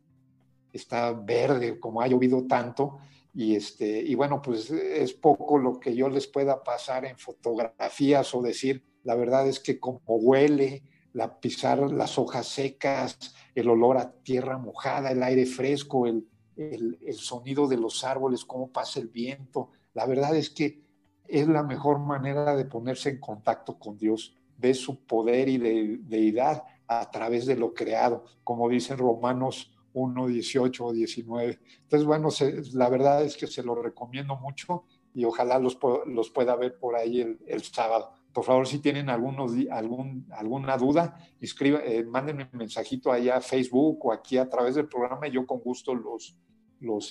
está 0.73 1.13
verde, 1.13 1.79
como 1.81 2.01
ha 2.01 2.07
llovido 2.07 2.47
tanto, 2.47 2.99
y, 3.33 3.55
este, 3.55 4.01
y 4.01 4.15
bueno, 4.15 4.43
pues 4.43 4.71
es 4.71 5.13
poco 5.13 5.59
lo 5.59 5.79
que 5.79 5.95
yo 5.95 6.09
les 6.09 6.27
pueda 6.27 6.63
pasar 6.63 7.05
en 7.05 7.17
fotografías 7.17 8.35
o 8.35 8.43
decir, 8.43 8.85
la 9.05 9.15
verdad 9.15 9.47
es 9.49 9.61
que 9.61 9.79
como 9.79 10.01
huele, 10.07 10.83
la 11.13 11.41
pisar 11.41 11.79
las 11.93 12.19
hojas 12.19 12.47
secas, 12.47 13.35
el 13.55 13.69
olor 13.69 13.99
a 13.99 14.13
tierra 14.13 14.59
mojada, 14.59 15.11
el 15.11 15.23
aire 15.23 15.47
fresco, 15.47 16.07
el, 16.07 16.29
el, 16.57 16.99
el 17.05 17.15
sonido 17.15 17.67
de 17.67 17.77
los 17.77 18.05
árboles, 18.05 18.45
cómo 18.45 18.71
pasa 18.71 19.01
el 19.01 19.09
viento, 19.09 19.71
la 19.95 20.07
verdad 20.07 20.37
es 20.37 20.51
que 20.51 20.83
es 21.27 21.47
la 21.47 21.63
mejor 21.63 21.99
manera 21.99 22.57
de 22.57 22.65
ponerse 22.65 23.11
en 23.11 23.21
contacto 23.21 23.79
con 23.79 23.97
Dios, 23.97 24.37
ve 24.59 24.75
su 24.75 25.05
poder 25.05 25.49
y 25.49 25.59
de, 25.59 25.99
deidad 26.03 26.65
a 26.87 27.11
través 27.11 27.47
de 27.47 27.57
lo 27.57 27.73
creado, 27.73 28.25
como 28.45 28.69
dicen 28.69 28.99
Romanos 28.99 29.73
1, 29.93 30.27
18 30.27 30.87
o 30.87 30.93
19. 30.93 31.59
Entonces, 31.83 32.07
bueno, 32.07 32.29
la 32.73 32.89
verdad 32.89 33.25
es 33.25 33.37
que 33.37 33.47
se 33.47 33.63
lo 33.63 33.75
recomiendo 33.75 34.37
mucho 34.37 34.85
y 35.15 35.25
ojalá 35.25 35.59
los, 35.59 35.79
los 36.07 36.31
pueda 36.31 36.57
ver 36.57 36.79
por 36.79 36.97
ahí 36.97 37.39
el, 37.47 37.63
sábado. 37.63 38.13
Por 38.33 38.45
favor, 38.45 38.67
si 38.67 38.79
tienen 38.79 39.11
algún, 39.11 40.27
alguna 40.31 40.77
duda, 40.77 41.17
escriba, 41.41 41.81
eh, 41.85 42.05
mándenme 42.05 42.49
un 42.53 42.59
mensajito 42.59 43.11
allá 43.11 43.37
a 43.37 43.41
Facebook 43.41 44.07
o 44.07 44.13
aquí 44.13 44.39
a 44.39 44.49
través 44.49 44.77
del 44.77 44.89
programa 44.89 45.27
y 45.27 45.33
yo 45.33 45.45
con 45.47 45.59
gusto 45.59 45.95
los, 45.95 46.37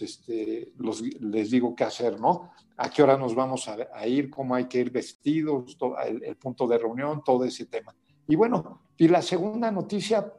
este, 0.01 0.71
les 1.19 1.51
digo 1.51 1.75
qué 1.75 1.83
hacer, 1.83 2.19
¿no? 2.19 2.51
A 2.77 2.89
qué 2.89 3.03
hora 3.03 3.17
nos 3.17 3.35
vamos 3.35 3.67
a, 3.67 4.07
ir, 4.07 4.29
cómo 4.29 4.55
hay 4.55 4.65
que 4.65 4.79
ir 4.79 4.91
vestidos, 4.91 5.77
el, 6.05 6.37
punto 6.37 6.67
de 6.67 6.77
reunión, 6.77 7.21
todo 7.23 7.43
ese 7.43 7.65
tema. 7.65 7.93
Y 8.27 8.35
bueno, 8.35 8.83
y 8.97 9.09
la 9.09 9.21
segunda 9.21 9.71
noticia, 9.71 10.33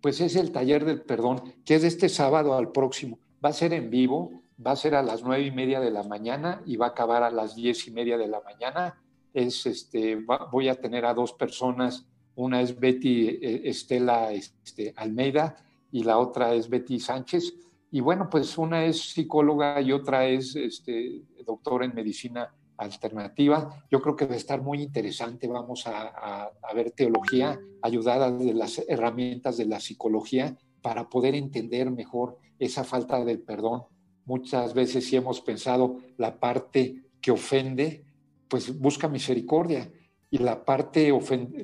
pues 0.00 0.20
es 0.20 0.36
el 0.36 0.50
taller 0.50 0.86
del 0.86 1.02
perdón, 1.02 1.42
que 1.64 1.74
es 1.74 1.82
de 1.82 1.88
este 1.88 2.08
sábado 2.08 2.54
al 2.54 2.72
próximo. 2.72 3.18
Va 3.44 3.50
a 3.50 3.52
ser 3.52 3.74
en 3.74 3.90
vivo, 3.90 4.42
va 4.64 4.72
a 4.72 4.76
ser 4.76 4.94
a 4.94 5.02
las 5.02 5.22
nueve 5.22 5.44
y 5.44 5.50
media 5.50 5.80
de 5.80 5.90
la 5.90 6.04
mañana 6.04 6.62
y 6.64 6.76
va 6.76 6.86
a 6.86 6.90
acabar 6.90 7.22
a 7.22 7.30
las 7.30 7.54
diez 7.54 7.86
y 7.86 7.90
media 7.90 8.16
de 8.16 8.28
la 8.28 8.40
mañana. 8.40 9.01
Es, 9.32 9.66
este, 9.66 10.18
voy 10.50 10.68
a 10.68 10.74
tener 10.74 11.04
a 11.04 11.14
dos 11.14 11.32
personas, 11.32 12.06
una 12.34 12.60
es 12.60 12.78
Betty 12.78 13.28
eh, 13.28 13.62
Estela 13.64 14.32
este, 14.32 14.92
Almeida 14.96 15.56
y 15.90 16.04
la 16.04 16.18
otra 16.18 16.54
es 16.54 16.68
Betty 16.68 16.98
Sánchez 16.98 17.54
y 17.94 18.00
bueno, 18.00 18.28
pues 18.30 18.56
una 18.56 18.86
es 18.86 19.12
psicóloga 19.12 19.78
y 19.82 19.92
otra 19.92 20.26
es 20.26 20.56
este, 20.56 21.22
doctora 21.44 21.84
en 21.84 21.94
medicina 21.94 22.50
alternativa. 22.78 23.84
Yo 23.90 24.00
creo 24.00 24.16
que 24.16 24.24
va 24.24 24.32
a 24.32 24.38
estar 24.38 24.62
muy 24.62 24.80
interesante. 24.80 25.46
Vamos 25.46 25.86
a, 25.86 26.50
ver 26.74 26.92
teología 26.92 27.60
ayudada 27.82 28.32
de 28.32 28.54
las 28.54 28.82
herramientas 28.88 29.58
de 29.58 29.66
la 29.66 29.78
psicología 29.78 30.56
para 30.80 31.10
poder 31.10 31.34
entender 31.34 31.90
mejor 31.90 32.38
esa 32.58 32.82
falta 32.82 33.22
del 33.26 33.40
perdón. 33.40 33.82
Muchas 34.24 34.72
veces 34.72 35.06
si 35.06 35.16
hemos 35.16 35.42
pensado 35.42 35.98
la 36.16 36.40
parte 36.40 37.04
que 37.20 37.30
ofende, 37.30 38.06
pues 38.52 38.78
busca 38.78 39.08
misericordia. 39.08 39.90
Y 40.28 40.36
la 40.36 40.62
parte, 40.62 41.10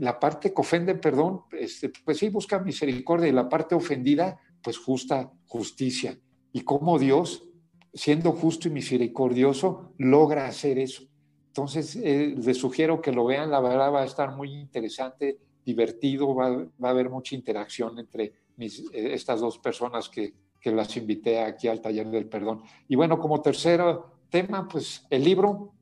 la 0.01 0.19
parte 0.19 0.55
que 0.55 0.61
ofende 0.63 0.95
perdón, 0.95 1.43
este, 1.53 1.93
pues 2.03 2.17
sí, 2.17 2.31
busca 2.31 2.61
misericordia. 2.61 3.29
Y 3.29 3.33
la 3.33 3.47
parte 3.47 3.75
ofendida, 3.75 4.41
pues 4.63 4.79
justa 4.79 5.31
justicia. 5.47 6.19
Y 6.51 6.63
cómo 6.63 6.99
Dios, 6.99 7.45
siendo 7.93 8.33
justo 8.33 8.69
y 8.69 8.71
misericordioso, 8.71 9.93
logra 9.99 10.47
hacer 10.47 10.79
eso. 10.79 11.03
Entonces, 11.49 11.95
eh, 11.97 12.35
les 12.43 12.57
sugiero 12.57 13.03
que 13.03 13.13
lo 13.13 13.27
vean, 13.27 13.51
la 13.51 13.61
verdad 13.61 13.93
va 13.93 14.01
a 14.01 14.07
estar 14.07 14.35
muy 14.35 14.51
interesante, 14.55 15.37
divertido, 15.67 16.35
va, 16.35 16.47
a 16.47 16.89
haber 16.89 17.11
mucha 17.11 17.35
interacción 17.35 17.99
entre 17.99 18.33
eh, 18.57 18.71
estas 19.13 19.41
dos 19.41 19.59
personas 19.59 20.09
que, 20.09 20.33
que 20.59 20.73
las 20.73 20.97
invité 20.97 21.41
aquí 21.41 21.69
al 21.69 21.83
taller 21.83 22.07
del 22.07 22.31
perdón. 22.31 22.63
Y 22.89 22.97
bueno, 22.97 23.19
como 23.19 23.43
tercer 23.43 23.83
tema, 24.31 24.67
pues 24.67 25.07
el 25.11 25.23
libro, 25.23 25.75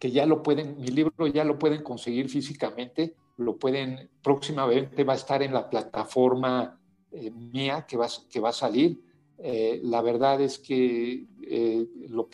que 0.00 0.10
ya 0.10 0.24
lo 0.24 0.42
pueden, 0.42 0.80
mi 0.80 0.88
libro 0.88 1.26
ya 1.26 1.44
lo 1.44 1.58
pueden 1.58 1.82
conseguir 1.82 2.30
físicamente, 2.30 3.14
lo 3.36 3.58
pueden, 3.58 4.08
próximamente 4.22 5.04
va 5.04 5.12
a 5.12 5.16
estar 5.16 5.42
en 5.42 5.52
la 5.52 5.68
plataforma 5.68 6.80
eh, 7.12 7.30
mía 7.30 7.84
que 7.86 7.98
va, 7.98 8.08
que 8.30 8.40
va 8.40 8.48
a 8.48 8.54
salir. 8.54 8.98
Eh, 9.36 9.78
la 9.84 10.00
verdad 10.00 10.40
es 10.40 10.58
que 10.58 11.26
eh, 11.42 11.86
lo, 12.08 12.30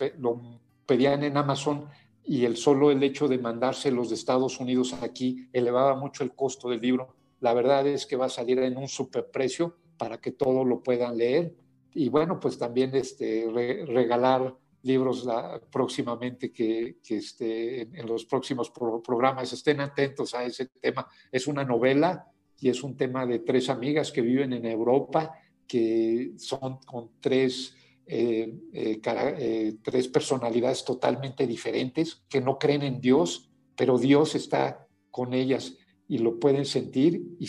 pedían 0.85 1.23
en 1.23 1.35
Amazon 1.35 1.87
y 2.23 2.45
el 2.45 2.55
solo 2.55 2.89
el 2.89 3.03
hecho 3.03 3.27
de 3.27 3.37
mandarse 3.37 3.91
los 3.91 4.09
de 4.09 4.15
Estados 4.15 4.61
Unidos 4.61 4.93
aquí 5.01 5.49
elevaba 5.51 5.95
mucho 5.95 6.23
el 6.23 6.33
costo 6.33 6.69
del 6.69 6.79
libro. 6.79 7.15
La 7.41 7.53
verdad 7.53 7.85
es 7.85 8.05
que 8.05 8.15
va 8.15 8.27
a 8.27 8.29
salir 8.29 8.59
en 8.59 8.77
un 8.77 8.87
superprecio 8.87 9.75
para 9.97 10.21
que 10.21 10.31
todos 10.31 10.65
lo 10.65 10.81
puedan 10.81 11.17
leer. 11.17 11.53
Y 11.93 12.07
bueno, 12.07 12.39
pues 12.39 12.57
también 12.57 12.95
este, 12.95 13.45
regalar 13.87 14.55
libros 14.87 15.27
próximamente 15.69 16.51
que, 16.51 16.97
que 17.03 17.17
este, 17.17 17.81
en, 17.81 18.07
los 18.07 18.25
próximos 18.25 18.71
programas 18.71 19.51
estén 19.53 19.81
atentos 19.81 20.33
a 20.33 20.43
ese 20.45 20.67
tema. 20.67 21.05
Es 21.31 21.47
una 21.47 21.63
novela 21.63 22.25
y 22.59 22.69
es 22.69 22.81
un 22.83 22.97
tema 22.97 23.25
de 23.25 23.39
tres 23.39 23.69
amigas 23.69 24.11
que 24.11 24.21
viven 24.21 24.53
en 24.53 24.65
Europa, 24.65 25.33
que 25.67 26.31
son 26.37 26.79
con 26.85 27.11
tres, 27.19 27.75
eh, 28.05 28.51
eh, 28.73 28.99
eh, 29.03 29.75
tres 29.83 30.07
personalidades 30.07 30.83
totalmente 30.83 31.45
diferentes, 31.45 32.23
que 32.27 32.41
no 32.41 32.57
creen 32.57 32.83
en 32.83 32.99
Dios, 32.99 33.51
pero 33.75 33.97
Dios 33.97 34.33
está 34.33 34.87
con 35.11 35.33
ellas 35.33 35.77
y 36.07 36.19
lo 36.19 36.39
pueden 36.39 36.65
sentir 36.65 37.21
y, 37.39 37.47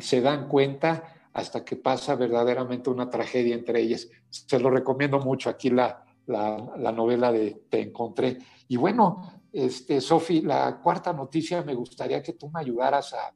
se 0.00 0.20
dan 0.20 0.48
cuenta 0.48 1.28
hasta 1.32 1.64
que 1.64 1.76
pasa 1.76 2.14
verdaderamente 2.14 2.90
una 2.90 3.08
tragedia 3.08 3.54
entre 3.54 3.80
ellas. 3.80 4.08
Se 4.28 4.58
lo 4.58 4.68
recomiendo 4.68 5.20
mucho 5.20 5.48
aquí 5.48 5.70
la, 5.70 6.04
la, 6.30 6.92
novela 6.92 7.32
de 7.32 7.62
Te 7.68 7.80
Encontré. 7.80 8.38
Y 8.68 8.76
bueno, 8.76 9.42
este, 9.52 10.00
Sofi, 10.00 10.42
la 10.42 10.80
cuarta 10.80 11.12
noticia 11.12 11.62
me 11.62 11.74
gustaría 11.74 12.22
que 12.22 12.34
tú 12.34 12.50
me 12.50 12.60
ayudaras 12.60 13.14
a, 13.14 13.34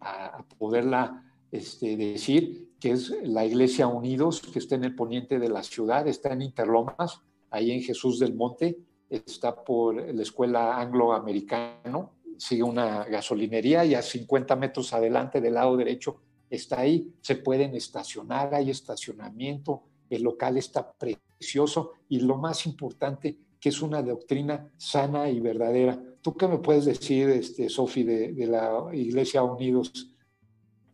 a, 0.00 0.44
poderla 0.58 1.22
este, 1.50 1.96
decir, 1.96 2.72
que 2.80 2.92
es 2.92 3.10
la 3.22 3.44
Iglesia 3.44 3.86
Unidos, 3.86 4.40
que 4.40 4.58
está 4.58 4.74
en 4.74 4.84
el 4.84 4.94
poniente 4.94 5.38
de 5.38 5.48
la 5.48 5.62
ciudad, 5.62 6.06
está 6.08 6.32
en 6.32 6.42
Interlomas, 6.42 7.20
ahí 7.50 7.70
en 7.70 7.82
Jesús 7.82 8.18
del 8.18 8.34
Monte, 8.34 8.78
está 9.08 9.54
por 9.54 9.94
la 9.94 10.22
escuela 10.22 10.80
angloamericano, 10.80 12.14
sigue 12.36 12.62
una 12.62 13.04
gasolinería 13.04 13.84
y 13.84 13.94
a 13.94 14.02
50 14.02 14.56
metros 14.56 14.92
adelante 14.92 15.40
del 15.40 15.54
lado 15.54 15.76
derecho 15.76 16.20
está 16.50 16.80
ahí, 16.80 17.12
se 17.20 17.36
pueden 17.36 17.74
estacionar, 17.74 18.54
hay 18.54 18.70
estacionamiento, 18.70 19.82
el 20.10 20.22
local 20.22 20.56
está 20.56 20.92
precioso 20.92 21.92
y 22.08 22.20
lo 22.20 22.36
más 22.36 22.66
importante, 22.66 23.36
que 23.60 23.68
es 23.68 23.82
una 23.82 24.02
doctrina 24.02 24.70
sana 24.76 25.28
y 25.28 25.40
verdadera. 25.40 26.00
¿Tú 26.20 26.34
qué 26.36 26.48
me 26.48 26.58
puedes 26.58 26.84
decir, 26.84 27.28
este, 27.28 27.68
Sofi, 27.68 28.02
de, 28.02 28.46
la 28.46 28.88
Iglesia 28.92 29.42
Unidos? 29.42 30.14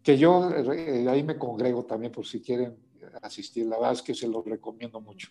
Que 0.03 0.17
yo 0.17 0.51
eh, 0.51 1.07
ahí 1.09 1.23
me 1.23 1.37
congrego 1.37 1.85
también 1.85 2.13
por 2.13 2.27
si 2.27 2.41
quieren 2.41 2.75
asistir. 3.23 3.67
La 3.67 3.77
verdad 3.77 3.93
es 3.93 4.03
que 4.03 4.15
se 4.15 4.29
los 4.29 4.45
recomiendo 4.45 5.01
mucho. 5.01 5.29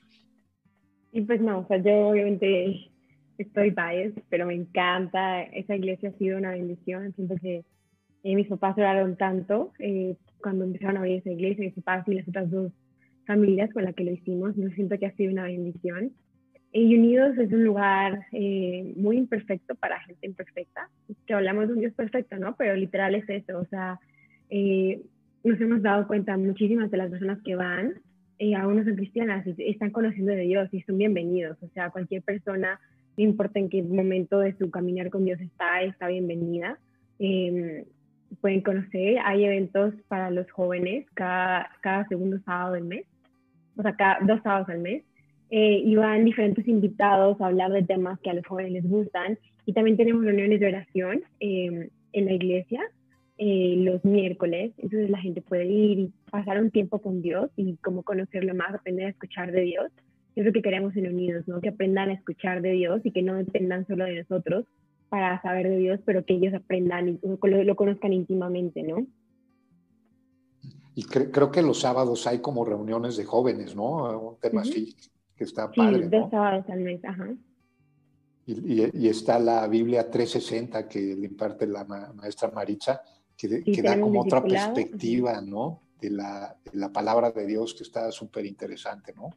Y 1.12 1.22
pues 1.22 1.42
no, 1.42 1.60
o 1.60 1.68
sea, 1.68 1.82
yo 1.82 2.10
obviamente 2.10 2.92
estoy 3.38 3.72
biased, 3.72 4.22
pero 4.30 4.46
me 4.46 4.54
encanta. 4.54 5.42
Esa 5.44 5.76
iglesia 5.76 6.10
ha 6.10 6.18
sido 6.18 6.38
una 6.38 6.52
bendición. 6.52 7.14
Siento 7.16 7.36
que 7.42 7.66
eh, 8.24 8.36
mis 8.36 8.48
papás 8.48 8.78
oraron 8.78 9.16
tanto 9.18 9.72
eh, 9.80 10.16
cuando 10.42 10.66
empezaron 10.66 10.98
a 10.98 11.00
abrir 11.00 11.20
esa 11.20 11.32
iglesia, 11.32 11.66
mis 11.66 11.74
papás 11.76 12.08
y 12.08 12.16
las 12.16 12.28
otras 12.28 12.52
dos 12.52 12.72
familias 13.30 13.72
con 13.72 13.84
las 13.84 13.94
que 13.94 14.06
lo 14.06 14.12
hicimos. 14.12 14.56
Yo 14.56 14.70
siento 14.70 14.98
que 14.98 15.06
ha 15.06 15.16
sido 15.16 15.32
una 15.32 15.44
bendición. 15.44 16.12
Y 16.72 16.96
Unidos 16.96 17.38
es 17.38 17.52
un 17.54 17.64
lugar 17.64 18.26
eh, 18.32 18.92
muy 18.96 19.18
imperfecto 19.18 19.76
para 19.76 20.02
gente 20.02 20.26
imperfecta, 20.26 20.90
que 21.28 21.34
hablamos 21.36 21.68
de 21.68 21.74
un 21.76 21.80
Dios 21.80 21.94
perfecto, 21.94 22.38
¿no? 22.38 22.56
Pero 22.56 22.76
literal 22.76 23.14
es 23.14 23.30
eso, 23.30 23.60
o 23.60 23.66
sea, 23.66 24.00
eh, 24.50 25.02
nos 25.44 25.62
hemos 25.62 25.84
dado 25.84 26.08
cuenta 26.08 26.38
muchísimas 26.38 26.90
de 26.90 26.98
las 26.98 27.12
personas 27.12 27.40
que 27.44 27.56
van 27.56 27.94
eh, 28.40 28.54
son 28.56 28.96
cristianas 28.96 29.46
y 29.46 29.70
están 29.70 29.92
conociendo 29.92 30.32
de 30.32 30.42
Dios 30.42 30.70
y 30.72 30.82
son 30.82 30.98
bienvenidos. 30.98 31.58
O 31.62 31.68
sea, 31.70 31.92
cualquier 31.92 32.24
persona, 32.24 32.80
no 33.18 33.24
importa 33.24 33.60
en 33.60 33.70
qué 33.70 33.84
momento 33.84 34.40
de 34.40 34.56
su 34.58 34.72
caminar 34.72 35.12
con 35.12 35.26
Dios 35.26 35.40
está, 35.40 35.84
está 35.84 36.08
bienvenida. 36.08 36.80
Em, 37.20 37.84
pueden 38.42 38.62
conocer, 38.62 39.18
hay 39.24 39.46
eventos 39.46 39.94
para 40.08 40.32
los 40.32 40.50
jóvenes 40.52 41.06
cada, 41.14 41.70
cada 41.82 42.08
segundo 42.08 42.40
sábado 42.46 42.74
del 42.74 42.86
mes, 42.86 43.06
o 43.80 43.82
sea, 43.82 43.96
cada 43.96 44.20
dos 44.22 44.42
sábados 44.44 44.70
al 44.70 44.80
mes. 44.80 45.04
Eh, 45.52 45.82
y 45.84 45.96
van 45.96 46.26
diferentes 46.26 46.68
invitados 46.68 47.42
a 47.42 47.48
hablar 47.48 47.72
de 47.72 47.82
temas 47.82 48.20
que 48.20 48.30
a 48.30 48.34
los 48.34 48.46
jóvenes 48.46 48.72
les 48.74 48.88
gustan. 48.88 49.40
Y 49.66 49.74
también 49.74 49.98
tenemos 49.98 50.24
reuniones 50.24 50.60
de 50.60 50.68
oración 50.68 51.24
em, 51.40 51.90
en 52.14 52.26
la 52.26 52.34
iglesia 52.34 52.82
eh, 53.42 53.76
los 53.78 54.04
miércoles, 54.04 54.74
entonces 54.80 55.10
la 55.10 55.18
gente 55.18 55.42
puede 55.42 55.66
ir 55.66 55.98
y 55.98 56.12
pasar 56.30 56.62
un 56.62 56.72
tiempo 56.72 57.00
con 57.00 57.22
Dios 57.22 57.50
y 57.56 57.78
como 57.78 58.04
conocerlo 58.04 58.54
más, 58.54 58.74
aprender 58.74 59.06
a 59.06 59.12
escuchar 59.12 59.54
de 59.54 59.62
Dios. 59.62 59.90
Es 60.36 60.46
lo 60.46 60.52
que 60.52 60.62
queremos 60.62 60.94
en 60.98 61.08
Unidos, 61.08 61.48
¿no? 61.48 61.62
Que 61.62 61.70
aprendan 61.70 62.10
a 62.10 62.14
escuchar 62.16 62.62
de 62.62 62.72
Dios 62.72 63.00
y 63.06 63.12
que 63.12 63.22
no 63.22 63.36
dependan 63.36 63.88
solo 63.88 64.04
de 64.04 64.18
nosotros 64.18 64.66
para 65.08 65.42
saber 65.42 65.70
de 65.70 65.78
Dios, 65.78 66.02
pero 66.06 66.26
que 66.26 66.34
ellos 66.34 66.54
aprendan 66.54 67.08
y 67.08 67.20
lo, 67.24 67.76
conozcan 67.78 68.12
íntimamente, 68.12 68.84
¿no? 68.84 69.08
Y 70.96 71.04
creo 71.04 71.52
que 71.52 71.62
los 71.62 71.80
sábados 71.80 72.28
hay 72.28 72.40
como 72.40 72.66
reuniones 72.66 73.16
de 73.18 73.26
jóvenes, 73.26 73.76
¿no? 73.76 74.32
Un 74.32 74.40
tema 74.40 74.62
así 74.62 74.96
que 75.36 75.44
está 75.44 75.72
padre. 75.72 76.04
Sí, 76.04 76.10
dos 76.10 76.30
sábados 76.30 76.66
al 76.70 76.80
mes, 76.82 77.04
ajá. 77.06 77.30
Y, 78.46 78.98
y, 78.98 79.08
está 79.08 79.38
la 79.38 79.68
Biblia 79.68 80.10
360 80.10 80.88
que 80.88 81.00
le 81.00 81.28
imparte 81.28 81.68
la 81.68 81.86
maestra 81.86 82.50
Maritza, 82.50 83.02
que, 83.38 83.82
da 83.82 84.00
como 84.00 84.22
otra 84.22 84.44
perspectiva, 84.44 85.40
¿no? 85.40 85.82
De 86.02 86.10
la, 86.10 86.58
la, 86.74 86.92
palabra 86.92 87.32
de 87.32 87.46
Dios 87.46 87.76
que 87.76 87.84
está 87.84 88.12
súper 88.12 88.46
interesante, 88.46 89.14
¿no? 89.16 89.30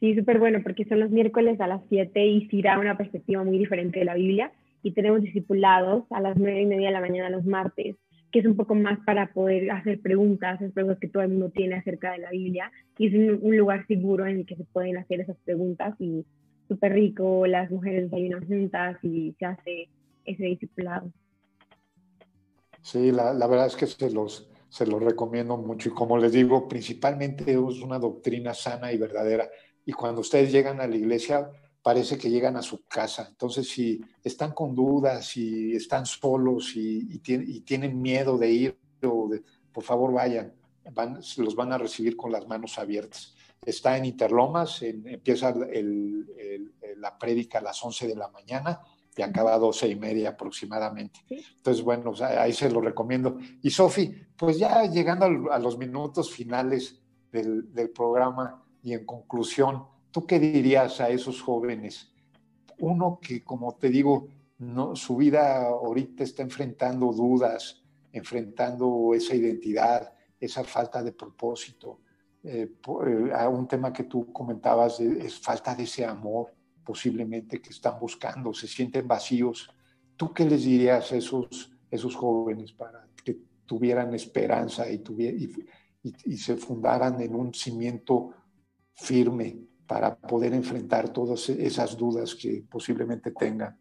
Sí, 0.00 0.16
súper 0.16 0.40
bueno, 0.40 0.60
porque 0.64 0.84
son 0.84 0.98
los 0.98 1.10
miércoles 1.10 1.60
a 1.60 1.68
las 1.68 1.82
7 1.88 2.26
y 2.26 2.48
sí 2.48 2.62
da 2.62 2.78
una 2.78 2.96
perspectiva 2.96 3.44
muy 3.44 3.58
diferente 3.58 4.00
de 4.00 4.04
la 4.04 4.14
Biblia. 4.14 4.50
Y 4.82 4.92
tenemos 4.92 5.20
discipulados 5.20 6.04
a 6.10 6.20
las 6.20 6.36
9 6.36 6.62
y 6.62 6.66
media 6.66 6.88
de 6.88 6.92
la 6.94 7.00
mañana 7.00 7.30
los 7.30 7.44
martes, 7.44 7.94
que 8.32 8.40
es 8.40 8.46
un 8.46 8.56
poco 8.56 8.74
más 8.74 8.98
para 9.04 9.32
poder 9.32 9.70
hacer 9.70 10.00
preguntas, 10.00 10.60
esas 10.60 10.72
preguntas 10.72 10.98
que 10.98 11.08
todo 11.08 11.22
el 11.22 11.28
mundo 11.28 11.50
tiene 11.50 11.76
acerca 11.76 12.12
de 12.12 12.18
la 12.18 12.30
Biblia. 12.30 12.72
Y 12.98 13.08
es 13.08 13.14
un, 13.14 13.38
un 13.42 13.56
lugar 13.56 13.86
seguro 13.86 14.26
en 14.26 14.38
el 14.38 14.46
que 14.46 14.56
se 14.56 14.64
pueden 14.64 14.96
hacer 14.96 15.20
esas 15.20 15.36
preguntas 15.44 15.94
y 16.00 16.24
súper 16.68 16.94
rico, 16.94 17.46
las 17.46 17.70
mujeres 17.70 18.10
desayunan 18.10 18.46
juntas 18.46 18.96
y 19.02 19.34
se 19.38 19.44
hace 19.44 19.88
ese 20.24 20.44
discipulado. 20.44 21.12
Sí, 22.80 23.12
la, 23.12 23.32
verdad 23.46 23.66
es 23.66 23.76
que 23.76 23.86
se 23.86 24.10
los, 24.10 24.50
se 24.68 24.86
los 24.86 25.02
recomiendo 25.02 25.56
mucho 25.56 25.90
y 25.90 25.92
como 25.92 26.18
les 26.18 26.32
digo, 26.32 26.68
principalmente 26.68 27.52
es 27.52 27.82
una 27.82 27.98
doctrina 27.98 28.54
sana 28.54 28.92
y 28.92 28.98
verdadera. 28.98 29.48
Y 29.84 29.92
cuando 29.92 30.20
ustedes 30.20 30.50
llegan 30.50 30.80
a 30.80 30.86
la 30.86 30.96
iglesia, 30.96 31.50
parece 31.82 32.16
que 32.16 32.30
llegan 32.30 32.56
a 32.56 32.62
su 32.62 32.84
casa. 32.86 33.26
Entonces, 33.28 33.68
si 33.68 34.00
están 34.22 34.52
con 34.52 34.74
dudas, 34.74 35.26
si 35.26 35.74
están 35.74 36.06
solos 36.06 36.72
y, 36.76 37.18
tienen 37.18 38.00
miedo 38.00 38.38
de 38.38 38.50
ir, 38.50 38.78
por 39.00 39.82
favor 39.82 40.12
vayan, 40.12 40.54
van, 40.92 41.20
los 41.36 41.56
van 41.56 41.72
a 41.72 41.78
recibir 41.78 42.16
con 42.16 42.30
las 42.30 42.46
manos 42.46 42.78
abiertas. 42.78 43.34
Está 43.64 43.96
en 43.96 44.04
Interlomas, 44.04 44.82
empieza 44.82 45.54
la 46.96 47.18
prédica 47.18 47.58
a 47.58 47.62
las 47.62 47.82
11 47.84 48.08
de 48.08 48.16
la 48.16 48.28
mañana 48.28 48.80
y 49.16 49.22
acaba 49.22 49.54
a 49.54 49.58
doce 49.58 49.88
y 49.88 49.96
media 49.96 50.30
aproximadamente. 50.30 51.20
Entonces, 51.28 51.84
bueno, 51.84 52.12
ahí 52.20 52.52
se 52.52 52.70
lo 52.70 52.80
recomiendo. 52.80 53.38
Y 53.62 53.70
Sofi, 53.70 54.14
pues 54.36 54.58
ya 54.58 54.84
llegando 54.84 55.52
a 55.52 55.58
los 55.58 55.76
minutos 55.78 56.32
finales 56.32 57.00
del, 57.30 57.90
programa 57.94 58.64
y 58.82 58.94
en 58.94 59.04
conclusión, 59.04 59.84
¿tú 60.12 60.24
qué 60.26 60.38
dirías 60.38 61.00
a 61.00 61.08
esos 61.08 61.42
jóvenes? 61.42 62.12
Uno 62.78 63.18
que, 63.20 63.42
como 63.42 63.74
te 63.74 63.88
digo, 63.88 64.28
no, 64.58 64.94
su 64.94 65.16
vida 65.16 65.66
ahorita 65.66 66.22
está 66.22 66.42
enfrentando 66.42 67.12
dudas, 67.12 67.82
enfrentando 68.12 69.12
esa 69.14 69.34
identidad, 69.34 70.12
esa 70.38 70.62
falta 70.62 71.02
de 71.02 71.12
propósito. 71.12 72.00
Eh, 72.44 72.76
eh, 73.06 73.46
un 73.48 73.66
tema 73.66 73.92
que 73.92 74.04
tú 74.04 74.32
comentabas 74.32 75.00
es 75.00 75.40
falta 75.40 75.74
de 75.74 75.84
ese 75.84 76.04
amor 76.04 76.52
posiblemente 76.84 77.60
que 77.60 77.70
están 77.70 77.98
buscando, 77.98 78.52
se 78.52 78.66
sienten 78.66 79.06
vacíos. 79.06 79.70
¿Tú 80.16 80.32
qué 80.32 80.44
les 80.44 80.64
dirías 80.64 81.12
a 81.12 81.16
esos, 81.16 81.72
esos 81.90 82.14
jóvenes 82.14 82.72
para 82.72 83.08
que 83.24 83.38
tuvieran 83.66 84.14
esperanza 84.14 84.90
y, 84.90 85.02
y, 86.02 86.36
se 86.36 86.56
fundaran 86.56 87.20
en 87.20 87.34
un 87.34 87.54
cimiento 87.54 88.30
firme 88.94 89.71
para 89.92 90.14
poder 90.14 90.54
enfrentar 90.54 91.12
todas 91.12 91.50
esas 91.50 91.98
dudas 91.98 92.34
que 92.34 92.62
posiblemente 92.70 93.30
tengan? 93.32 93.76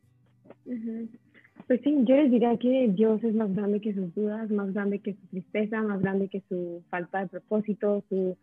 Pues 1.68 1.80
sí, 1.86 2.00
yo 2.04 2.18
les 2.18 2.30
diría 2.30 2.58
que 2.58 2.90
Dios 2.90 3.24
es 3.24 3.34
más 3.34 3.56
grande 3.56 3.80
que 3.80 3.94
sus 3.94 4.14
dudas, 4.14 4.52
más 4.52 4.74
grande 4.74 5.00
que 5.00 5.14
su 5.14 5.26
tristeza, 5.28 5.82
más 5.82 6.02
grande 6.02 6.28
que 6.28 6.44
su 6.50 6.84
falta 6.90 7.22
de 7.22 7.28
propósito, 7.28 8.04
sus 8.10 8.36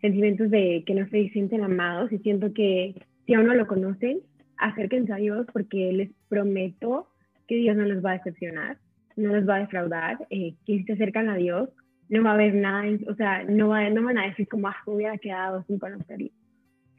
sentimientos 0.00 0.50
de 0.50 0.84
que 0.86 0.94
no 0.94 1.08
se 1.08 1.30
sienten 1.30 1.64
amados. 1.64 2.12
Y 2.12 2.18
siento 2.18 2.52
que 2.52 2.94
si 3.26 3.34
aún 3.34 3.46
no 3.46 3.54
lo 3.54 3.66
conocen, 3.66 4.20
acérquense 4.56 5.12
a 5.12 5.16
Dios 5.16 5.48
porque 5.52 5.92
les 5.92 6.10
prometo 6.28 7.08
que 7.48 7.56
Dios 7.56 7.76
no 7.76 7.86
los 7.86 8.04
va 8.04 8.12
a 8.12 8.18
decepcionar, 8.18 8.78
no 9.16 9.34
los 9.34 9.48
va 9.48 9.56
a 9.56 9.60
defraudar, 9.60 10.28
eh, 10.30 10.54
que 10.64 10.78
si 10.78 10.84
se 10.84 10.92
acercan 10.92 11.28
a 11.28 11.34
Dios 11.34 11.70
no 12.08 12.22
va 12.22 12.30
a 12.30 12.34
haber 12.34 12.54
nada, 12.54 12.84
o 13.08 13.14
sea, 13.16 13.42
no, 13.42 13.68
va, 13.68 13.88
no 13.90 14.04
van 14.04 14.18
a 14.18 14.26
decir 14.26 14.46
como, 14.46 14.68
ah, 14.68 14.76
hubiera 14.86 15.18
quedado 15.18 15.64
sin 15.66 15.80
conocerlo. 15.80 16.30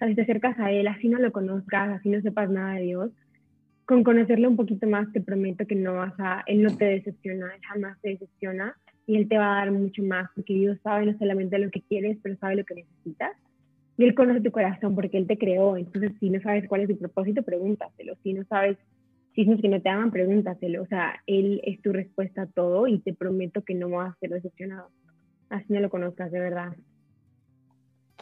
Sea, 0.01 0.07
si 0.07 0.15
te 0.15 0.23
acercas 0.23 0.57
a 0.57 0.71
Él, 0.71 0.87
así 0.87 1.09
no 1.09 1.19
lo 1.19 1.31
conozcas, 1.31 1.89
así 1.89 2.09
no 2.09 2.19
sepas 2.21 2.49
nada 2.49 2.73
de 2.73 2.81
Dios, 2.81 3.11
con 3.85 4.03
conocerlo 4.03 4.49
un 4.49 4.55
poquito 4.55 4.87
más 4.87 5.11
te 5.13 5.21
prometo 5.21 5.67
que 5.67 5.75
no 5.75 5.93
vas 5.93 6.13
a, 6.17 6.43
Él 6.47 6.63
no 6.63 6.75
te 6.75 6.85
decepciona, 6.85 7.53
Él 7.53 7.61
jamás 7.61 8.01
te 8.01 8.09
decepciona 8.09 8.75
y 9.05 9.17
Él 9.17 9.29
te 9.29 9.37
va 9.37 9.53
a 9.53 9.59
dar 9.59 9.71
mucho 9.71 10.01
más 10.01 10.27
porque 10.33 10.55
Dios 10.55 10.79
sabe 10.81 11.05
no 11.05 11.15
solamente 11.19 11.59
lo 11.59 11.69
que 11.69 11.81
quieres, 11.81 12.17
pero 12.23 12.35
sabe 12.37 12.55
lo 12.55 12.63
que 12.63 12.73
necesitas 12.73 13.33
y 13.95 14.05
Él 14.05 14.15
conoce 14.15 14.41
tu 14.41 14.49
corazón 14.49 14.95
porque 14.95 15.19
Él 15.19 15.27
te 15.27 15.37
creó. 15.37 15.77
Entonces, 15.77 16.13
si 16.19 16.31
no 16.31 16.41
sabes 16.41 16.67
cuál 16.67 16.81
es 16.81 16.87
tu 16.87 16.97
propósito, 16.97 17.43
pregúntaselo. 17.43 18.15
Si 18.23 18.33
no 18.33 18.43
sabes 18.45 18.79
si 19.35 19.41
es 19.41 19.61
que 19.61 19.69
no 19.69 19.79
te 19.83 19.89
aman, 19.89 20.09
pregúntaselo. 20.09 20.81
O 20.81 20.87
sea, 20.87 21.21
Él 21.27 21.61
es 21.63 21.79
tu 21.83 21.93
respuesta 21.93 22.41
a 22.41 22.47
todo 22.47 22.87
y 22.87 22.97
te 22.97 23.13
prometo 23.13 23.63
que 23.63 23.75
no 23.75 23.89
vas 23.89 24.13
a 24.13 24.19
ser 24.19 24.31
decepcionado. 24.31 24.89
Así 25.51 25.71
no 25.71 25.79
lo 25.79 25.91
conozcas, 25.91 26.31
de 26.31 26.39
verdad. 26.39 26.73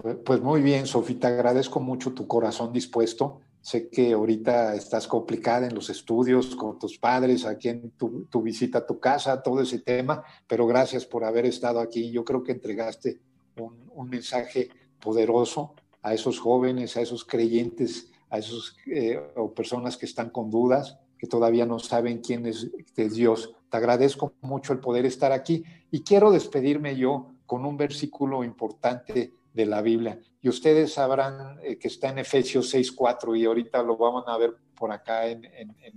Pues, 0.02 0.18
pues 0.24 0.42
muy 0.42 0.62
bien, 0.62 0.88
Sofía, 0.88 1.20
te 1.20 1.28
agradezco 1.28 1.80
mucho 1.80 2.14
tu 2.14 2.28
corazón 2.28 2.72
dispuesto. 2.72 3.42
Sé 3.62 3.90
que 3.90 4.14
ahorita 4.14 4.76
estás 4.76 5.08
complicada 5.08 5.68
en 5.68 5.76
los 5.76 5.90
estudios 5.90 6.56
con 6.56 6.80
tus 6.80 6.98
padres, 6.98 7.46
aquí 7.46 7.70
en 7.70 7.92
tu, 7.92 8.26
tu, 8.26 8.42
visita 8.42 8.80
a 8.80 8.86
tu 8.86 9.00
casa, 9.00 9.44
todo 9.44 9.62
ese 9.62 9.80
tema, 9.80 10.24
pero 10.48 10.66
gracias 10.66 11.06
por 11.06 11.26
haber 11.26 11.46
estado 11.46 11.82
aquí. 11.82 12.12
Yo 12.12 12.24
creo 12.24 12.42
que 12.44 12.54
entregaste 12.54 13.20
un, 13.58 13.90
un 13.94 14.10
mensaje 14.10 14.70
poderoso 15.02 15.74
a 16.02 16.14
esos 16.14 16.40
jóvenes, 16.40 16.96
a 16.96 17.02
esos 17.02 17.26
creyentes, 17.26 18.10
a 18.30 18.38
esos 18.38 18.78
eh, 18.86 19.20
o 19.36 19.54
personas 19.54 19.98
que 19.98 20.06
están 20.06 20.30
con 20.30 20.50
dudas, 20.50 20.98
que 21.18 21.28
todavía 21.28 21.66
no 21.66 21.80
saben 21.80 22.20
quién 22.20 22.46
es, 22.46 22.72
Dios. 22.96 23.54
Te 23.70 23.78
agradezco 23.78 24.34
mucho 24.42 24.74
el 24.74 24.80
poder 24.80 25.06
estar 25.06 25.32
aquí 25.32 25.64
y 25.92 26.02
quiero 26.02 26.32
despedirme 26.32 26.96
yo 26.96 27.32
con 27.46 27.66
un 27.66 27.78
versículo 27.78 28.44
importante 28.44 29.34
de 29.54 29.66
la 29.66 29.82
Biblia. 29.82 30.20
Y 30.42 30.50
ustedes 30.50 30.94
sabrán 30.94 31.60
eh, 31.64 31.78
que 31.78 31.88
está 31.88 32.10
en 32.10 32.20
Efesios 32.20 32.74
6.4 32.74 33.38
y 33.38 33.46
ahorita 33.46 33.84
lo 33.84 33.98
vamos 33.98 34.24
a 34.28 34.38
ver 34.38 34.56
por 34.76 34.92
acá 34.92 35.28
en, 35.28 35.46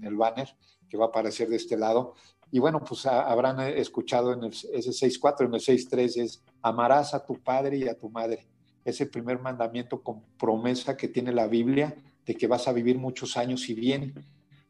el 0.03 0.17
banner 0.17 0.55
que 0.89 0.97
va 0.97 1.07
a 1.07 1.09
aparecer 1.09 1.49
de 1.49 1.57
este 1.57 1.77
lado. 1.77 2.15
Y 2.51 2.59
bueno, 2.59 2.83
pues 2.85 3.07
habrán 3.07 3.61
escuchado 3.61 4.33
en 4.33 4.45
el, 4.45 4.51
ese 4.51 4.91
6.4, 4.91 5.47
en 5.47 5.55
el 5.55 5.61
6.3 5.61 6.23
es, 6.23 6.43
amarás 6.61 7.15
a 7.15 7.25
tu 7.25 7.41
padre 7.43 7.79
y 7.79 7.89
a 7.89 7.99
tu 7.99 8.11
madre 8.11 8.47
ese 8.85 9.07
primer 9.07 9.39
mandamiento 9.39 10.03
con 10.03 10.23
promesa 10.37 10.97
que 10.97 11.09
tiene 11.09 11.33
la 11.33 11.47
Biblia 11.47 11.95
de 12.27 12.35
que 12.35 12.47
vas 12.47 12.69
a 12.69 12.73
vivir 12.73 12.99
muchos 12.99 13.37
años 13.37 13.69
y 13.69 13.75
bien. 13.75 14.15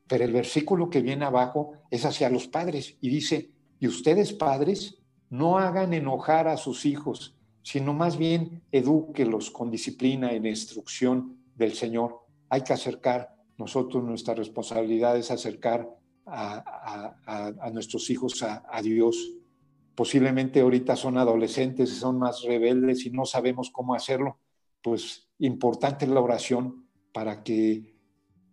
Pero 0.06 0.24
el 0.24 0.32
versículo 0.32 0.90
que 0.90 1.00
viene 1.00 1.24
abajo 1.24 1.72
es 1.90 2.04
hacia 2.04 2.30
los 2.30 2.46
padres 2.46 2.96
y 3.00 3.08
dice, 3.08 3.50
y 3.78 3.88
ustedes 3.88 4.32
padres 4.32 4.98
no 5.30 5.58
hagan 5.58 5.94
enojar 5.94 6.48
a 6.48 6.56
sus 6.56 6.84
hijos, 6.84 7.34
sino 7.62 7.94
más 7.94 8.16
bien 8.16 8.62
edúquelos 8.72 9.50
con 9.50 9.70
disciplina 9.70 10.32
en 10.32 10.46
instrucción 10.46 11.38
del 11.54 11.72
Señor. 11.74 12.20
Hay 12.48 12.62
que 12.62 12.72
acercar, 12.72 13.34
nosotros 13.58 14.02
nuestra 14.02 14.34
responsabilidad 14.34 15.16
es 15.16 15.30
acercar 15.30 15.88
a, 16.26 17.70
nuestros 17.72 18.08
hijos 18.10 18.42
a 18.42 18.82
Dios 18.82 19.42
posiblemente 19.94 20.60
ahorita 20.60 20.96
son 20.96 21.18
adolescentes, 21.18 21.90
son 21.90 22.18
más 22.18 22.42
rebeldes 22.42 23.06
y 23.06 23.10
no 23.10 23.24
sabemos 23.24 23.70
cómo 23.70 23.94
hacerlo, 23.94 24.38
pues 24.82 25.28
importante 25.38 26.06
la 26.06 26.20
oración 26.20 26.88
para 27.12 27.42
que 27.42 27.94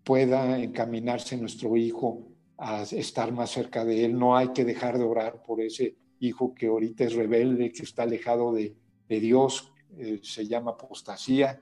pueda 0.03 0.59
encaminarse 0.61 1.37
nuestro 1.37 1.77
hijo 1.77 2.27
a 2.57 2.83
estar 2.83 3.31
más 3.31 3.51
cerca 3.51 3.85
de 3.85 4.05
él. 4.05 4.19
No 4.19 4.35
hay 4.35 4.49
que 4.49 4.65
dejar 4.65 4.97
de 4.97 5.05
orar 5.05 5.43
por 5.43 5.61
ese 5.61 5.95
hijo 6.19 6.53
que 6.53 6.67
ahorita 6.67 7.05
es 7.05 7.13
rebelde, 7.13 7.71
que 7.71 7.83
está 7.83 8.03
alejado 8.03 8.53
de, 8.53 8.75
Dios, 9.19 9.71
eh, 9.97 10.19
se 10.21 10.45
llama 10.45 10.71
apostasía 10.71 11.61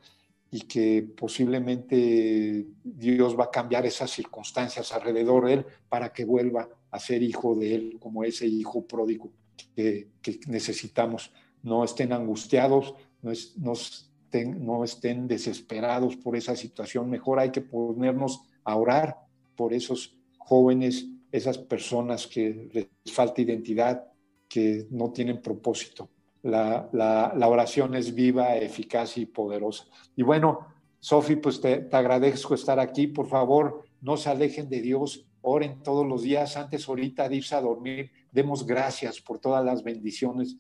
y 0.52 0.62
que 0.62 1.04
posiblemente 1.16 2.66
Dios 2.84 3.38
va 3.38 3.46
a 3.46 3.52
cambiar 3.52 3.86
esas 3.86 4.12
circunstancias 4.12 4.92
alrededor 4.94 5.46
de 5.46 5.54
él 5.54 5.66
para 5.90 6.12
que 6.12 6.26
vuelva 6.26 6.68
a 6.92 7.00
ser 7.00 7.22
hijo 7.22 7.56
de 7.56 7.76
él 7.76 7.98
como 8.00 8.24
ese 8.24 8.48
hijo 8.48 8.86
pródigo 8.86 9.32
que, 9.76 10.08
necesitamos. 10.48 11.32
No 11.64 11.84
estén 11.84 12.14
angustiados, 12.14 12.94
no, 13.22 13.32
estén, 13.32 14.66
no 14.66 14.84
estén 14.84 15.28
desesperados 15.28 16.16
por 16.16 16.36
esa 16.36 16.56
situación. 16.56 17.10
Mejor 17.10 17.40
hay 17.40 17.52
que 17.52 17.62
ponernos 17.62 18.42
a 18.64 18.76
orar 18.76 19.18
por 19.56 19.74
esos 19.74 20.16
jóvenes, 20.38 21.08
esas 21.32 21.58
personas 21.58 22.28
que 22.28 22.70
les 22.72 23.14
falta 23.14 23.42
identidad, 23.42 24.06
que 24.48 24.88
no 24.92 25.12
tienen 25.12 25.42
propósito. 25.42 26.10
La, 26.48 27.48
oración 27.48 27.96
es 27.96 28.16
viva, 28.16 28.56
eficaz 28.56 29.18
y 29.18 29.26
poderosa. 29.26 29.86
Y 30.16 30.24
bueno, 30.24 30.68
Sofi, 31.00 31.36
pues 31.36 31.60
te, 31.60 31.90
agradezco 31.92 32.56
estar 32.56 32.80
aquí. 32.80 33.08
Por 33.08 33.28
favor, 33.28 33.84
no 34.02 34.18
se 34.18 34.30
alejen 34.30 34.70
de 34.70 34.82
Dios, 34.82 35.26
oren 35.42 35.84
todos 35.84 36.08
los 36.08 36.24
días. 36.24 36.56
Antes 36.56 36.88
ahorita 36.88 37.28
de 37.28 37.36
irse 37.36 37.56
a 37.56 37.62
dormir, 37.62 38.12
demos 38.32 38.66
gracias 38.66 39.20
por 39.20 39.40
todas 39.40 39.64
las 39.64 39.84
bendiciones 39.84 40.58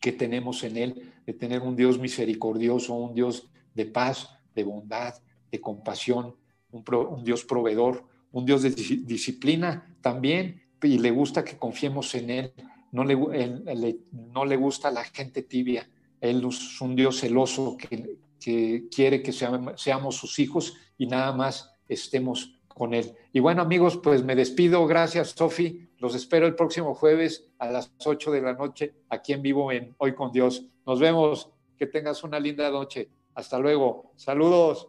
que 0.00 0.12
tenemos 0.12 0.62
en 0.64 0.76
Él, 0.76 1.12
de 1.24 1.32
tener 1.32 1.62
un 1.62 1.76
Dios 1.76 1.98
misericordioso, 1.98 2.94
un 2.94 3.14
Dios 3.14 3.50
de 3.74 3.86
paz, 3.86 4.28
de 4.54 4.64
bondad, 4.64 5.14
de 5.50 5.60
compasión, 5.60 6.36
un 6.70 7.24
Dios 7.24 7.44
proveedor, 7.44 8.04
un 8.32 8.44
Dios 8.44 8.62
de 8.62 8.70
disciplina 8.70 9.96
también, 10.00 10.62
y 10.82 10.98
le 10.98 11.10
gusta 11.10 11.44
que 11.44 11.56
confiemos 11.56 12.14
en 12.14 12.30
Él. 12.30 12.52
No 12.96 13.04
le, 13.04 13.98
no 14.10 14.46
le 14.46 14.56
gusta 14.56 14.90
la 14.90 15.04
gente 15.04 15.42
tibia. 15.42 15.86
Él 16.18 16.42
es 16.48 16.80
un 16.80 16.96
Dios 16.96 17.20
celoso 17.20 17.76
que, 17.76 18.16
que 18.40 18.88
quiere 18.90 19.22
que 19.22 19.32
seamos, 19.32 19.78
seamos 19.78 20.16
sus 20.16 20.38
hijos 20.38 20.72
y 20.96 21.06
nada 21.06 21.32
más 21.32 21.74
estemos 21.88 22.58
con 22.68 22.94
Él. 22.94 23.12
Y 23.34 23.40
bueno, 23.40 23.60
amigos, 23.60 23.98
pues 24.02 24.24
me 24.24 24.34
despido. 24.34 24.86
Gracias, 24.86 25.34
Sofi. 25.36 25.90
Los 25.98 26.14
espero 26.14 26.46
el 26.46 26.54
próximo 26.54 26.94
jueves 26.94 27.50
a 27.58 27.70
las 27.70 27.92
8 28.02 28.30
de 28.30 28.40
la 28.40 28.54
noche 28.54 28.94
aquí 29.10 29.34
en 29.34 29.42
vivo 29.42 29.70
en 29.70 29.94
Hoy 29.98 30.14
con 30.14 30.32
Dios. 30.32 30.64
Nos 30.86 30.98
vemos. 30.98 31.50
Que 31.76 31.86
tengas 31.86 32.24
una 32.24 32.40
linda 32.40 32.70
noche. 32.70 33.10
Hasta 33.34 33.58
luego. 33.58 34.12
Saludos. 34.16 34.88